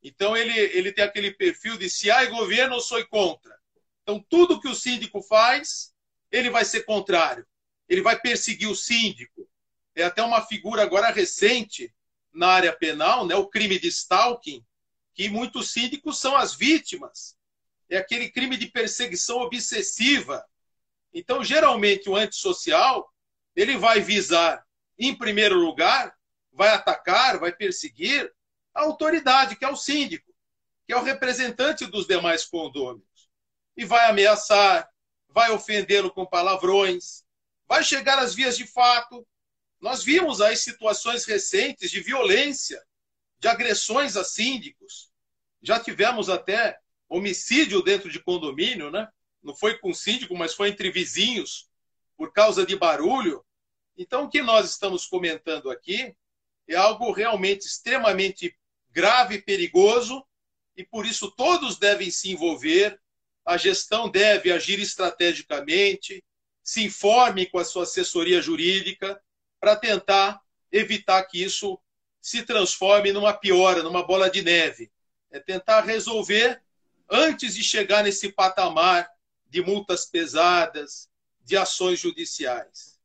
Então 0.01 0.35
ele, 0.35 0.57
ele 0.57 0.91
tem 0.91 1.03
aquele 1.03 1.31
perfil 1.31 1.77
de 1.77 1.89
se 1.89 2.11
há 2.11 2.25
governo, 2.25 2.75
eu 2.75 2.81
sou 2.81 3.05
contra. 3.07 3.57
Então 4.01 4.23
tudo 4.29 4.59
que 4.59 4.67
o 4.67 4.75
síndico 4.75 5.21
faz, 5.21 5.93
ele 6.31 6.49
vai 6.49 6.65
ser 6.65 6.83
contrário. 6.83 7.45
Ele 7.87 8.01
vai 8.01 8.19
perseguir 8.19 8.67
o 8.67 8.75
síndico. 8.75 9.47
É 9.95 10.03
até 10.03 10.23
uma 10.23 10.41
figura 10.45 10.81
agora 10.81 11.11
recente 11.11 11.93
na 12.33 12.47
área 12.47 12.73
penal, 12.73 13.25
né, 13.25 13.35
o 13.35 13.47
crime 13.47 13.79
de 13.79 13.87
stalking, 13.89 14.65
que 15.13 15.29
muitos 15.29 15.71
síndicos 15.71 16.19
são 16.19 16.35
as 16.35 16.55
vítimas. 16.55 17.37
É 17.89 17.97
aquele 17.97 18.29
crime 18.29 18.57
de 18.57 18.67
perseguição 18.67 19.37
obsessiva. 19.37 20.43
Então, 21.13 21.43
geralmente, 21.43 22.09
o 22.09 22.15
antissocial 22.15 23.13
ele 23.55 23.77
vai 23.77 24.01
visar, 24.01 24.65
em 24.97 25.15
primeiro 25.15 25.59
lugar, 25.59 26.15
vai 26.53 26.69
atacar, 26.69 27.39
vai 27.39 27.51
perseguir 27.51 28.31
a 28.73 28.81
autoridade, 28.81 29.55
que 29.55 29.65
é 29.65 29.69
o 29.69 29.75
síndico, 29.75 30.33
que 30.85 30.93
é 30.93 30.97
o 30.97 31.03
representante 31.03 31.85
dos 31.85 32.07
demais 32.07 32.45
condôminos. 32.45 33.29
E 33.75 33.83
vai 33.83 34.09
ameaçar, 34.09 34.89
vai 35.29 35.51
ofendê-lo 35.51 36.11
com 36.11 36.25
palavrões, 36.25 37.23
vai 37.67 37.83
chegar 37.83 38.19
às 38.19 38.35
vias 38.35 38.55
de 38.55 38.67
fato. 38.67 39.25
Nós 39.81 40.03
vimos 40.03 40.41
aí 40.41 40.55
situações 40.55 41.25
recentes 41.25 41.89
de 41.89 41.99
violência 41.99 42.81
de 43.39 43.47
agressões 43.47 44.15
a 44.15 44.23
síndicos. 44.23 45.11
Já 45.61 45.79
tivemos 45.79 46.29
até 46.29 46.79
homicídio 47.09 47.81
dentro 47.81 48.09
de 48.09 48.19
condomínio, 48.19 48.89
né? 48.89 49.07
Não 49.41 49.53
foi 49.53 49.77
com 49.77 49.93
síndico, 49.93 50.35
mas 50.35 50.53
foi 50.53 50.69
entre 50.69 50.89
vizinhos 50.89 51.69
por 52.15 52.31
causa 52.31 52.65
de 52.65 52.75
barulho. 52.75 53.43
Então, 53.97 54.23
o 54.23 54.29
que 54.29 54.41
nós 54.41 54.69
estamos 54.69 55.05
comentando 55.05 55.69
aqui 55.69 56.15
é 56.67 56.75
algo 56.75 57.11
realmente 57.11 57.65
extremamente 57.65 58.55
grave 58.91 59.35
e 59.35 59.41
perigoso, 59.41 60.25
e 60.75 60.83
por 60.83 61.05
isso 61.05 61.31
todos 61.31 61.77
devem 61.77 62.09
se 62.09 62.31
envolver, 62.31 62.99
a 63.45 63.57
gestão 63.57 64.09
deve 64.09 64.51
agir 64.51 64.79
estrategicamente, 64.79 66.23
se 66.63 66.83
informe 66.83 67.45
com 67.45 67.57
a 67.57 67.65
sua 67.65 67.83
assessoria 67.83 68.41
jurídica 68.41 69.21
para 69.59 69.75
tentar 69.75 70.41
evitar 70.71 71.23
que 71.23 71.43
isso 71.43 71.79
se 72.21 72.43
transforme 72.43 73.11
numa 73.11 73.33
piora, 73.33 73.83
numa 73.83 74.05
bola 74.05 74.29
de 74.29 74.41
neve. 74.41 74.89
É 75.29 75.39
tentar 75.39 75.81
resolver 75.81 76.61
antes 77.09 77.55
de 77.55 77.63
chegar 77.63 78.03
nesse 78.03 78.31
patamar 78.31 79.09
de 79.49 79.61
multas 79.61 80.05
pesadas, 80.05 81.09
de 81.43 81.57
ações 81.57 81.99
judiciais. 81.99 82.97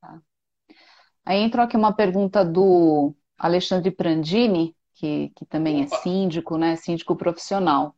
Tá. 0.00 0.22
Aí 1.24 1.38
entra 1.40 1.64
aqui 1.64 1.76
uma 1.76 1.92
pergunta 1.94 2.44
do 2.44 3.14
Alexandre 3.38 3.90
Prandini, 3.90 4.76
que, 4.94 5.30
que 5.36 5.46
também 5.46 5.82
é 5.82 5.84
é 5.84 5.86
síndico, 5.86 6.56
né? 6.58 6.76
Síndico 6.76 7.16
profissional. 7.16 7.94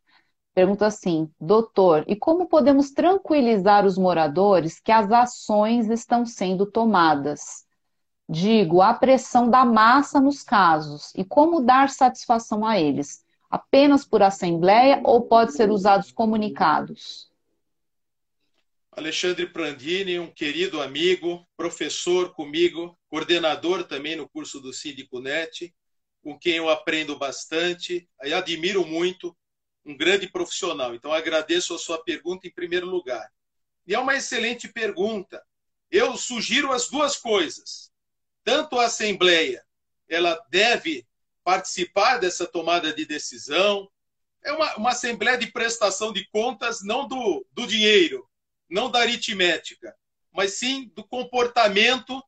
Pergunta 0.54 0.86
assim, 0.86 1.30
doutor, 1.40 2.04
e 2.08 2.16
como 2.16 2.48
podemos 2.48 2.90
tranquilizar 2.92 3.86
os 3.86 3.98
moradores 3.98 4.80
que 4.80 4.92
as 4.92 5.10
ações 5.12 5.90
estão 5.90 6.26
sendo 6.26 6.66
tomadas? 6.66 7.66
Digo, 8.28 8.82
a 8.82 8.94
pressão 8.94 9.50
da 9.50 9.64
massa 9.64 10.20
nos 10.20 10.42
casos 10.42 11.12
e 11.16 11.24
como 11.24 11.60
dar 11.60 11.90
satisfação 11.90 12.64
a 12.66 12.78
eles? 12.80 13.24
Apenas 13.50 14.04
por 14.06 14.22
assembleia 14.22 15.00
ou 15.04 15.22
pode 15.28 15.52
ser 15.54 15.70
usados 15.70 16.12
comunicados? 16.12 17.25
Alexandre 18.96 19.46
Prandini, 19.46 20.18
um 20.18 20.32
querido 20.32 20.80
amigo, 20.80 21.46
professor 21.56 22.32
comigo, 22.32 22.98
coordenador 23.08 23.84
também 23.84 24.16
no 24.16 24.28
curso 24.28 24.58
do 24.58 24.72
Síndico 24.72 25.20
Net, 25.20 25.74
com 26.22 26.38
quem 26.38 26.56
eu 26.56 26.68
aprendo 26.68 27.16
bastante 27.18 28.08
e 28.24 28.32
admiro 28.32 28.84
muito, 28.84 29.36
um 29.84 29.96
grande 29.96 30.26
profissional. 30.28 30.94
Então 30.94 31.12
agradeço 31.12 31.74
a 31.74 31.78
sua 31.78 32.02
pergunta 32.02 32.48
em 32.48 32.52
primeiro 32.52 32.86
lugar. 32.86 33.30
E 33.86 33.94
é 33.94 33.98
uma 33.98 34.16
excelente 34.16 34.66
pergunta. 34.66 35.40
Eu 35.90 36.16
sugiro 36.16 36.72
as 36.72 36.88
duas 36.88 37.16
coisas 37.16 37.92
tanto 38.46 38.78
a 38.78 38.86
Assembleia 38.86 39.60
ela 40.08 40.40
deve 40.48 41.04
participar 41.42 42.18
dessa 42.18 42.46
tomada 42.46 42.92
de 42.92 43.04
decisão. 43.04 43.90
É 44.44 44.52
uma, 44.52 44.76
uma 44.76 44.90
Assembleia 44.90 45.36
de 45.36 45.48
prestação 45.48 46.12
de 46.12 46.24
contas 46.28 46.84
não 46.84 47.08
do, 47.08 47.44
do 47.50 47.66
dinheiro, 47.66 48.24
não 48.68 48.90
da 48.90 49.00
aritmética, 49.00 49.94
mas 50.32 50.54
sim 50.54 50.90
do 50.94 51.04
comportamento 51.04 52.22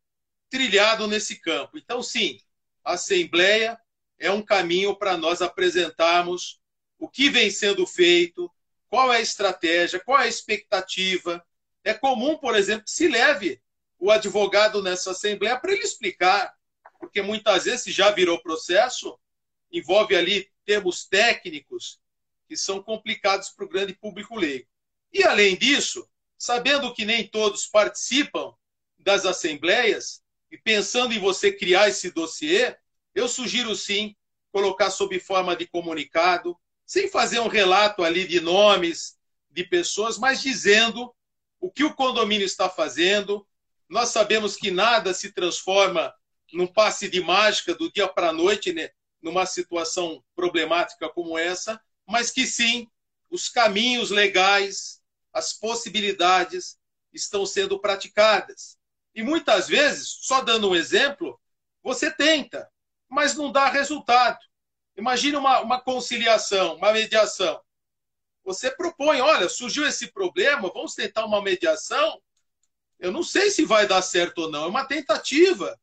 trilhado 0.50 1.06
nesse 1.06 1.40
campo. 1.40 1.76
Então, 1.76 2.02
sim, 2.02 2.40
a 2.84 2.92
Assembleia 2.92 3.78
é 4.18 4.30
um 4.30 4.42
caminho 4.42 4.96
para 4.96 5.16
nós 5.16 5.42
apresentarmos 5.42 6.60
o 6.98 7.08
que 7.08 7.30
vem 7.30 7.50
sendo 7.50 7.86
feito, 7.86 8.50
qual 8.88 9.12
é 9.12 9.18
a 9.18 9.20
estratégia, 9.20 10.00
qual 10.00 10.20
é 10.20 10.24
a 10.24 10.28
expectativa. 10.28 11.44
É 11.84 11.94
comum, 11.94 12.36
por 12.36 12.56
exemplo, 12.56 12.84
que 12.84 12.90
se 12.90 13.08
leve 13.08 13.60
o 13.98 14.10
advogado 14.10 14.82
nessa 14.82 15.10
assembleia 15.10 15.58
para 15.58 15.72
ele 15.72 15.82
explicar, 15.82 16.54
porque 16.98 17.22
muitas 17.22 17.64
vezes 17.64 17.94
já 17.94 18.10
virou 18.10 18.42
processo, 18.42 19.18
envolve 19.70 20.16
ali 20.16 20.50
termos 20.64 21.04
técnicos 21.04 22.00
que 22.48 22.56
são 22.56 22.82
complicados 22.82 23.50
para 23.50 23.64
o 23.64 23.68
grande 23.68 23.94
público 23.94 24.36
leigo. 24.36 24.66
E 25.12 25.22
além 25.22 25.56
disso, 25.56 26.08
sabendo 26.38 26.94
que 26.94 27.04
nem 27.04 27.26
todos 27.26 27.66
participam 27.66 28.54
das 28.98 29.26
assembleias 29.26 30.22
e 30.50 30.56
pensando 30.56 31.12
em 31.12 31.18
você 31.18 31.52
criar 31.52 31.88
esse 31.88 32.10
dossiê, 32.10 32.76
eu 33.14 33.28
sugiro 33.28 33.74
sim 33.74 34.14
colocar 34.52 34.90
sob 34.90 35.18
forma 35.20 35.56
de 35.56 35.66
comunicado, 35.66 36.56
sem 36.86 37.08
fazer 37.08 37.40
um 37.40 37.48
relato 37.48 38.02
ali 38.02 38.26
de 38.26 38.40
nomes 38.40 39.18
de 39.50 39.64
pessoas, 39.64 40.16
mas 40.16 40.40
dizendo 40.40 41.14
o 41.60 41.70
que 41.70 41.84
o 41.84 41.94
condomínio 41.94 42.46
está 42.46 42.68
fazendo, 42.68 43.46
nós 43.88 44.10
sabemos 44.10 44.56
que 44.56 44.70
nada 44.70 45.12
se 45.12 45.32
transforma 45.32 46.14
num 46.52 46.66
passe 46.66 47.08
de 47.08 47.20
mágica 47.20 47.74
do 47.74 47.90
dia 47.92 48.08
para 48.08 48.28
a 48.28 48.32
noite, 48.32 48.72
né? 48.72 48.90
numa 49.20 49.44
situação 49.46 50.22
problemática 50.34 51.08
como 51.08 51.36
essa, 51.36 51.80
mas 52.06 52.30
que 52.30 52.46
sim, 52.46 52.88
os 53.28 53.48
caminhos 53.48 54.10
legais, 54.10 54.97
as 55.38 55.52
possibilidades 55.52 56.78
estão 57.12 57.46
sendo 57.46 57.80
praticadas. 57.80 58.76
E 59.14 59.22
muitas 59.22 59.68
vezes, 59.68 60.08
só 60.20 60.42
dando 60.42 60.70
um 60.70 60.76
exemplo, 60.76 61.40
você 61.82 62.10
tenta, 62.10 62.68
mas 63.08 63.34
não 63.34 63.50
dá 63.50 63.68
resultado. 63.68 64.38
Imagine 64.96 65.36
uma, 65.36 65.60
uma 65.60 65.80
conciliação, 65.80 66.76
uma 66.76 66.92
mediação. 66.92 67.60
Você 68.44 68.70
propõe, 68.70 69.20
olha, 69.20 69.48
surgiu 69.48 69.86
esse 69.86 70.12
problema, 70.12 70.70
vamos 70.72 70.94
tentar 70.94 71.24
uma 71.24 71.42
mediação, 71.42 72.20
eu 72.98 73.12
não 73.12 73.22
sei 73.22 73.50
se 73.50 73.64
vai 73.64 73.86
dar 73.86 74.02
certo 74.02 74.38
ou 74.38 74.50
não. 74.50 74.64
É 74.64 74.66
uma 74.66 74.84
tentativa. 74.84 75.78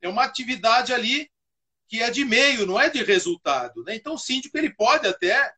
É 0.00 0.08
uma 0.08 0.24
atividade 0.24 0.92
ali 0.92 1.30
que 1.86 2.02
é 2.02 2.10
de 2.10 2.24
meio, 2.24 2.66
não 2.66 2.78
é 2.78 2.90
de 2.90 3.02
resultado. 3.02 3.82
Né? 3.84 3.94
Então, 3.94 4.14
o 4.14 4.18
síndico 4.18 4.58
ele 4.58 4.74
pode 4.74 5.06
até 5.06 5.52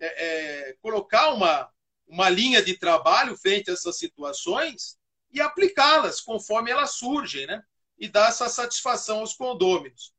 é, 0.00 0.70
é, 0.70 0.76
colocar 0.80 1.28
uma, 1.32 1.70
uma 2.10 2.28
linha 2.28 2.60
de 2.62 2.76
trabalho 2.76 3.36
frente 3.36 3.70
a 3.70 3.72
essas 3.72 3.96
situações 3.96 4.98
e 5.32 5.40
aplicá-las 5.40 6.20
conforme 6.20 6.70
elas 6.70 6.96
surgem, 6.96 7.46
né? 7.46 7.62
e 8.00 8.08
dar 8.08 8.30
essa 8.30 8.48
satisfação 8.48 9.18
aos 9.20 9.34
condôminos. 9.34 10.12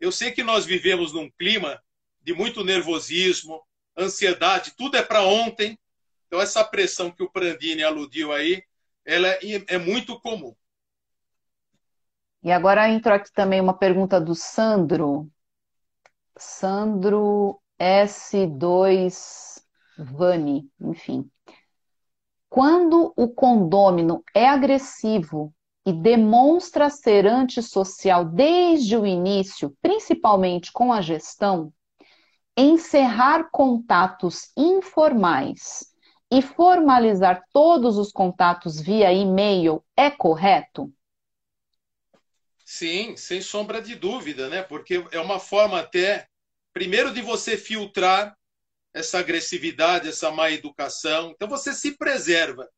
Eu 0.00 0.10
sei 0.10 0.32
que 0.32 0.42
nós 0.42 0.64
vivemos 0.64 1.12
num 1.12 1.30
clima 1.30 1.80
de 2.22 2.32
muito 2.32 2.64
nervosismo, 2.64 3.62
ansiedade, 3.96 4.74
tudo 4.76 4.96
é 4.96 5.02
para 5.02 5.22
ontem. 5.22 5.78
Então, 6.26 6.40
essa 6.40 6.64
pressão 6.64 7.10
que 7.10 7.22
o 7.22 7.30
Prandini 7.30 7.84
aludiu 7.84 8.32
aí, 8.32 8.64
ela 9.04 9.28
é, 9.28 9.64
é 9.68 9.78
muito 9.78 10.18
comum. 10.20 10.56
E 12.42 12.50
agora 12.50 12.88
entrou 12.88 13.14
aqui 13.14 13.30
também 13.32 13.60
uma 13.60 13.76
pergunta 13.76 14.20
do 14.20 14.34
Sandro. 14.34 15.30
Sandro 16.36 17.60
S2 17.78 19.62
Vani, 19.98 20.70
enfim. 20.80 21.30
Quando 22.56 23.12
o 23.14 23.28
condômino 23.28 24.24
é 24.34 24.48
agressivo 24.48 25.52
e 25.86 25.92
demonstra 25.92 26.88
ser 26.88 27.26
antissocial 27.26 28.24
desde 28.24 28.96
o 28.96 29.04
início, 29.04 29.76
principalmente 29.82 30.72
com 30.72 30.90
a 30.90 31.02
gestão, 31.02 31.70
encerrar 32.56 33.50
contatos 33.52 34.52
informais 34.56 35.84
e 36.32 36.40
formalizar 36.40 37.42
todos 37.52 37.98
os 37.98 38.10
contatos 38.10 38.80
via 38.80 39.12
e-mail 39.12 39.84
é 39.94 40.10
correto? 40.10 40.90
Sim, 42.64 43.18
sem 43.18 43.42
sombra 43.42 43.82
de 43.82 43.94
dúvida, 43.94 44.48
né? 44.48 44.62
Porque 44.62 45.04
é 45.12 45.20
uma 45.20 45.38
forma 45.38 45.80
até, 45.80 46.26
primeiro, 46.72 47.12
de 47.12 47.20
você 47.20 47.58
filtrar 47.58 48.34
essa 48.96 49.18
agressividade, 49.18 50.08
essa 50.08 50.30
má 50.30 50.50
educação. 50.50 51.30
Então 51.30 51.48
você 51.48 51.74
se 51.74 51.92
preserva. 51.96 52.68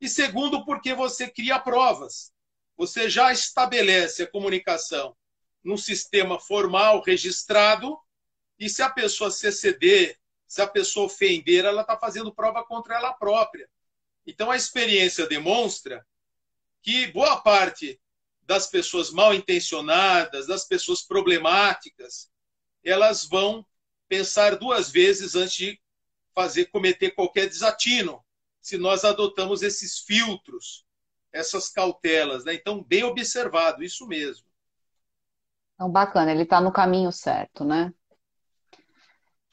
E 0.00 0.08
segundo, 0.08 0.64
porque 0.64 0.94
você 0.94 1.28
cria 1.28 1.58
provas. 1.58 2.32
Você 2.76 3.10
já 3.10 3.32
estabelece 3.32 4.22
a 4.22 4.30
comunicação 4.30 5.16
num 5.62 5.76
sistema 5.76 6.40
formal, 6.40 7.02
registrado, 7.02 7.98
e 8.58 8.68
se 8.68 8.82
a 8.82 8.88
pessoa 8.88 9.30
se 9.30 9.48
exceder 9.48 10.18
se 10.46 10.62
a 10.62 10.66
pessoa 10.66 11.06
ofender, 11.06 11.64
ela 11.64 11.82
está 11.82 11.98
fazendo 11.98 12.32
prova 12.32 12.64
contra 12.64 12.94
ela 12.94 13.12
própria. 13.12 13.68
Então, 14.26 14.50
a 14.50 14.56
experiência 14.56 15.26
demonstra 15.26 16.06
que 16.82 17.08
boa 17.08 17.40
parte 17.40 18.00
das 18.42 18.68
pessoas 18.68 19.10
mal 19.10 19.34
intencionadas, 19.34 20.46
das 20.46 20.64
pessoas 20.64 21.02
problemáticas, 21.02 22.30
elas 22.84 23.24
vão 23.24 23.66
pensar 24.08 24.56
duas 24.56 24.90
vezes 24.90 25.34
antes 25.34 25.56
de 25.56 25.80
fazer 26.34 26.66
cometer 26.66 27.12
qualquer 27.12 27.48
desatino, 27.48 28.22
se 28.60 28.76
nós 28.76 29.04
adotamos 29.04 29.62
esses 29.62 30.00
filtros, 30.00 30.84
essas 31.32 31.68
cautelas, 31.68 32.44
né? 32.44 32.54
Então, 32.54 32.82
bem 32.82 33.04
observado, 33.04 33.82
isso 33.82 34.06
mesmo. 34.06 34.46
Então, 35.74 35.90
bacana, 35.90 36.32
ele 36.32 36.42
está 36.42 36.60
no 36.60 36.72
caminho 36.72 37.12
certo, 37.12 37.64
né? 37.64 37.92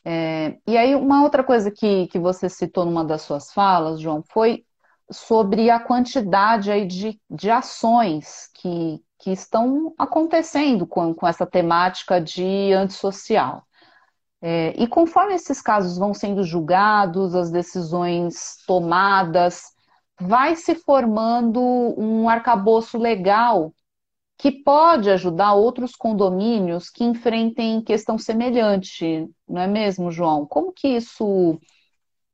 É, 0.05 0.57
e 0.67 0.77
aí, 0.77 0.95
uma 0.95 1.23
outra 1.23 1.43
coisa 1.43 1.71
que, 1.71 2.07
que 2.07 2.19
você 2.19 2.49
citou 2.49 2.85
numa 2.85 3.05
das 3.05 3.21
suas 3.21 3.53
falas, 3.53 3.99
João, 3.99 4.23
foi 4.31 4.65
sobre 5.11 5.69
a 5.69 5.79
quantidade 5.79 6.71
aí 6.71 6.85
de, 6.85 7.21
de 7.29 7.49
ações 7.49 8.49
que, 8.53 9.01
que 9.19 9.31
estão 9.31 9.93
acontecendo 9.97 10.87
com, 10.87 11.13
com 11.13 11.27
essa 11.27 11.45
temática 11.45 12.19
de 12.19 12.73
antissocial. 12.73 13.65
É, 14.45 14.73
e 14.77 14.85
conforme 14.87 15.35
esses 15.35 15.61
casos 15.61 15.97
vão 15.97 16.13
sendo 16.13 16.43
julgados, 16.43 17.33
as 17.33 17.49
decisões 17.49 18.57
tomadas, 18.67 19.71
vai 20.19 20.53
se 20.57 20.75
formando 20.75 21.61
um 21.97 22.27
arcabouço 22.27 22.97
legal 22.97 23.73
que 24.37 24.51
pode 24.51 25.09
ajudar 25.09 25.53
outros 25.53 25.95
condomínios 25.95 26.89
que 26.89 27.05
enfrentem 27.05 27.81
questão 27.81 28.17
semelhante, 28.17 29.29
não 29.47 29.61
é 29.61 29.67
mesmo, 29.67 30.11
João? 30.11 30.45
Como 30.45 30.73
que 30.73 30.89
isso, 30.89 31.57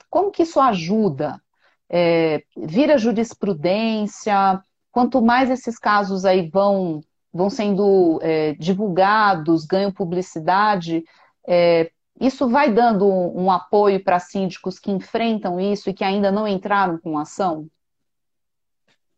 como 0.10 0.32
que 0.32 0.42
isso 0.42 0.60
ajuda? 0.60 1.40
É, 1.88 2.42
vira 2.58 2.98
jurisprudência? 2.98 4.60
Quanto 4.92 5.22
mais 5.22 5.52
esses 5.52 5.78
casos 5.78 6.26
aí 6.26 6.50
vão, 6.50 7.02
vão 7.32 7.52
sendo 7.52 8.20
é, 8.24 8.54
divulgados, 8.56 9.64
ganham 9.68 9.92
publicidade, 9.92 11.04
é, 11.48 11.92
isso 12.20 12.50
vai 12.50 12.74
dando 12.74 13.08
um, 13.08 13.50
apoio 13.50 14.04
para 14.04 14.20
síndicos 14.20 14.78
que 14.78 14.92
enfrentam 14.92 15.60
isso 15.60 15.90
e 15.90 15.94
que 15.94 16.04
ainda 16.04 16.32
não 16.32 16.48
entraram 16.48 16.98
com 16.98 17.18
ação? 17.18 17.70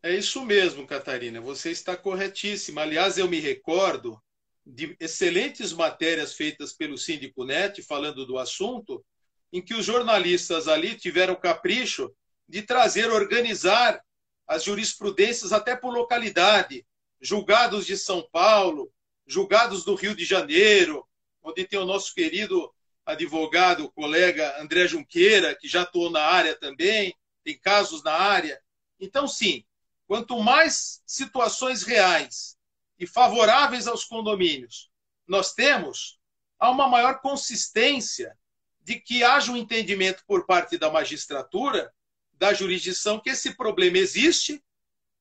É 0.02 0.14
isso 0.14 0.44
mesmo, 0.44 0.86
Catarina. 0.86 1.40
Você 1.40 1.70
está 1.70 1.96
corretíssima. 1.96 2.82
Aliás, 2.82 3.18
eu 3.18 3.28
me 3.28 3.40
recordo 3.40 4.20
de 4.64 4.96
excelentes 5.00 5.72
matérias 5.72 6.34
feitas 6.34 6.72
pelo 6.72 6.96
Síndico 6.96 7.44
Net 7.44 7.82
falando 7.82 8.24
do 8.24 8.38
assunto, 8.38 9.04
em 9.52 9.60
que 9.60 9.74
os 9.74 9.84
jornalistas 9.84 10.68
ali 10.68 10.94
tiveram 10.94 11.34
o 11.34 11.40
capricho 11.40 12.12
de 12.48 12.62
trazer, 12.62 13.10
organizar 13.10 14.00
as 14.46 14.64
jurisprudências 14.64 15.52
até 15.52 15.74
por 15.74 15.92
localidade, 15.92 16.86
julgados 17.20 17.86
de 17.86 17.96
São 17.96 18.26
Paulo, 18.30 18.92
julgados 19.26 19.84
do 19.84 19.94
Rio 19.94 20.14
de 20.14 20.24
Janeiro, 20.24 21.04
onde 21.42 21.64
tem 21.64 21.78
o 21.78 21.86
nosso 21.86 22.14
querido 22.14 22.72
advogado, 23.04 23.90
colega 23.92 24.60
André 24.60 24.86
Junqueira, 24.86 25.54
que 25.54 25.68
já 25.68 25.82
atuou 25.82 26.10
na 26.10 26.22
área 26.22 26.54
também, 26.54 27.14
tem 27.44 27.58
casos 27.58 28.02
na 28.02 28.12
área. 28.12 28.60
Então, 29.00 29.26
sim, 29.26 29.64
Quanto 30.12 30.38
mais 30.42 31.02
situações 31.06 31.84
reais 31.84 32.58
e 32.98 33.06
favoráveis 33.06 33.86
aos 33.86 34.04
condomínios 34.04 34.90
nós 35.26 35.54
temos, 35.54 36.18
há 36.58 36.70
uma 36.70 36.86
maior 36.86 37.20
consistência 37.20 38.36
de 38.82 39.00
que 39.00 39.24
haja 39.24 39.50
um 39.50 39.56
entendimento 39.56 40.22
por 40.26 40.44
parte 40.44 40.76
da 40.76 40.90
magistratura, 40.90 41.90
da 42.34 42.52
jurisdição, 42.52 43.18
que 43.20 43.30
esse 43.30 43.56
problema 43.56 43.96
existe, 43.96 44.62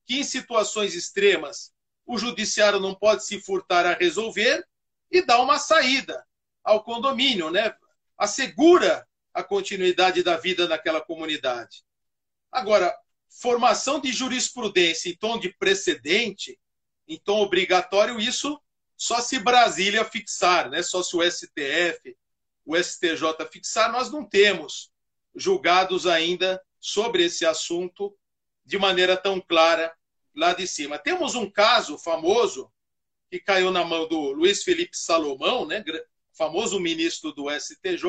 que 0.05 0.19
em 0.19 0.25
situações 0.25 0.93
extremas 0.93 1.71
o 2.05 2.17
judiciário 2.17 2.77
não 2.77 2.93
pode 2.93 3.25
se 3.25 3.39
furtar 3.39 3.86
a 3.86 3.93
resolver 3.93 4.67
e 5.09 5.21
dá 5.21 5.39
uma 5.39 5.57
saída 5.57 6.27
ao 6.64 6.84
condomínio, 6.84 7.49
né? 7.49 7.74
assegura 8.18 9.07
a 9.34 9.43
continuidade 9.43 10.22
da 10.24 10.38
vida 10.38 10.68
naquela 10.68 11.01
comunidade. 11.01 11.84
Agora, 12.51 12.95
formação 13.30 13.99
de 13.99 14.12
jurisprudência 14.12 15.09
em 15.09 15.16
tom 15.16 15.39
de 15.39 15.49
precedente, 15.49 16.59
em 17.07 17.18
tom 17.18 17.41
obrigatório, 17.41 18.20
isso 18.20 18.62
só 18.95 19.20
se 19.20 19.39
Brasília 19.39 20.05
fixar, 20.05 20.70
né? 20.70 20.84
só 20.84 21.01
se 21.01 21.16
o 21.16 21.24
STF, 21.24 22.16
o 22.66 22.78
STJ 22.78 23.47
fixar, 23.51 23.91
nós 23.91 24.12
não 24.12 24.24
temos 24.24 24.91
julgados 25.36 26.05
ainda 26.05 26.62
sobre 26.80 27.24
esse 27.26 27.45
assunto 27.45 28.16
de 28.64 28.78
maneira 28.78 29.18
tão 29.18 29.41
clara 29.41 29.91
lá 30.36 30.53
de 30.53 30.68
cima. 30.68 30.99
Temos 30.99 31.36
um 31.36 31.49
caso 31.49 31.97
famoso 31.97 32.72
que 33.30 33.39
caiu 33.39 33.72
na 33.72 33.84
mão 33.84 34.07
do 34.07 34.32
Luiz 34.32 34.64
Felipe 34.64 34.95
Salomão, 34.95 35.66
né? 35.66 35.84
Famoso 36.42 36.80
ministro 36.80 37.32
do 37.32 37.52
STJ, 37.52 38.04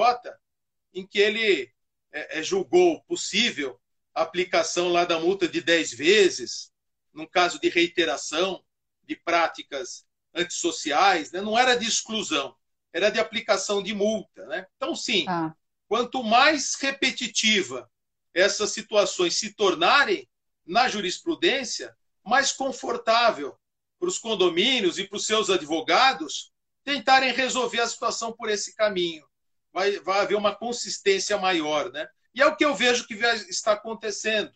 em 0.94 1.06
que 1.06 1.18
ele 1.18 1.70
é, 2.10 2.38
é 2.38 2.42
julgou 2.42 3.02
possível 3.02 3.78
aplicação 4.14 4.88
lá 4.88 5.04
da 5.04 5.20
multa 5.20 5.46
de 5.46 5.60
10 5.60 5.92
vezes, 5.92 6.72
num 7.12 7.26
caso 7.26 7.60
de 7.60 7.68
reiteração 7.68 8.64
de 9.02 9.16
práticas 9.16 10.06
antissociais, 10.34 11.30
né? 11.30 11.42
não 11.42 11.58
era 11.58 11.74
de 11.74 11.86
exclusão, 11.86 12.56
era 12.90 13.10
de 13.10 13.20
aplicação 13.20 13.82
de 13.82 13.92
multa. 13.94 14.46
Né? 14.46 14.66
Então, 14.76 14.96
sim, 14.96 15.26
ah. 15.28 15.54
quanto 15.86 16.24
mais 16.24 16.74
repetitiva 16.76 17.90
essas 18.32 18.70
situações 18.70 19.34
se 19.34 19.52
tornarem 19.52 20.26
na 20.64 20.88
jurisprudência, 20.88 21.94
mais 22.24 22.50
confortável 22.50 23.58
para 24.00 24.08
os 24.08 24.18
condomínios 24.18 24.98
e 24.98 25.06
para 25.06 25.16
os 25.18 25.26
seus 25.26 25.50
advogados 25.50 26.51
tentarem 26.84 27.32
resolver 27.32 27.80
a 27.80 27.88
situação 27.88 28.32
por 28.32 28.48
esse 28.48 28.74
caminho. 28.74 29.26
Vai, 29.72 29.98
vai 30.00 30.20
haver 30.20 30.36
uma 30.36 30.54
consistência 30.54 31.38
maior, 31.38 31.90
né? 31.90 32.08
E 32.34 32.42
é 32.42 32.46
o 32.46 32.56
que 32.56 32.64
eu 32.64 32.74
vejo 32.74 33.06
que 33.06 33.14
está 33.14 33.72
acontecendo. 33.72 34.52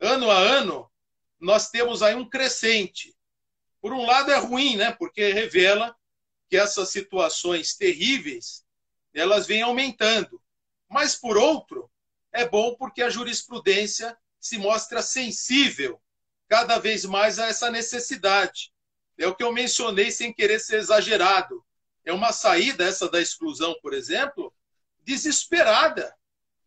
Ano 0.00 0.30
a 0.30 0.38
ano, 0.38 0.90
nós 1.40 1.70
temos 1.70 2.02
aí 2.02 2.14
um 2.14 2.28
crescente. 2.28 3.16
Por 3.80 3.92
um 3.92 4.04
lado 4.04 4.30
é 4.30 4.36
ruim, 4.36 4.76
né? 4.76 4.92
Porque 4.92 5.32
revela 5.32 5.94
que 6.48 6.56
essas 6.56 6.90
situações 6.90 7.74
terríveis, 7.74 8.64
elas 9.14 9.46
vêm 9.46 9.62
aumentando. 9.62 10.40
Mas 10.88 11.14
por 11.14 11.36
outro, 11.36 11.90
é 12.32 12.46
bom 12.46 12.74
porque 12.76 13.02
a 13.02 13.10
jurisprudência 13.10 14.16
se 14.40 14.58
mostra 14.58 15.02
sensível 15.02 16.00
cada 16.48 16.78
vez 16.78 17.04
mais 17.04 17.38
a 17.38 17.46
essa 17.46 17.70
necessidade. 17.70 18.71
É 19.22 19.26
o 19.26 19.34
que 19.34 19.44
eu 19.44 19.52
mencionei 19.52 20.10
sem 20.10 20.32
querer 20.32 20.58
ser 20.58 20.78
exagerado. 20.78 21.64
É 22.04 22.12
uma 22.12 22.32
saída 22.32 22.84
essa 22.84 23.08
da 23.08 23.20
exclusão, 23.20 23.74
por 23.80 23.94
exemplo, 23.94 24.52
desesperada 25.00 26.14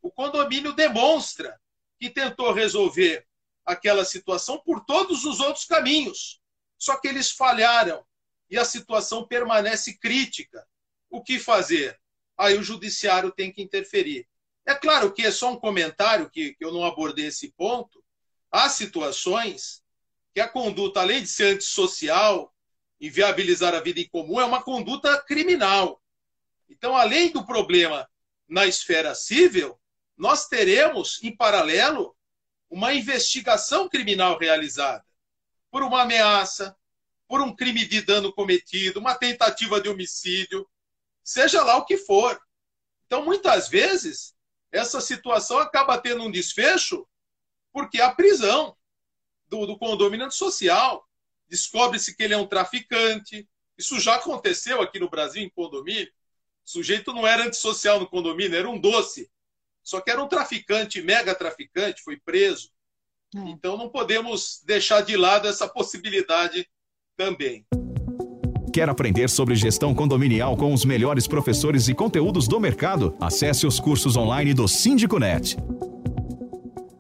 o 0.06 0.12
condomínio 0.12 0.72
demonstra 0.72 1.60
que 2.00 2.12
tentou 2.12 2.54
resolver 2.54 3.26
aquela 3.66 4.06
situação 4.06 4.62
por 4.64 4.86
todos 4.86 5.26
os 5.26 5.40
outros 5.40 5.66
caminhos. 5.66 6.40
Só 6.78 6.96
que 6.98 7.08
eles 7.08 7.32
falharam 7.32 8.06
e 8.48 8.56
a 8.56 8.64
situação 8.64 9.28
permanece 9.28 9.98
crítica. 9.98 10.64
O 11.10 11.24
que 11.24 11.40
fazer? 11.40 12.00
Aí 12.38 12.56
o 12.56 12.62
judiciário 12.62 13.32
tem 13.32 13.52
que 13.52 13.64
interferir. 13.64 14.28
É 14.64 14.76
claro 14.76 15.12
que 15.12 15.24
é 15.24 15.32
só 15.32 15.52
um 15.52 15.60
comentário 15.60 16.30
que, 16.30 16.54
que 16.54 16.64
eu 16.64 16.72
não 16.72 16.86
abordei 16.86 17.26
esse 17.26 17.52
ponto. 17.54 18.04
Há 18.52 18.70
situações 18.70 19.84
que 20.36 20.42
a 20.42 20.50
conduta, 20.50 21.00
além 21.00 21.24
de 21.24 21.30
ser 21.30 21.56
antissocial, 21.56 22.54
inviabilizar 23.00 23.74
a 23.74 23.80
vida 23.80 24.02
em 24.02 24.10
comum, 24.10 24.42
é 24.42 24.44
uma 24.44 24.62
conduta 24.62 25.18
criminal. 25.22 26.04
Então, 26.70 26.94
além 26.94 27.32
do 27.32 27.46
problema 27.46 28.06
na 28.46 28.66
esfera 28.66 29.16
civil, 29.16 29.80
nós 30.18 30.50
teremos, 30.50 31.24
em 31.24 31.34
paralelo, 31.34 32.14
uma 32.70 32.94
investigação 32.94 33.88
criminal 33.88 34.38
realizada 34.38 35.06
por 35.72 35.84
uma 35.84 36.02
ameaça, 36.02 36.76
por 37.30 37.40
um 37.40 37.56
crime 37.56 37.88
de 37.88 38.02
dano 38.02 38.34
cometido, 38.34 39.00
uma 39.00 39.16
tentativa 39.16 39.80
de 39.80 39.88
homicídio, 39.88 40.68
seja 41.24 41.64
lá 41.64 41.78
o 41.78 41.86
que 41.86 41.96
for. 41.96 42.38
Então, 43.06 43.24
muitas 43.24 43.70
vezes, 43.70 44.36
essa 44.70 45.00
situação 45.00 45.60
acaba 45.60 45.98
tendo 45.98 46.24
um 46.24 46.32
desfecho 46.32 47.08
porque 47.72 48.02
a 48.02 48.14
prisão 48.14 48.75
do, 49.56 49.66
do 49.66 49.78
condomínio 49.78 50.30
social 50.32 51.06
descobre-se 51.48 52.16
que 52.16 52.24
ele 52.24 52.34
é 52.34 52.38
um 52.38 52.48
traficante. 52.48 53.48
Isso 53.78 54.00
já 54.00 54.16
aconteceu 54.16 54.82
aqui 54.82 55.00
no 55.00 55.10
Brasil 55.10 55.44
em 55.44 55.50
condomínio. 55.50 56.12
O 56.66 56.70
sujeito 56.70 57.14
não 57.14 57.26
era 57.26 57.46
antissocial 57.46 58.00
no 58.00 58.08
condomínio, 58.08 58.58
era 58.58 58.70
um 58.70 58.80
doce. 58.80 59.30
Só 59.84 60.02
que 60.02 60.10
era 60.10 60.24
um 60.24 60.28
traficante, 60.28 61.02
mega 61.02 61.36
traficante, 61.36 62.02
foi 62.04 62.18
preso. 62.18 62.70
É. 63.36 63.40
Então 63.50 63.78
não 63.78 63.90
podemos 63.90 64.62
deixar 64.66 65.02
de 65.02 65.16
lado 65.16 65.48
essa 65.48 65.68
possibilidade 65.68 66.68
também. 67.16 67.66
Quer 68.74 68.90
aprender 68.90 69.30
sobre 69.30 69.56
gestão 69.56 69.96
condominial 69.96 70.58
com 70.58 70.74
os 70.74 70.84
melhores 70.84 71.28
professores 71.28 71.88
e 71.88 71.94
conteúdos 71.94 72.48
do 72.48 72.60
mercado? 72.60 73.16
Acesse 73.22 73.66
os 73.66 73.80
cursos 73.80 74.18
online 74.18 74.54
do 74.54 74.68
Síndico 74.68 75.18
Net. 75.18 75.56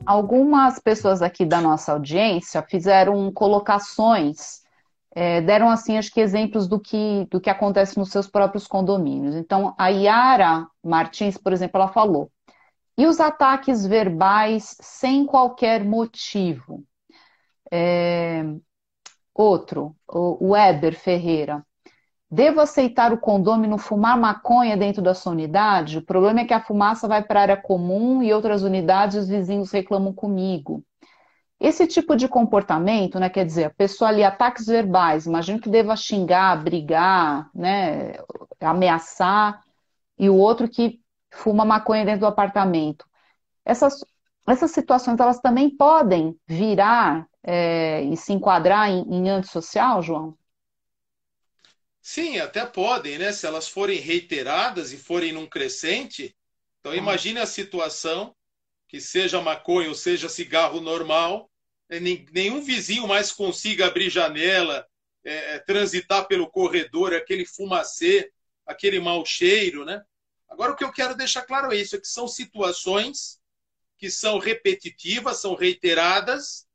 Algumas 0.05 0.79
pessoas 0.79 1.21
aqui 1.21 1.45
da 1.45 1.59
nossa 1.59 1.91
audiência 1.91 2.61
fizeram 2.69 3.31
colocações, 3.31 4.61
é, 5.15 5.41
deram 5.41 5.69
assim, 5.69 5.97
acho 5.97 6.11
que 6.11 6.19
exemplos 6.19 6.67
do 6.67 6.79
que, 6.79 7.25
do 7.31 7.39
que 7.39 7.49
acontece 7.49 7.97
nos 7.97 8.09
seus 8.09 8.27
próprios 8.27 8.67
condomínios. 8.67 9.35
Então, 9.35 9.73
a 9.77 9.87
Yara 9.87 10.67
Martins, 10.83 11.37
por 11.37 11.53
exemplo, 11.53 11.81
ela 11.81 11.87
falou: 11.87 12.29
e 12.97 13.05
os 13.05 13.19
ataques 13.19 13.85
verbais 13.85 14.75
sem 14.79 15.25
qualquer 15.25 15.83
motivo. 15.83 16.83
É... 17.71 18.43
Outro, 19.33 19.95
o 20.07 20.51
Weber 20.51 20.97
Ferreira. 20.97 21.65
Devo 22.29 22.59
aceitar 22.59 23.13
o 23.13 23.19
condômino 23.19 23.77
fumar 23.77 24.17
maconha 24.17 24.75
dentro 24.75 25.01
da 25.01 25.13
sua 25.13 25.31
unidade? 25.31 25.99
O 25.99 26.05
problema 26.05 26.41
é 26.41 26.45
que 26.45 26.53
a 26.53 26.59
fumaça 26.61 27.07
vai 27.07 27.23
para 27.23 27.39
a 27.39 27.43
área 27.43 27.57
comum 27.57 28.23
e 28.23 28.33
outras 28.33 28.63
unidades 28.63 29.17
os 29.17 29.27
vizinhos 29.27 29.71
reclamam 29.71 30.11
comigo. 30.11 30.83
Esse 31.59 31.87
tipo 31.87 32.15
de 32.15 32.27
comportamento, 32.27 33.19
né, 33.19 33.29
quer 33.29 33.45
dizer, 33.45 33.65
a 33.65 33.69
pessoa 33.69 34.09
ali, 34.09 34.23
ataques 34.23 34.65
verbais, 34.65 35.25
imagino 35.25 35.59
que 35.59 35.69
deva 35.69 35.95
xingar, 35.95 36.61
brigar, 36.61 37.49
né, 37.55 38.13
ameaçar, 38.59 39.63
e 40.17 40.29
o 40.29 40.35
outro 40.35 40.67
que 40.69 40.99
fuma 41.31 41.65
maconha 41.65 42.05
dentro 42.05 42.21
do 42.21 42.27
apartamento. 42.27 43.05
Essas, 43.65 44.03
essas 44.47 44.71
situações, 44.71 45.19
elas 45.19 45.39
também 45.39 45.69
podem 45.75 46.37
virar 46.47 47.27
é, 47.43 48.01
e 48.03 48.17
se 48.17 48.33
enquadrar 48.33 48.89
em, 48.89 49.01
em 49.09 49.29
antissocial, 49.29 50.01
João? 50.01 50.37
Sim, 52.07 52.37
até 52.37 52.63
podem, 52.63 53.17
né? 53.17 53.31
Se 53.31 53.47
elas 53.47 53.67
forem 53.67 53.99
reiteradas 53.99 54.93
e 54.93 54.97
forem 54.97 55.33
num 55.33 55.47
crescente. 55.47 56.37
Então, 56.79 56.91
ah. 56.91 56.95
imagine 56.95 57.39
a 57.39 57.47
situação 57.47 58.35
que 58.87 59.01
seja 59.01 59.41
maconha 59.41 59.89
ou 59.89 59.95
seja 59.95 60.29
cigarro 60.29 60.79
normal, 60.79 61.49
é, 61.89 61.99
nenhum 61.99 62.61
vizinho 62.61 63.07
mais 63.07 63.31
consiga 63.31 63.87
abrir 63.87 64.11
janela, 64.11 64.87
é, 65.23 65.55
é, 65.55 65.59
transitar 65.59 66.27
pelo 66.27 66.47
corredor, 66.47 67.11
aquele 67.11 67.43
fumacê, 67.43 68.31
aquele 68.67 68.99
mau 68.99 69.25
cheiro, 69.25 69.83
né? 69.83 69.99
Agora, 70.47 70.73
o 70.73 70.75
que 70.75 70.83
eu 70.83 70.91
quero 70.91 71.15
deixar 71.15 71.41
claro 71.41 71.73
é 71.73 71.77
isso, 71.77 71.95
é 71.95 71.99
que 71.99 72.07
são 72.07 72.27
situações 72.27 73.41
que 73.97 74.11
são 74.11 74.37
repetitivas, 74.37 75.37
são 75.37 75.55
reiteradas 75.55 76.67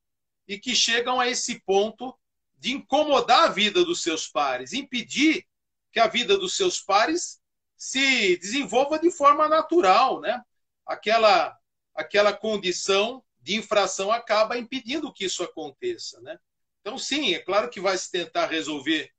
e 0.48 0.58
que 0.58 0.74
chegam 0.74 1.20
a 1.20 1.28
esse 1.28 1.60
ponto 1.60 2.18
de 2.60 2.72
incomodar 2.72 3.44
a 3.44 3.48
vida 3.48 3.84
dos 3.84 4.02
seus 4.02 4.28
pares, 4.28 4.74
impedir 4.74 5.46
que 5.90 5.98
a 5.98 6.06
vida 6.06 6.36
dos 6.36 6.54
seus 6.56 6.80
pares 6.80 7.40
se 7.76 8.36
desenvolva 8.36 8.98
de 8.98 9.10
forma 9.10 9.48
natural, 9.48 10.20
né? 10.20 10.40
Aquela 10.86 11.58
aquela 11.94 12.32
condição 12.32 13.24
de 13.40 13.56
infração 13.56 14.12
acaba 14.12 14.56
impedindo 14.56 15.12
que 15.12 15.24
isso 15.24 15.42
aconteça, 15.42 16.20
né? 16.20 16.38
Então, 16.80 16.96
sim, 16.98 17.34
é 17.34 17.38
claro 17.38 17.68
que 17.68 17.80
vai 17.80 17.96
se 17.96 18.10
tentar 18.10 18.46
resolver 18.46 19.10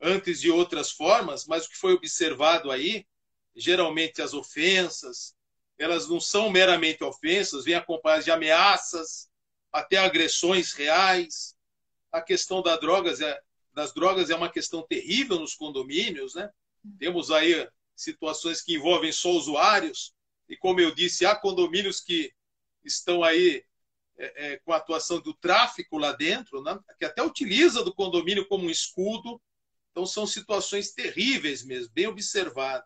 antes 0.00 0.40
de 0.40 0.50
outras 0.50 0.90
formas, 0.90 1.46
mas 1.46 1.66
o 1.66 1.70
que 1.70 1.76
foi 1.76 1.94
observado 1.94 2.70
aí, 2.70 3.06
geralmente 3.54 4.22
as 4.22 4.34
ofensas, 4.34 5.34
elas 5.78 6.08
não 6.08 6.20
são 6.20 6.50
meramente 6.50 7.02
ofensas, 7.02 7.64
vêm 7.64 7.74
acompanhadas 7.74 8.24
de 8.24 8.30
ameaças, 8.30 9.28
até 9.72 9.96
agressões 9.96 10.72
reais. 10.72 11.53
A 12.14 12.22
questão 12.22 12.62
das 12.62 12.78
drogas 12.78 13.20
é, 13.20 13.40
das 13.72 13.92
drogas 13.92 14.30
é 14.30 14.36
uma 14.36 14.48
questão 14.48 14.86
terrível 14.86 15.40
nos 15.40 15.54
condomínios, 15.54 16.34
né? 16.34 16.48
Temos 16.98 17.30
aí 17.32 17.68
situações 17.96 18.62
que 18.62 18.76
envolvem 18.76 19.10
só 19.10 19.30
usuários, 19.30 20.14
e 20.48 20.56
como 20.56 20.80
eu 20.80 20.94
disse, 20.94 21.26
há 21.26 21.34
condomínios 21.34 22.00
que 22.00 22.32
estão 22.84 23.24
aí 23.24 23.64
é, 24.16 24.52
é, 24.52 24.56
com 24.58 24.72
a 24.72 24.76
atuação 24.76 25.20
do 25.20 25.34
tráfico 25.34 25.98
lá 25.98 26.12
dentro, 26.12 26.62
né? 26.62 26.78
que 26.98 27.04
até 27.04 27.20
utiliza 27.20 27.82
do 27.82 27.92
condomínio 27.92 28.46
como 28.46 28.66
um 28.66 28.70
escudo. 28.70 29.40
Então, 29.90 30.06
são 30.06 30.24
situações 30.26 30.92
terríveis 30.92 31.64
mesmo, 31.64 31.92
bem 31.92 32.06
observado. 32.06 32.84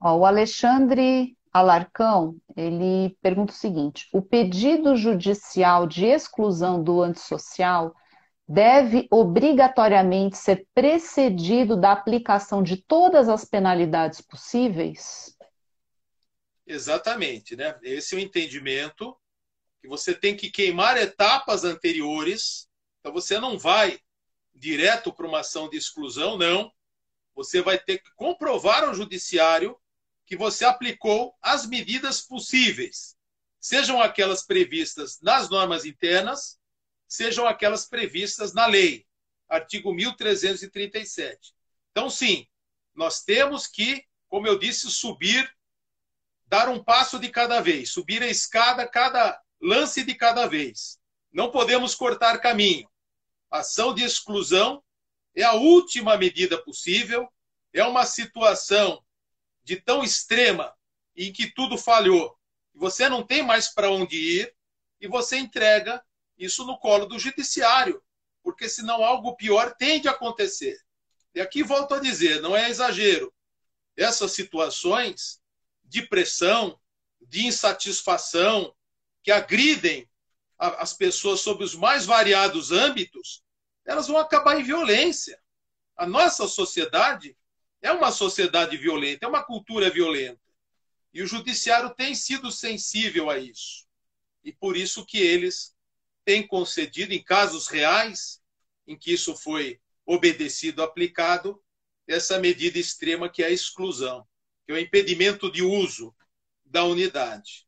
Ó, 0.00 0.18
o 0.18 0.26
Alexandre 0.26 1.34
Alarcão, 1.52 2.36
ele 2.56 3.16
pergunta 3.20 3.52
o 3.52 3.56
seguinte: 3.56 4.08
o 4.12 4.22
pedido 4.22 4.96
judicial 4.96 5.86
de 5.86 6.06
exclusão 6.06 6.82
do 6.82 7.02
antissocial 7.02 7.94
deve 8.48 9.06
obrigatoriamente 9.10 10.36
ser 10.36 10.66
precedido 10.74 11.76
da 11.76 11.92
aplicação 11.92 12.62
de 12.62 12.76
todas 12.76 13.28
as 13.28 13.44
penalidades 13.44 14.20
possíveis? 14.20 15.36
Exatamente, 16.66 17.54
né? 17.54 17.78
Esse 17.82 18.14
é 18.14 18.18
o 18.18 18.20
entendimento 18.20 19.16
que 19.80 19.88
você 19.88 20.14
tem 20.14 20.36
que 20.36 20.50
queimar 20.50 20.96
etapas 20.96 21.64
anteriores. 21.64 22.68
Então 23.00 23.12
você 23.12 23.38
não 23.38 23.58
vai 23.58 23.98
direto 24.54 25.12
para 25.12 25.26
uma 25.26 25.40
ação 25.40 25.68
de 25.68 25.76
exclusão, 25.76 26.38
não. 26.38 26.72
Você 27.34 27.60
vai 27.60 27.78
ter 27.78 27.98
que 27.98 28.10
comprovar 28.14 28.84
ao 28.84 28.94
judiciário 28.94 29.76
que 30.26 30.36
você 30.36 30.64
aplicou 30.64 31.36
as 31.42 31.66
medidas 31.66 32.20
possíveis, 32.20 33.16
sejam 33.60 34.00
aquelas 34.00 34.42
previstas 34.42 35.20
nas 35.20 35.48
normas 35.48 35.84
internas, 35.84 36.58
sejam 37.06 37.46
aquelas 37.46 37.86
previstas 37.86 38.52
na 38.52 38.66
lei, 38.66 39.06
artigo 39.48 39.92
1337. 39.92 41.54
Então, 41.90 42.08
sim, 42.08 42.46
nós 42.94 43.22
temos 43.22 43.66
que, 43.66 44.04
como 44.28 44.46
eu 44.46 44.58
disse, 44.58 44.90
subir, 44.90 45.54
dar 46.46 46.68
um 46.68 46.82
passo 46.82 47.18
de 47.18 47.28
cada 47.28 47.60
vez, 47.60 47.90
subir 47.90 48.22
a 48.22 48.28
escada 48.28 48.86
cada 48.86 49.40
lance 49.60 50.02
de 50.02 50.14
cada 50.14 50.46
vez. 50.46 50.98
Não 51.30 51.50
podemos 51.50 51.94
cortar 51.94 52.38
caminho. 52.38 52.88
Ação 53.50 53.94
de 53.94 54.02
exclusão 54.02 54.82
é 55.34 55.42
a 55.42 55.54
última 55.54 56.16
medida 56.16 56.62
possível, 56.62 57.30
é 57.72 57.84
uma 57.84 58.04
situação 58.04 59.02
de 59.62 59.76
tão 59.76 60.02
extrema 60.02 60.74
em 61.16 61.32
que 61.32 61.50
tudo 61.52 61.76
falhou, 61.78 62.36
você 62.74 63.08
não 63.08 63.22
tem 63.22 63.42
mais 63.42 63.68
para 63.68 63.90
onde 63.90 64.16
ir 64.16 64.54
e 65.00 65.06
você 65.06 65.36
entrega 65.36 66.02
isso 66.38 66.64
no 66.64 66.78
colo 66.78 67.06
do 67.06 67.18
judiciário, 67.18 68.02
porque 68.42 68.68
senão 68.68 69.04
algo 69.04 69.36
pior 69.36 69.74
tende 69.76 70.08
a 70.08 70.12
acontecer. 70.12 70.78
E 71.34 71.40
aqui 71.40 71.62
volto 71.62 71.94
a 71.94 72.00
dizer, 72.00 72.40
não 72.40 72.56
é 72.56 72.68
exagero. 72.68 73.32
Essas 73.96 74.32
situações 74.32 75.40
de 75.84 76.02
pressão, 76.02 76.78
de 77.20 77.46
insatisfação, 77.46 78.74
que 79.22 79.30
agridem 79.30 80.08
as 80.58 80.92
pessoas 80.92 81.40
sob 81.40 81.64
os 81.64 81.74
mais 81.74 82.06
variados 82.06 82.70
âmbitos, 82.70 83.42
elas 83.84 84.06
vão 84.06 84.18
acabar 84.18 84.58
em 84.58 84.62
violência. 84.62 85.40
A 85.96 86.06
nossa 86.06 86.46
sociedade 86.46 87.36
é 87.82 87.90
uma 87.92 88.12
sociedade 88.12 88.76
violenta, 88.76 89.26
é 89.26 89.28
uma 89.28 89.42
cultura 89.42 89.90
violenta. 89.90 90.40
E 91.12 91.22
o 91.22 91.26
judiciário 91.26 91.90
tem 91.94 92.14
sido 92.14 92.50
sensível 92.50 93.28
a 93.28 93.38
isso. 93.38 93.86
E 94.42 94.52
por 94.52 94.76
isso 94.76 95.04
que 95.04 95.18
eles 95.18 95.76
têm 96.24 96.46
concedido, 96.46 97.12
em 97.12 97.22
casos 97.22 97.66
reais, 97.68 98.40
em 98.86 98.96
que 98.96 99.12
isso 99.12 99.36
foi 99.36 99.80
obedecido, 100.06 100.82
aplicado, 100.82 101.62
essa 102.06 102.38
medida 102.38 102.78
extrema 102.78 103.28
que 103.28 103.42
é 103.42 103.46
a 103.46 103.50
exclusão, 103.50 104.26
que 104.64 104.72
é 104.72 104.74
o 104.74 104.78
impedimento 104.78 105.50
de 105.50 105.62
uso 105.62 106.14
da 106.64 106.84
unidade. 106.84 107.66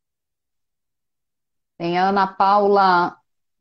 Tem 1.77 1.97
a 1.97 2.09
Ana 2.09 2.27
Paula 2.27 3.17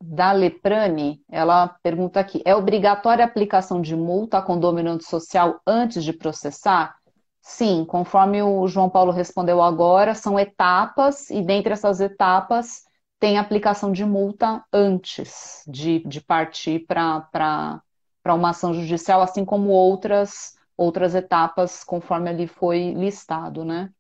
da 0.07 0.33
Leprani, 0.33 1.23
ela 1.31 1.69
pergunta 1.83 2.21
aqui: 2.21 2.43
é 2.45 2.55
obrigatória 2.55 3.25
a 3.25 3.29
aplicação 3.29 3.81
de 3.81 3.97
multa 3.97 4.39
a 4.39 4.43
condomínio 4.43 5.01
social 5.03 5.61
antes 5.67 6.05
de 6.05 6.13
processar? 6.13 6.97
Sim, 7.41 7.85
conforme 7.85 8.43
o 8.43 8.67
João 8.67 8.89
Paulo 8.89 9.13
respondeu 9.13 9.63
agora, 9.63 10.15
são 10.15 10.39
etapas, 10.39 11.31
e 11.31 11.43
dentre 11.43 11.73
essas 11.73 12.01
etapas 12.01 12.83
tem 13.19 13.39
aplicação 13.39 13.93
de 13.93 14.05
multa 14.05 14.63
antes 14.73 15.63
de, 15.67 16.01
de 16.07 16.21
partir 16.21 16.87
para 16.87 17.83
uma 18.27 18.51
ação 18.51 18.75
judicial, 18.75 19.23
assim 19.23 19.45
como 19.45 19.71
outras, 19.71 20.55
outras 20.77 21.15
etapas, 21.15 21.85
conforme 21.85 22.29
ali 22.31 22.47
foi 22.47 22.93
listado, 22.93 23.65
né? 23.65 23.91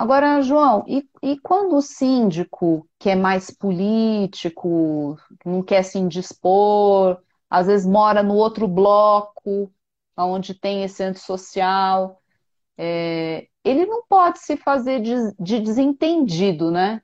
Agora, 0.00 0.40
João, 0.40 0.82
e, 0.88 1.06
e 1.22 1.38
quando 1.40 1.76
o 1.76 1.82
síndico, 1.82 2.88
que 2.98 3.10
é 3.10 3.14
mais 3.14 3.50
político, 3.50 5.18
não 5.44 5.62
quer 5.62 5.82
se 5.82 5.98
indispor, 5.98 7.22
às 7.50 7.66
vezes 7.66 7.86
mora 7.86 8.22
no 8.22 8.32
outro 8.34 8.66
bloco, 8.66 9.70
onde 10.16 10.54
tem 10.54 10.84
esse 10.84 11.02
antissocial, 11.02 12.18
é, 12.78 13.46
ele 13.62 13.84
não 13.84 14.02
pode 14.06 14.38
se 14.38 14.56
fazer 14.56 15.02
de, 15.02 15.12
de 15.38 15.60
desentendido, 15.60 16.70
né? 16.70 17.02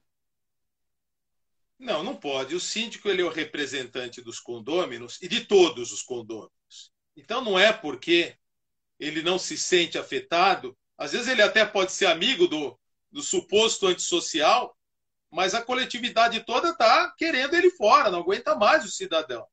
Não, 1.78 2.02
não 2.02 2.16
pode. 2.16 2.54
O 2.54 2.60
síndico 2.60 3.10
ele 3.10 3.20
é 3.20 3.26
o 3.26 3.30
representante 3.30 4.22
dos 4.22 4.40
condôminos 4.40 5.20
e 5.20 5.28
de 5.28 5.44
todos 5.44 5.92
os 5.92 6.00
condôminos. 6.00 6.90
Então 7.14 7.44
não 7.44 7.58
é 7.58 7.74
porque 7.74 8.38
ele 8.98 9.20
não 9.20 9.38
se 9.38 9.58
sente 9.58 9.98
afetado 9.98 10.74
às 10.98 11.12
vezes 11.12 11.28
ele 11.28 11.42
até 11.42 11.64
pode 11.64 11.92
ser 11.92 12.06
amigo 12.06 12.46
do, 12.48 12.78
do 13.16 13.22
suposto 13.22 13.86
antissocial, 13.86 14.76
mas 15.30 15.54
a 15.54 15.62
coletividade 15.62 16.44
toda 16.44 16.68
está 16.68 17.10
querendo 17.16 17.54
ele 17.54 17.70
fora, 17.70 18.10
não 18.10 18.20
aguenta 18.20 18.54
mais 18.54 18.84
o 18.84 18.90
cidadão. 18.90 19.46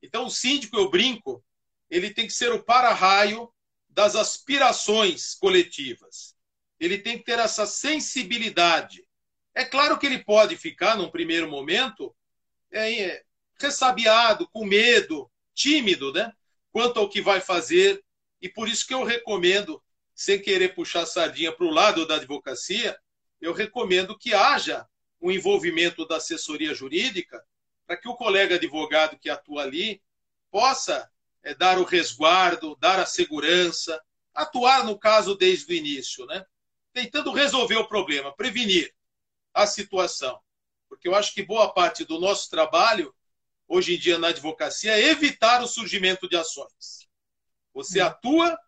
Então, 0.00 0.26
o 0.26 0.30
síndico, 0.30 0.76
eu 0.76 0.88
brinco, 0.88 1.44
ele 1.90 2.14
tem 2.14 2.28
que 2.28 2.32
ser 2.32 2.52
o 2.52 2.62
para-raio 2.62 3.52
das 3.88 4.14
aspirações 4.14 5.34
coletivas. 5.34 6.36
Ele 6.78 6.96
tem 6.96 7.18
que 7.18 7.24
ter 7.24 7.40
essa 7.40 7.66
sensibilidade. 7.66 9.04
É 9.52 9.64
claro 9.64 9.98
que 9.98 10.06
ele 10.06 10.22
pode 10.22 10.56
ficar, 10.56 10.96
num 10.96 11.10
primeiro 11.10 11.50
momento, 11.50 12.14
é, 12.72 13.24
ressabiado, 13.60 14.48
com 14.52 14.64
medo, 14.64 15.28
tímido, 15.52 16.12
né? 16.12 16.32
Quanto 16.70 17.00
ao 17.00 17.08
que 17.08 17.20
vai 17.20 17.40
fazer. 17.40 18.00
E 18.40 18.48
por 18.48 18.68
isso 18.68 18.86
que 18.86 18.94
eu 18.94 19.02
recomendo 19.02 19.82
sem 20.14 20.40
querer 20.40 20.76
puxar 20.76 21.02
a 21.02 21.06
sardinha 21.06 21.50
para 21.50 21.66
o 21.66 21.70
lado 21.70 22.06
da 22.06 22.14
advocacia, 22.14 22.96
eu 23.40 23.52
recomendo 23.52 24.16
que 24.18 24.34
haja 24.34 24.86
um 25.20 25.30
envolvimento 25.30 26.06
da 26.06 26.16
assessoria 26.16 26.74
jurídica 26.74 27.44
para 27.86 27.96
que 27.96 28.08
o 28.08 28.14
colega 28.14 28.56
advogado 28.56 29.18
que 29.18 29.30
atua 29.30 29.62
ali 29.62 30.02
possa 30.50 31.10
é, 31.42 31.54
dar 31.54 31.78
o 31.78 31.84
resguardo, 31.84 32.76
dar 32.76 32.98
a 32.98 33.06
segurança, 33.06 34.00
atuar 34.34 34.84
no 34.84 34.98
caso 34.98 35.34
desde 35.34 35.72
o 35.72 35.74
início, 35.74 36.26
né? 36.26 36.44
tentando 36.92 37.32
resolver 37.32 37.76
o 37.76 37.88
problema, 37.88 38.34
prevenir 38.34 38.94
a 39.54 39.66
situação. 39.66 40.40
Porque 40.88 41.06
eu 41.06 41.14
acho 41.14 41.34
que 41.34 41.42
boa 41.42 41.72
parte 41.72 42.04
do 42.04 42.18
nosso 42.18 42.48
trabalho, 42.50 43.14
hoje 43.66 43.94
em 43.94 43.98
dia 43.98 44.18
na 44.18 44.28
advocacia, 44.28 44.92
é 44.92 45.10
evitar 45.10 45.62
o 45.62 45.68
surgimento 45.68 46.28
de 46.28 46.36
ações. 46.36 47.08
Você 47.74 48.00
atua 48.00 48.58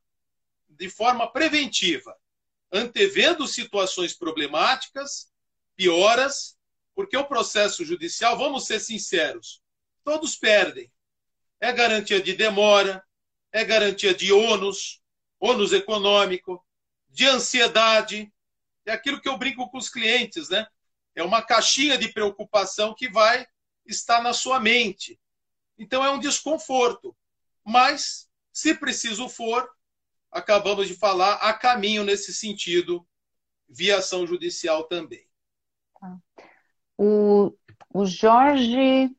de 0.68 0.88
forma 0.88 1.30
preventiva, 1.30 2.16
antevendo 2.72 3.46
situações 3.46 4.14
problemáticas, 4.14 5.30
pioras, 5.74 6.56
porque 6.94 7.16
o 7.16 7.24
processo 7.24 7.84
judicial, 7.84 8.36
vamos 8.36 8.66
ser 8.66 8.80
sinceros, 8.80 9.62
todos 10.04 10.36
perdem. 10.36 10.92
É 11.58 11.72
garantia 11.72 12.20
de 12.20 12.34
demora, 12.34 13.02
é 13.52 13.64
garantia 13.64 14.14
de 14.14 14.32
ônus, 14.32 15.00
ônus 15.38 15.72
econômico, 15.72 16.64
de 17.08 17.26
ansiedade. 17.26 18.32
É 18.86 18.92
aquilo 18.92 19.20
que 19.20 19.28
eu 19.28 19.36
brinco 19.36 19.68
com 19.70 19.78
os 19.78 19.88
clientes, 19.88 20.48
né? 20.48 20.66
É 21.14 21.22
uma 21.22 21.42
caixinha 21.42 21.98
de 21.98 22.08
preocupação 22.12 22.94
que 22.94 23.08
vai 23.08 23.46
estar 23.84 24.22
na 24.22 24.32
sua 24.32 24.60
mente. 24.60 25.18
Então 25.78 26.04
é 26.04 26.10
um 26.10 26.18
desconforto. 26.18 27.16
Mas, 27.64 28.28
se 28.52 28.74
preciso 28.74 29.28
for, 29.28 29.68
acabamos 30.30 30.86
de 30.88 30.94
falar, 30.94 31.34
há 31.34 31.52
caminho 31.52 32.04
nesse 32.04 32.32
sentido, 32.32 33.06
via 33.68 33.98
ação 33.98 34.26
judicial 34.26 34.84
também. 34.84 35.26
Tá. 36.00 36.16
O, 36.96 37.52
o 37.92 38.04
Jorge 38.04 39.10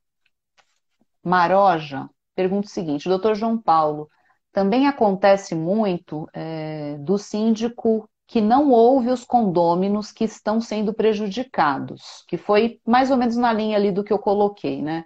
Maroja 1.24 2.10
pergunta 2.36 2.68
o 2.68 2.72
seguinte: 2.72 3.10
doutor 3.10 3.36
João 3.36 3.58
Paulo, 3.58 4.10
também 4.52 4.88
acontece 4.88 5.56
muito 5.56 6.28
é, 6.34 6.98
do 7.00 7.18
síndico 7.18 8.10
que 8.28 8.40
não 8.42 8.70
ouve 8.70 9.10
os 9.10 9.26
condôminos 9.26 10.12
que 10.12 10.24
estão 10.24 10.62
sendo 10.62 10.94
prejudicados, 10.94 12.24
que 12.28 12.38
foi 12.38 12.80
mais 12.86 13.12
ou 13.12 13.18
menos 13.18 13.36
na 13.36 13.52
linha 13.52 13.78
ali 13.78 13.92
do 13.92 14.04
que 14.04 14.14
eu 14.14 14.20
coloquei, 14.20 14.82
né? 14.82 15.06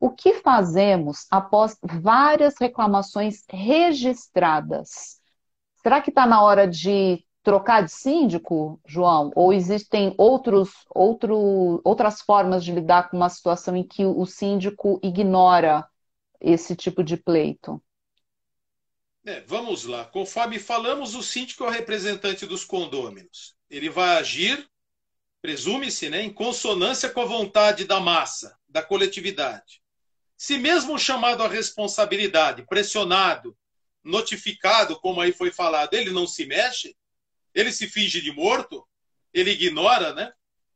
O 0.00 0.10
que 0.10 0.34
fazemos 0.34 1.26
após 1.30 1.78
várias 1.82 2.54
reclamações 2.60 3.44
registradas? 3.48 5.20
Será 5.86 6.00
que 6.00 6.10
está 6.10 6.26
na 6.26 6.42
hora 6.42 6.66
de 6.66 7.24
trocar 7.44 7.84
de 7.84 7.92
síndico, 7.92 8.80
João? 8.84 9.30
Ou 9.36 9.52
existem 9.52 10.12
outros, 10.18 10.70
outro, 10.92 11.80
outras 11.84 12.20
formas 12.22 12.64
de 12.64 12.72
lidar 12.72 13.08
com 13.08 13.16
uma 13.16 13.28
situação 13.28 13.76
em 13.76 13.86
que 13.86 14.04
o 14.04 14.26
síndico 14.26 14.98
ignora 15.00 15.86
esse 16.40 16.74
tipo 16.74 17.04
de 17.04 17.16
pleito? 17.16 17.80
É, 19.24 19.42
vamos 19.42 19.84
lá. 19.84 20.04
Conforme 20.06 20.58
falamos, 20.58 21.14
o 21.14 21.22
síndico 21.22 21.62
é 21.62 21.68
o 21.68 21.70
representante 21.70 22.44
dos 22.46 22.64
condôminos. 22.64 23.54
Ele 23.70 23.88
vai 23.88 24.18
agir, 24.18 24.68
presume-se, 25.40 26.10
né, 26.10 26.20
em 26.20 26.34
consonância 26.34 27.10
com 27.10 27.20
a 27.20 27.26
vontade 27.26 27.84
da 27.84 28.00
massa, 28.00 28.58
da 28.68 28.82
coletividade. 28.82 29.80
Se 30.36 30.58
mesmo 30.58 30.98
chamado 30.98 31.44
à 31.44 31.48
responsabilidade, 31.48 32.66
pressionado, 32.66 33.56
notificado, 34.06 34.98
como 35.00 35.20
aí 35.20 35.32
foi 35.32 35.50
falado, 35.50 35.94
ele 35.94 36.10
não 36.10 36.26
se 36.26 36.46
mexe, 36.46 36.96
ele 37.52 37.72
se 37.72 37.88
finge 37.88 38.20
de 38.20 38.32
morto, 38.32 38.86
ele 39.32 39.50
ignora, 39.50 40.14
né? 40.14 40.32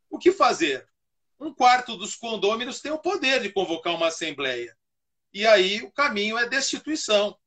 O 0.08 0.18
que 0.18 0.32
fazer? 0.32 0.88
Um 1.38 1.54
quarto 1.54 1.96
dos 1.96 2.16
condôminos 2.16 2.80
tem 2.80 2.92
o 2.92 2.98
poder 2.98 3.40
de 3.40 3.50
convocar 3.50 3.94
uma 3.94 4.08
assembleia. 4.08 4.76
E 5.32 5.46
aí 5.46 5.80
o 5.82 5.92
caminho 5.92 6.36
é 6.36 6.48
destituição. 6.48 7.38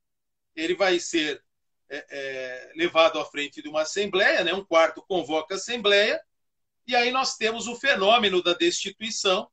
Ele 0.56 0.74
vai 0.74 0.98
ser 0.98 1.42
é, 1.88 2.06
é, 2.10 2.72
levado 2.74 3.20
à 3.20 3.24
frente 3.24 3.62
de 3.62 3.68
uma 3.68 3.82
assembleia, 3.82 4.42
né? 4.42 4.54
um 4.54 4.64
quarto 4.64 5.04
convoca 5.06 5.54
a 5.54 5.58
assembleia, 5.58 6.20
e 6.86 6.96
aí 6.96 7.10
nós 7.10 7.36
temos 7.36 7.66
o 7.66 7.76
fenômeno 7.76 8.42
da 8.42 8.54
destituição, 8.54 9.48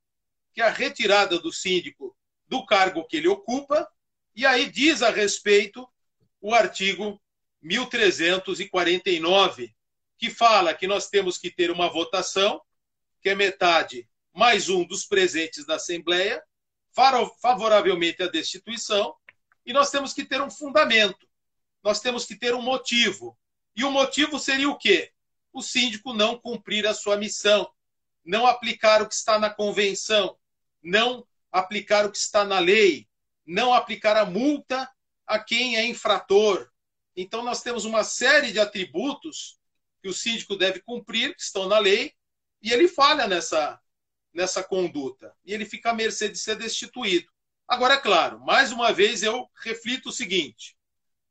que 0.53 0.61
é 0.61 0.65
a 0.65 0.71
retirada 0.71 1.39
do 1.39 1.51
síndico 1.51 2.15
do 2.47 2.65
cargo 2.65 3.05
que 3.05 3.17
ele 3.17 3.27
ocupa, 3.27 3.87
e 4.35 4.45
aí 4.45 4.69
diz 4.69 5.01
a 5.01 5.09
respeito 5.09 5.87
o 6.41 6.53
artigo 6.53 7.21
1349, 7.61 9.73
que 10.17 10.31
fala 10.31 10.73
que 10.73 10.87
nós 10.87 11.07
temos 11.07 11.37
que 11.37 11.51
ter 11.51 11.69
uma 11.69 11.89
votação, 11.89 12.61
que 13.21 13.29
é 13.29 13.35
metade 13.35 14.09
mais 14.33 14.69
um 14.69 14.83
dos 14.83 15.05
presentes 15.05 15.65
da 15.65 15.75
Assembleia, 15.75 16.41
favoravelmente 17.41 18.23
à 18.23 18.27
destituição, 18.27 19.15
e 19.65 19.71
nós 19.71 19.91
temos 19.91 20.13
que 20.13 20.25
ter 20.25 20.41
um 20.41 20.49
fundamento, 20.49 21.27
nós 21.83 21.99
temos 21.99 22.25
que 22.25 22.35
ter 22.35 22.55
um 22.55 22.61
motivo. 22.61 23.37
E 23.75 23.83
o 23.83 23.91
motivo 23.91 24.39
seria 24.39 24.69
o 24.69 24.77
quê? 24.77 25.11
O 25.53 25.61
síndico 25.61 26.13
não 26.13 26.39
cumprir 26.39 26.87
a 26.87 26.93
sua 26.93 27.17
missão, 27.17 27.69
não 28.25 28.47
aplicar 28.47 29.01
o 29.01 29.07
que 29.07 29.13
está 29.13 29.37
na 29.37 29.49
convenção, 29.49 30.37
não 30.81 31.25
aplicar 31.51 32.05
o 32.05 32.11
que 32.11 32.17
está 32.17 32.43
na 32.43 32.59
lei, 32.59 33.07
não 33.45 33.73
aplicar 33.73 34.17
a 34.17 34.25
multa 34.25 34.89
a 35.31 35.39
quem 35.39 35.77
é 35.77 35.85
infrator. 35.85 36.69
Então, 37.15 37.41
nós 37.41 37.63
temos 37.63 37.85
uma 37.85 38.03
série 38.03 38.51
de 38.51 38.59
atributos 38.59 39.57
que 40.01 40.09
o 40.09 40.13
síndico 40.13 40.57
deve 40.57 40.81
cumprir, 40.81 41.33
que 41.33 41.41
estão 41.41 41.69
na 41.69 41.79
lei, 41.79 42.13
e 42.61 42.69
ele 42.69 42.85
falha 42.89 43.25
nessa, 43.27 43.79
nessa 44.33 44.61
conduta. 44.61 45.33
E 45.45 45.53
ele 45.53 45.63
fica 45.65 45.91
à 45.91 45.93
mercê 45.93 46.27
de 46.27 46.37
ser 46.37 46.57
destituído. 46.57 47.31
Agora, 47.65 47.93
é 47.93 47.97
claro, 47.97 48.41
mais 48.41 48.73
uma 48.73 48.91
vez 48.91 49.23
eu 49.23 49.49
reflito 49.63 50.09
o 50.09 50.11
seguinte: 50.11 50.75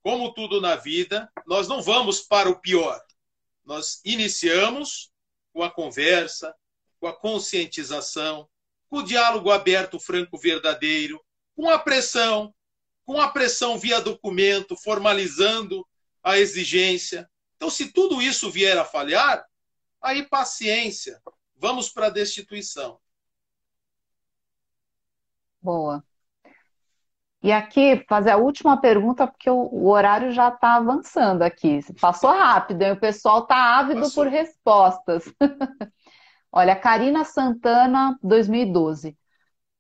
como 0.03 0.33
tudo 0.33 0.63
na 0.63 0.77
vida, 0.77 1.31
nós 1.47 1.69
não 1.69 1.83
vamos 1.83 2.21
para 2.21 2.49
o 2.49 2.59
pior. 2.59 2.99
Nós 3.67 4.01
iniciamos 4.03 5.13
com 5.53 5.63
a 5.63 5.71
conversa, 5.71 6.55
com 6.99 7.07
a 7.07 7.13
conscientização, 7.13 8.49
com 8.89 9.01
o 9.01 9.05
diálogo 9.05 9.51
aberto, 9.51 10.01
franco, 10.01 10.39
verdadeiro, 10.39 11.23
com 11.55 11.69
a 11.69 11.79
pressão, 11.79 12.55
com 13.11 13.21
a 13.21 13.27
pressão 13.27 13.77
via 13.77 14.01
documento, 14.01 14.77
formalizando 14.77 15.85
a 16.23 16.39
exigência. 16.39 17.29
Então, 17.57 17.69
se 17.69 17.93
tudo 17.93 18.23
isso 18.23 18.49
vier 18.49 18.79
a 18.79 18.85
falhar, 18.85 19.45
aí 20.01 20.23
paciência, 20.29 21.21
vamos 21.57 21.91
para 21.91 22.07
a 22.07 22.11
destituição. 22.11 23.01
Boa. 25.61 26.05
E 27.43 27.51
aqui, 27.51 28.05
fazer 28.09 28.31
a 28.31 28.37
última 28.37 28.81
pergunta, 28.81 29.27
porque 29.27 29.51
o, 29.51 29.89
horário 29.89 30.31
já 30.31 30.47
está 30.49 30.77
avançando 30.77 31.43
aqui. 31.43 31.81
Passou 32.01 32.31
rápido, 32.31 32.83
hein? 32.83 32.93
o 32.93 33.01
pessoal 33.01 33.41
está 33.41 33.77
ávido 33.77 34.03
Passou. 34.03 34.23
por 34.23 34.31
respostas. 34.31 35.25
Olha, 36.53 36.77
Karina 36.77 37.25
Santana, 37.25 38.17
2012. 38.23 39.19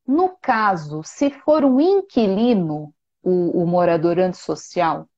No 0.04 0.36
caso, 0.42 1.02
se 1.04 1.30
for 1.30 1.64
um 1.64 1.80
inquilino, 1.80 2.92
o, 3.22 3.62
o 3.62 3.66
morador 3.66 4.18
antissocial, 4.18 5.08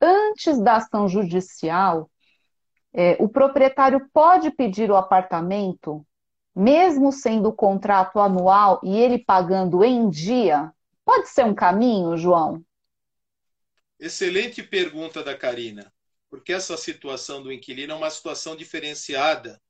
antes 0.00 0.60
da 0.60 0.76
ação 0.76 1.08
judicial, 1.08 2.10
é, 2.92 3.16
o 3.20 3.28
proprietário 3.28 4.08
pode 4.12 4.50
pedir 4.50 4.90
o 4.90 4.96
apartamento, 4.96 6.06
mesmo 6.54 7.12
sendo 7.12 7.48
o 7.48 7.52
contrato 7.52 8.18
anual 8.18 8.80
e 8.82 8.96
ele 8.96 9.18
pagando 9.18 9.82
em 9.82 10.08
dia? 10.10 10.72
Pode 11.04 11.28
ser 11.28 11.44
um 11.44 11.54
caminho, 11.54 12.16
João? 12.16 12.62
Excelente 13.98 14.62
pergunta 14.62 15.22
da 15.22 15.36
Karina, 15.36 15.92
porque 16.28 16.52
essa 16.52 16.76
situação 16.76 17.42
do 17.42 17.52
inquilino 17.52 17.92
é 17.92 17.96
uma 17.96 18.10
situação 18.10 18.54
diferenciada 18.54 19.60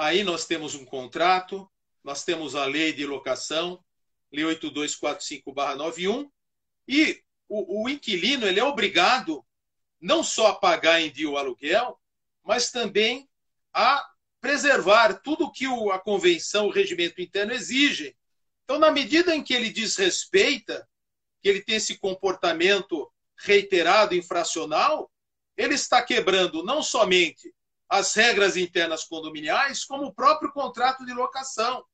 Aí 0.00 0.24
nós 0.24 0.46
temos 0.46 0.74
um 0.74 0.82
contrato, 0.82 1.70
nós 2.02 2.24
temos 2.24 2.54
a 2.54 2.64
lei 2.64 2.90
de 2.90 3.04
locação, 3.04 3.84
Lei 4.32 4.46
8245-91, 4.46 6.26
e 6.90 7.22
o, 7.48 7.84
o, 7.84 7.88
inquilino 7.88 8.44
ele 8.44 8.58
é 8.58 8.64
obrigado 8.64 9.46
não 10.00 10.24
só 10.24 10.48
a 10.48 10.56
pagar 10.56 11.00
em 11.00 11.08
dia 11.08 11.30
o 11.30 11.36
aluguel, 11.36 11.96
mas 12.42 12.72
também 12.72 13.30
a 13.72 14.04
preservar 14.40 15.14
tudo 15.22 15.52
que 15.52 15.68
o, 15.68 15.92
a 15.92 16.00
convenção, 16.00 16.66
o 16.66 16.72
regimento 16.72 17.20
interno 17.20 17.52
exige. 17.52 18.16
Então, 18.64 18.76
na 18.76 18.90
medida 18.90 19.36
em 19.36 19.40
que 19.40 19.54
ele 19.54 19.70
desrespeita, 19.70 20.88
que 21.40 21.48
ele 21.48 21.62
tem 21.62 21.76
esse 21.76 21.96
comportamento 21.96 23.08
reiterado 23.38 24.16
infracional, 24.16 25.08
ele 25.56 25.74
está 25.74 26.02
quebrando 26.02 26.64
não 26.64 26.82
somente 26.82 27.54
as 27.88 28.12
regras 28.14 28.56
internas 28.56 29.04
condominiais, 29.04 29.84
como 29.84 30.06
o 30.06 30.14
próprio 30.14 30.50
contrato 30.52 31.06
de 31.06 31.12
locação. 31.12 31.84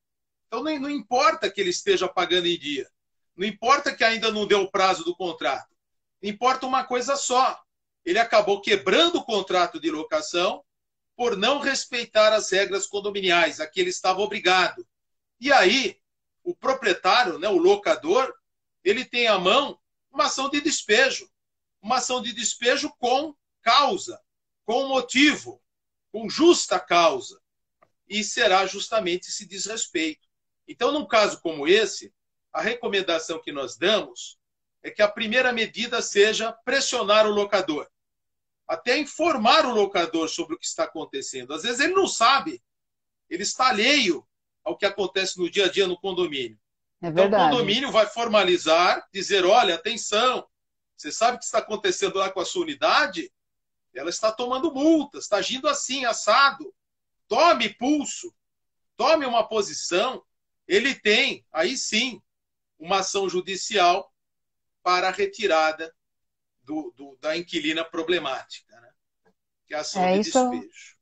Então, 0.47 0.63
não, 0.63 0.79
não 0.79 0.89
importa 0.89 1.51
que 1.51 1.61
ele 1.61 1.69
esteja 1.69 2.07
pagando 2.07 2.47
em 2.47 2.57
dia, 2.57 2.89
não 3.37 3.47
importa 3.47 3.95
que 3.95 4.03
ainda 4.03 4.31
não 4.31 4.47
deu 4.47 4.63
o 4.63 4.71
prazo 4.71 5.03
do 5.03 5.15
contrato, 5.15 5.75
importa 6.21 6.65
uma 6.65 6.83
coisa 6.83 7.15
só: 7.15 7.61
ele 8.03 8.19
acabou 8.19 8.61
quebrando 8.61 9.19
o 9.19 9.23
contrato 9.23 9.79
de 9.79 9.91
locação 9.91 10.63
por 11.15 11.37
não 11.37 11.59
respeitar 11.59 12.33
as 12.33 12.51
regras 12.51 12.85
condominiais, 12.85 13.59
a 13.59 13.67
que 13.67 13.79
ele 13.79 13.89
estava 13.89 14.19
obrigado. 14.19 14.85
E 15.39 15.51
aí, 15.51 15.97
o 16.43 16.55
proprietário, 16.55 17.39
né, 17.39 17.47
o 17.47 17.57
locador, 17.57 18.33
ele 18.83 19.05
tem 19.05 19.27
à 19.27 19.37
mão 19.37 19.79
uma 20.11 20.25
ação 20.25 20.49
de 20.49 20.61
despejo. 20.61 21.29
Uma 21.81 21.97
ação 21.97 22.21
de 22.21 22.33
despejo 22.33 22.91
com 22.99 23.35
causa, 23.61 24.19
com 24.65 24.87
motivo 24.87 25.61
com 26.11 26.29
justa 26.29 26.79
causa, 26.79 27.39
e 28.07 28.23
será 28.23 28.65
justamente 28.65 29.29
esse 29.29 29.45
desrespeito. 29.45 30.27
Então, 30.67 30.91
num 30.91 31.05
caso 31.05 31.39
como 31.41 31.67
esse, 31.67 32.13
a 32.57 32.61
recomendação 32.61 33.39
que 33.39 33.51
nós 33.51 33.77
damos 33.77 34.35
é 34.81 34.89
que 34.89 35.03
a 35.03 35.07
primeira 35.07 35.53
medida 35.53 36.01
seja 36.01 36.51
pressionar 36.51 37.27
o 37.27 37.29
locador, 37.29 37.87
até 38.67 38.97
informar 38.97 39.63
o 39.67 39.75
locador 39.75 40.27
sobre 40.27 40.55
o 40.55 40.57
que 40.57 40.65
está 40.65 40.85
acontecendo. 40.85 41.53
Às 41.53 41.61
vezes 41.61 41.79
ele 41.79 41.93
não 41.93 42.07
sabe, 42.07 42.59
ele 43.29 43.43
está 43.43 43.67
alheio 43.67 44.27
ao 44.63 44.75
que 44.75 44.87
acontece 44.87 45.37
no 45.37 45.47
dia 45.51 45.65
a 45.65 45.71
dia 45.71 45.85
no 45.85 45.99
condomínio. 45.99 46.59
É 46.99 47.09
então 47.09 47.27
o 47.27 47.29
condomínio 47.29 47.91
vai 47.91 48.07
formalizar, 48.07 49.07
dizer: 49.13 49.45
olha, 49.45 49.75
atenção, 49.75 50.47
você 50.95 51.11
sabe 51.11 51.37
o 51.37 51.39
que 51.39 51.45
está 51.45 51.59
acontecendo 51.59 52.17
lá 52.17 52.31
com 52.31 52.39
a 52.39 52.45
sua 52.45 52.63
unidade? 52.63 53.31
Ela 53.93 54.09
está 54.09 54.31
tomando 54.31 54.73
multas, 54.73 55.25
está 55.25 55.37
agindo 55.37 55.67
assim, 55.67 56.05
assado. 56.05 56.73
Tome 57.27 57.69
pulso, 57.69 58.33
tome 58.95 59.27
uma 59.27 59.47
posição. 59.47 60.23
Ele 60.67 60.95
tem, 60.95 61.45
aí 61.51 61.77
sim, 61.77 62.19
uma 62.79 62.99
ação 62.99 63.29
judicial 63.29 64.11
para 64.83 65.07
a 65.09 65.11
retirada 65.11 65.93
do, 66.63 66.93
do, 66.95 67.17
da 67.21 67.37
inquilina 67.37 67.83
problemática, 67.83 68.79
né? 68.79 68.89
que 69.65 69.73
é 69.73 69.77
a 69.77 69.81
ação 69.81 70.03
é, 70.03 70.13
de 70.13 70.19
isso, 70.21 70.49
despejo. 70.49 70.97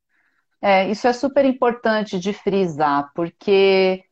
É, 0.61 0.89
isso 0.89 1.07
é 1.07 1.13
super 1.13 1.45
importante 1.45 2.19
de 2.19 2.33
frisar, 2.33 3.11
porque 3.13 4.03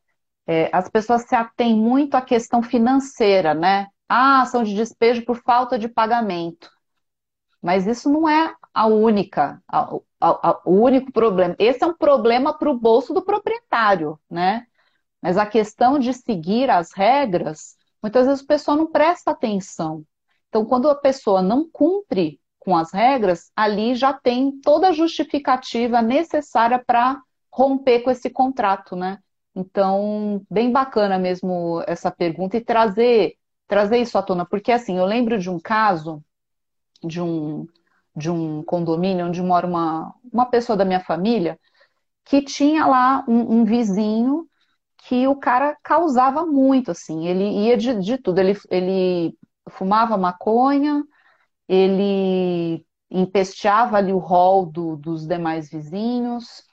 é, 0.46 0.70
as 0.72 0.88
pessoas 0.88 1.22
se 1.22 1.34
atêm 1.34 1.76
muito 1.76 2.14
à 2.14 2.22
questão 2.22 2.62
financeira, 2.62 3.54
né? 3.54 3.88
Ah, 4.08 4.42
ação 4.42 4.62
de 4.62 4.74
despejo 4.74 5.24
por 5.24 5.42
falta 5.42 5.78
de 5.78 5.88
pagamento. 5.88 6.70
Mas 7.62 7.86
isso 7.86 8.10
não 8.10 8.28
é 8.28 8.54
a 8.72 8.86
única, 8.86 9.62
a, 9.66 9.94
a, 10.20 10.50
a, 10.50 10.60
o 10.66 10.82
único 10.82 11.10
problema. 11.10 11.56
Esse 11.58 11.82
é 11.82 11.86
um 11.86 11.94
problema 11.94 12.56
para 12.56 12.70
o 12.70 12.78
bolso 12.78 13.14
do 13.14 13.24
proprietário, 13.24 14.20
né? 14.30 14.66
Mas 15.24 15.38
a 15.38 15.46
questão 15.46 15.98
de 15.98 16.12
seguir 16.12 16.70
as 16.70 16.92
regras 16.92 17.76
Muitas 18.04 18.26
vezes 18.26 18.42
o 18.42 18.46
pessoal 18.46 18.76
não 18.76 18.86
presta 18.86 19.30
atenção. 19.30 20.04
Então, 20.50 20.62
quando 20.66 20.90
a 20.90 20.94
pessoa 20.94 21.40
não 21.40 21.66
cumpre 21.66 22.38
com 22.58 22.76
as 22.76 22.92
regras, 22.92 23.50
ali 23.56 23.94
já 23.94 24.12
tem 24.12 24.60
toda 24.60 24.88
a 24.88 24.92
justificativa 24.92 26.02
necessária 26.02 26.78
para 26.78 27.18
romper 27.50 28.00
com 28.00 28.10
esse 28.10 28.28
contrato, 28.28 28.94
né? 28.94 29.20
Então, 29.56 30.44
bem 30.50 30.70
bacana 30.70 31.18
mesmo 31.18 31.82
essa 31.86 32.10
pergunta 32.10 32.58
e 32.58 32.60
trazer 32.60 33.38
trazer 33.66 33.96
isso 33.96 34.18
à 34.18 34.22
tona, 34.22 34.44
porque 34.44 34.70
assim, 34.70 34.98
eu 34.98 35.06
lembro 35.06 35.38
de 35.38 35.48
um 35.48 35.58
caso 35.58 36.22
de 37.02 37.22
um 37.22 37.66
de 38.14 38.30
um 38.30 38.62
condomínio 38.62 39.26
onde 39.26 39.42
mora 39.42 39.66
uma, 39.66 40.14
uma 40.30 40.44
pessoa 40.44 40.76
da 40.76 40.84
minha 40.84 41.00
família 41.00 41.58
que 42.22 42.42
tinha 42.42 42.86
lá 42.86 43.24
um, 43.26 43.60
um 43.60 43.64
vizinho 43.64 44.46
que 45.06 45.26
o 45.28 45.36
cara 45.36 45.76
causava 45.82 46.46
muito, 46.46 46.90
assim, 46.90 47.26
ele 47.26 47.44
ia 47.66 47.76
de, 47.76 47.94
de 48.00 48.18
tudo, 48.18 48.38
ele, 48.40 48.58
ele 48.70 49.36
fumava 49.70 50.16
maconha, 50.16 51.04
ele 51.68 52.84
empesteava 53.10 53.98
ali 53.98 54.12
o 54.12 54.18
rol 54.18 54.66
do, 54.66 54.96
dos 54.96 55.26
demais 55.26 55.70
vizinhos, 55.70 56.64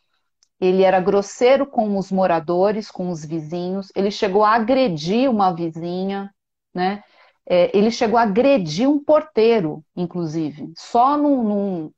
ele 0.60 0.84
era 0.84 1.00
grosseiro 1.02 1.66
com 1.68 1.98
os 1.98 2.12
moradores, 2.12 2.92
com 2.92 3.10
os 3.10 3.26
vizinhos, 3.26 3.92
ele 3.96 4.12
chegou 4.12 4.44
a 4.44 4.56
agredir 4.56 5.30
uma 5.30 5.54
vizinha, 5.54 6.34
né? 6.74 7.04
É, 7.50 7.76
ele 7.78 7.92
chegou 7.92 8.18
a 8.20 8.24
agredir 8.24 8.90
um 8.90 9.04
porteiro, 9.04 9.84
inclusive, 9.96 10.72
só 10.78 11.18
num, 11.18 11.44
num, 11.44 11.92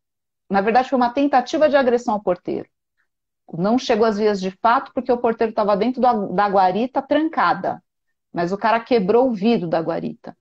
Na 0.49 0.61
verdade, 0.61 0.89
foi 0.89 0.97
uma 0.97 1.13
tentativa 1.13 1.69
de 1.69 1.77
agressão 1.77 2.15
ao 2.15 2.23
porteiro 2.23 2.69
não 3.51 3.77
chegou 3.77 4.05
às 4.05 4.17
vias 4.17 4.39
de 4.39 4.51
fato 4.51 4.91
porque 4.93 5.11
o 5.11 5.17
porteiro 5.17 5.51
estava 5.51 5.75
dentro 5.75 6.01
da, 6.01 6.13
da 6.13 6.47
guarita 6.49 7.01
trancada, 7.01 7.83
mas 8.31 8.51
o 8.51 8.57
cara 8.57 8.79
quebrou 8.79 9.29
o 9.29 9.33
vidro 9.33 9.67
da 9.67 9.79
guarita. 9.79 10.35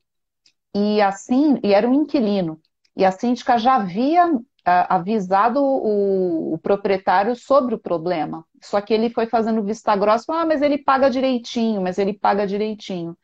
E 0.74 1.00
assim, 1.00 1.58
e 1.62 1.74
era 1.74 1.88
um 1.88 1.94
inquilino. 1.94 2.60
E 2.96 3.04
a 3.04 3.12
síndica 3.12 3.58
já 3.58 3.76
havia 3.76 4.26
a, 4.64 4.96
avisado 4.96 5.60
o, 5.62 6.54
o, 6.54 6.58
proprietário 6.58 7.34
sobre 7.36 7.74
o 7.74 7.78
problema. 7.78 8.44
Só 8.62 8.80
que 8.80 8.94
ele 8.94 9.10
foi 9.10 9.26
fazendo 9.26 9.62
vista 9.62 9.94
grossa, 9.96 10.32
ah, 10.32 10.46
mas 10.46 10.62
ele 10.62 10.78
paga 10.78 11.10
direitinho, 11.10 11.82
mas 11.82 11.98
ele 11.98 12.14
paga 12.14 12.46
direitinho. 12.46 13.16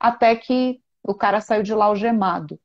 Até 0.00 0.34
que 0.36 0.80
o 1.02 1.14
cara 1.14 1.40
saiu 1.40 1.62
de 1.62 1.74
lá 1.74 1.86
algemado. 1.86 2.58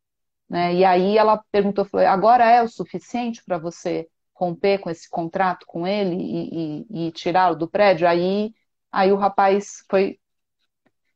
Né? 0.49 0.75
E 0.75 0.85
aí 0.85 1.17
ela 1.17 1.41
perguntou, 1.51 1.85
falou, 1.85 2.05
agora 2.07 2.45
é 2.45 2.61
o 2.61 2.67
suficiente 2.67 3.43
para 3.43 3.57
você 3.57 4.07
romper 4.41 4.79
com 4.79 4.89
esse 4.89 5.07
contrato 5.07 5.65
com 5.67 5.85
ele 5.85 6.15
e, 6.15 6.85
e, 6.89 7.07
e 7.07 7.11
tirá-lo 7.11 7.55
do 7.55 7.69
prédio, 7.69 8.07
aí, 8.07 8.51
aí 8.91 9.11
o 9.11 9.15
rapaz 9.15 9.85
foi 9.87 10.19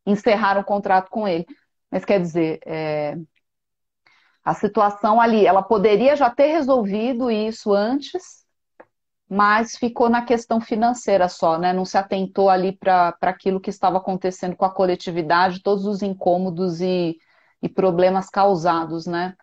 encerrar 0.06 0.60
o 0.60 0.64
contrato 0.64 1.10
com 1.10 1.28
ele. 1.28 1.46
Mas 1.90 2.06
quer 2.06 2.20
dizer, 2.20 2.60
é, 2.66 3.18
a 4.44 4.54
situação 4.54 5.20
ali, 5.20 5.48
ela 5.48 5.64
poderia 5.64 6.16
já 6.16 6.30
ter 6.30 6.48
resolvido 6.48 7.32
isso 7.32 7.74
antes, 7.74 8.46
mas 9.28 9.76
ficou 9.76 10.08
na 10.08 10.24
questão 10.24 10.62
financeira 10.62 11.28
só, 11.28 11.58
né? 11.58 11.74
Não 11.74 11.84
se 11.84 11.98
atentou 11.98 12.48
ali 12.48 12.72
para 12.78 13.18
aquilo 13.22 13.60
que 13.60 13.72
estava 13.72 13.98
acontecendo 13.98 14.56
com 14.56 14.66
a 14.66 14.74
coletividade, 14.74 15.64
todos 15.64 15.86
os 15.86 16.04
incômodos 16.04 16.80
e, 16.80 17.18
e 17.60 17.68
problemas 17.68 18.30
causados, 18.30 19.08
né? 19.08 19.34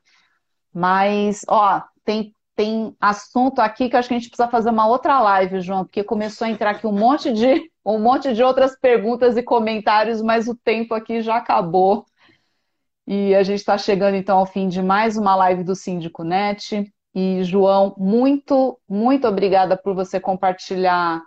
Mas, 0.72 1.44
ó, 1.48 1.82
tem 2.04 2.32
tem 2.62 2.96
assunto 3.00 3.58
aqui 3.58 3.88
que 3.88 3.96
acho 3.96 4.06
que 4.06 4.14
a 4.14 4.18
gente 4.18 4.28
precisa 4.28 4.48
fazer 4.48 4.70
uma 4.70 4.86
outra 4.86 5.20
live, 5.20 5.60
João, 5.60 5.84
porque 5.84 6.04
começou 6.04 6.46
a 6.46 6.50
entrar 6.50 6.70
aqui 6.70 6.86
um 6.86 6.92
monte 6.92 7.32
de 7.32 7.68
um 7.84 7.98
monte 7.98 8.32
de 8.32 8.40
outras 8.40 8.78
perguntas 8.78 9.36
e 9.36 9.42
comentários, 9.42 10.22
mas 10.22 10.46
o 10.46 10.54
tempo 10.54 10.94
aqui 10.94 11.20
já 11.20 11.36
acabou. 11.36 12.06
E 13.04 13.34
a 13.34 13.42
gente 13.42 13.58
está 13.58 13.76
chegando 13.76 14.14
então 14.14 14.38
ao 14.38 14.46
fim 14.46 14.68
de 14.68 14.80
mais 14.80 15.16
uma 15.16 15.34
live 15.34 15.64
do 15.64 15.74
Síndico 15.74 16.22
Net. 16.22 16.88
E, 17.12 17.42
João, 17.42 17.96
muito, 17.98 18.78
muito 18.88 19.26
obrigada 19.26 19.76
por 19.76 19.92
você 19.92 20.20
compartilhar 20.20 21.20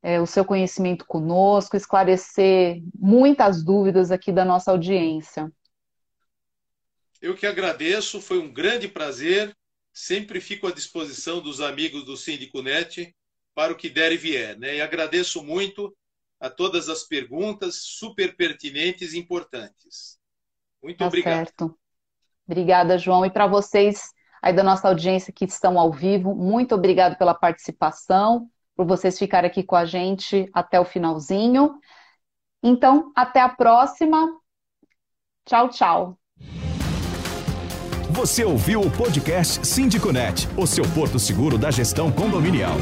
é, 0.00 0.20
o 0.20 0.26
seu 0.26 0.44
conhecimento 0.44 1.04
conosco, 1.04 1.76
esclarecer 1.76 2.80
muitas 2.96 3.64
dúvidas 3.64 4.12
aqui 4.12 4.30
da 4.30 4.44
nossa 4.44 4.70
audiência. 4.70 5.50
Eu 7.20 7.34
que 7.34 7.44
agradeço, 7.44 8.20
foi 8.20 8.38
um 8.38 8.52
grande 8.52 8.86
prazer 8.86 9.52
sempre 9.96 10.42
fico 10.42 10.66
à 10.66 10.72
disposição 10.72 11.40
dos 11.40 11.58
amigos 11.58 12.04
do 12.04 12.18
Síndico 12.18 12.60
Net 12.60 13.16
para 13.54 13.72
o 13.72 13.76
que 13.76 13.88
der 13.88 14.12
e 14.12 14.18
vier. 14.18 14.58
Né? 14.58 14.76
E 14.76 14.80
agradeço 14.82 15.42
muito 15.42 15.96
a 16.38 16.50
todas 16.50 16.90
as 16.90 17.04
perguntas 17.04 17.76
super 17.76 18.36
pertinentes 18.36 19.14
e 19.14 19.18
importantes. 19.18 20.18
Muito 20.82 20.98
tá 20.98 21.06
obrigado. 21.06 21.46
Certo. 21.46 21.78
Obrigada, 22.46 22.98
João. 22.98 23.24
E 23.24 23.30
para 23.30 23.46
vocês 23.46 24.10
aí 24.42 24.52
da 24.52 24.62
nossa 24.62 24.86
audiência 24.86 25.32
que 25.32 25.46
estão 25.46 25.80
ao 25.80 25.90
vivo, 25.90 26.34
muito 26.34 26.74
obrigado 26.74 27.16
pela 27.16 27.34
participação, 27.34 28.50
por 28.76 28.84
vocês 28.86 29.18
ficarem 29.18 29.48
aqui 29.50 29.62
com 29.62 29.76
a 29.76 29.86
gente 29.86 30.46
até 30.52 30.78
o 30.78 30.84
finalzinho. 30.84 31.80
Então, 32.62 33.12
até 33.16 33.40
a 33.40 33.48
próxima. 33.48 34.28
Tchau, 35.46 35.70
tchau. 35.70 36.25
Você 38.16 38.42
ouviu 38.46 38.80
o 38.80 38.90
podcast 38.90 39.66
Síndico 39.66 40.10
Net, 40.10 40.48
o 40.56 40.66
seu 40.66 40.84
porto 40.94 41.18
seguro 41.18 41.58
da 41.58 41.70
gestão 41.70 42.10
condominial. 42.10 42.78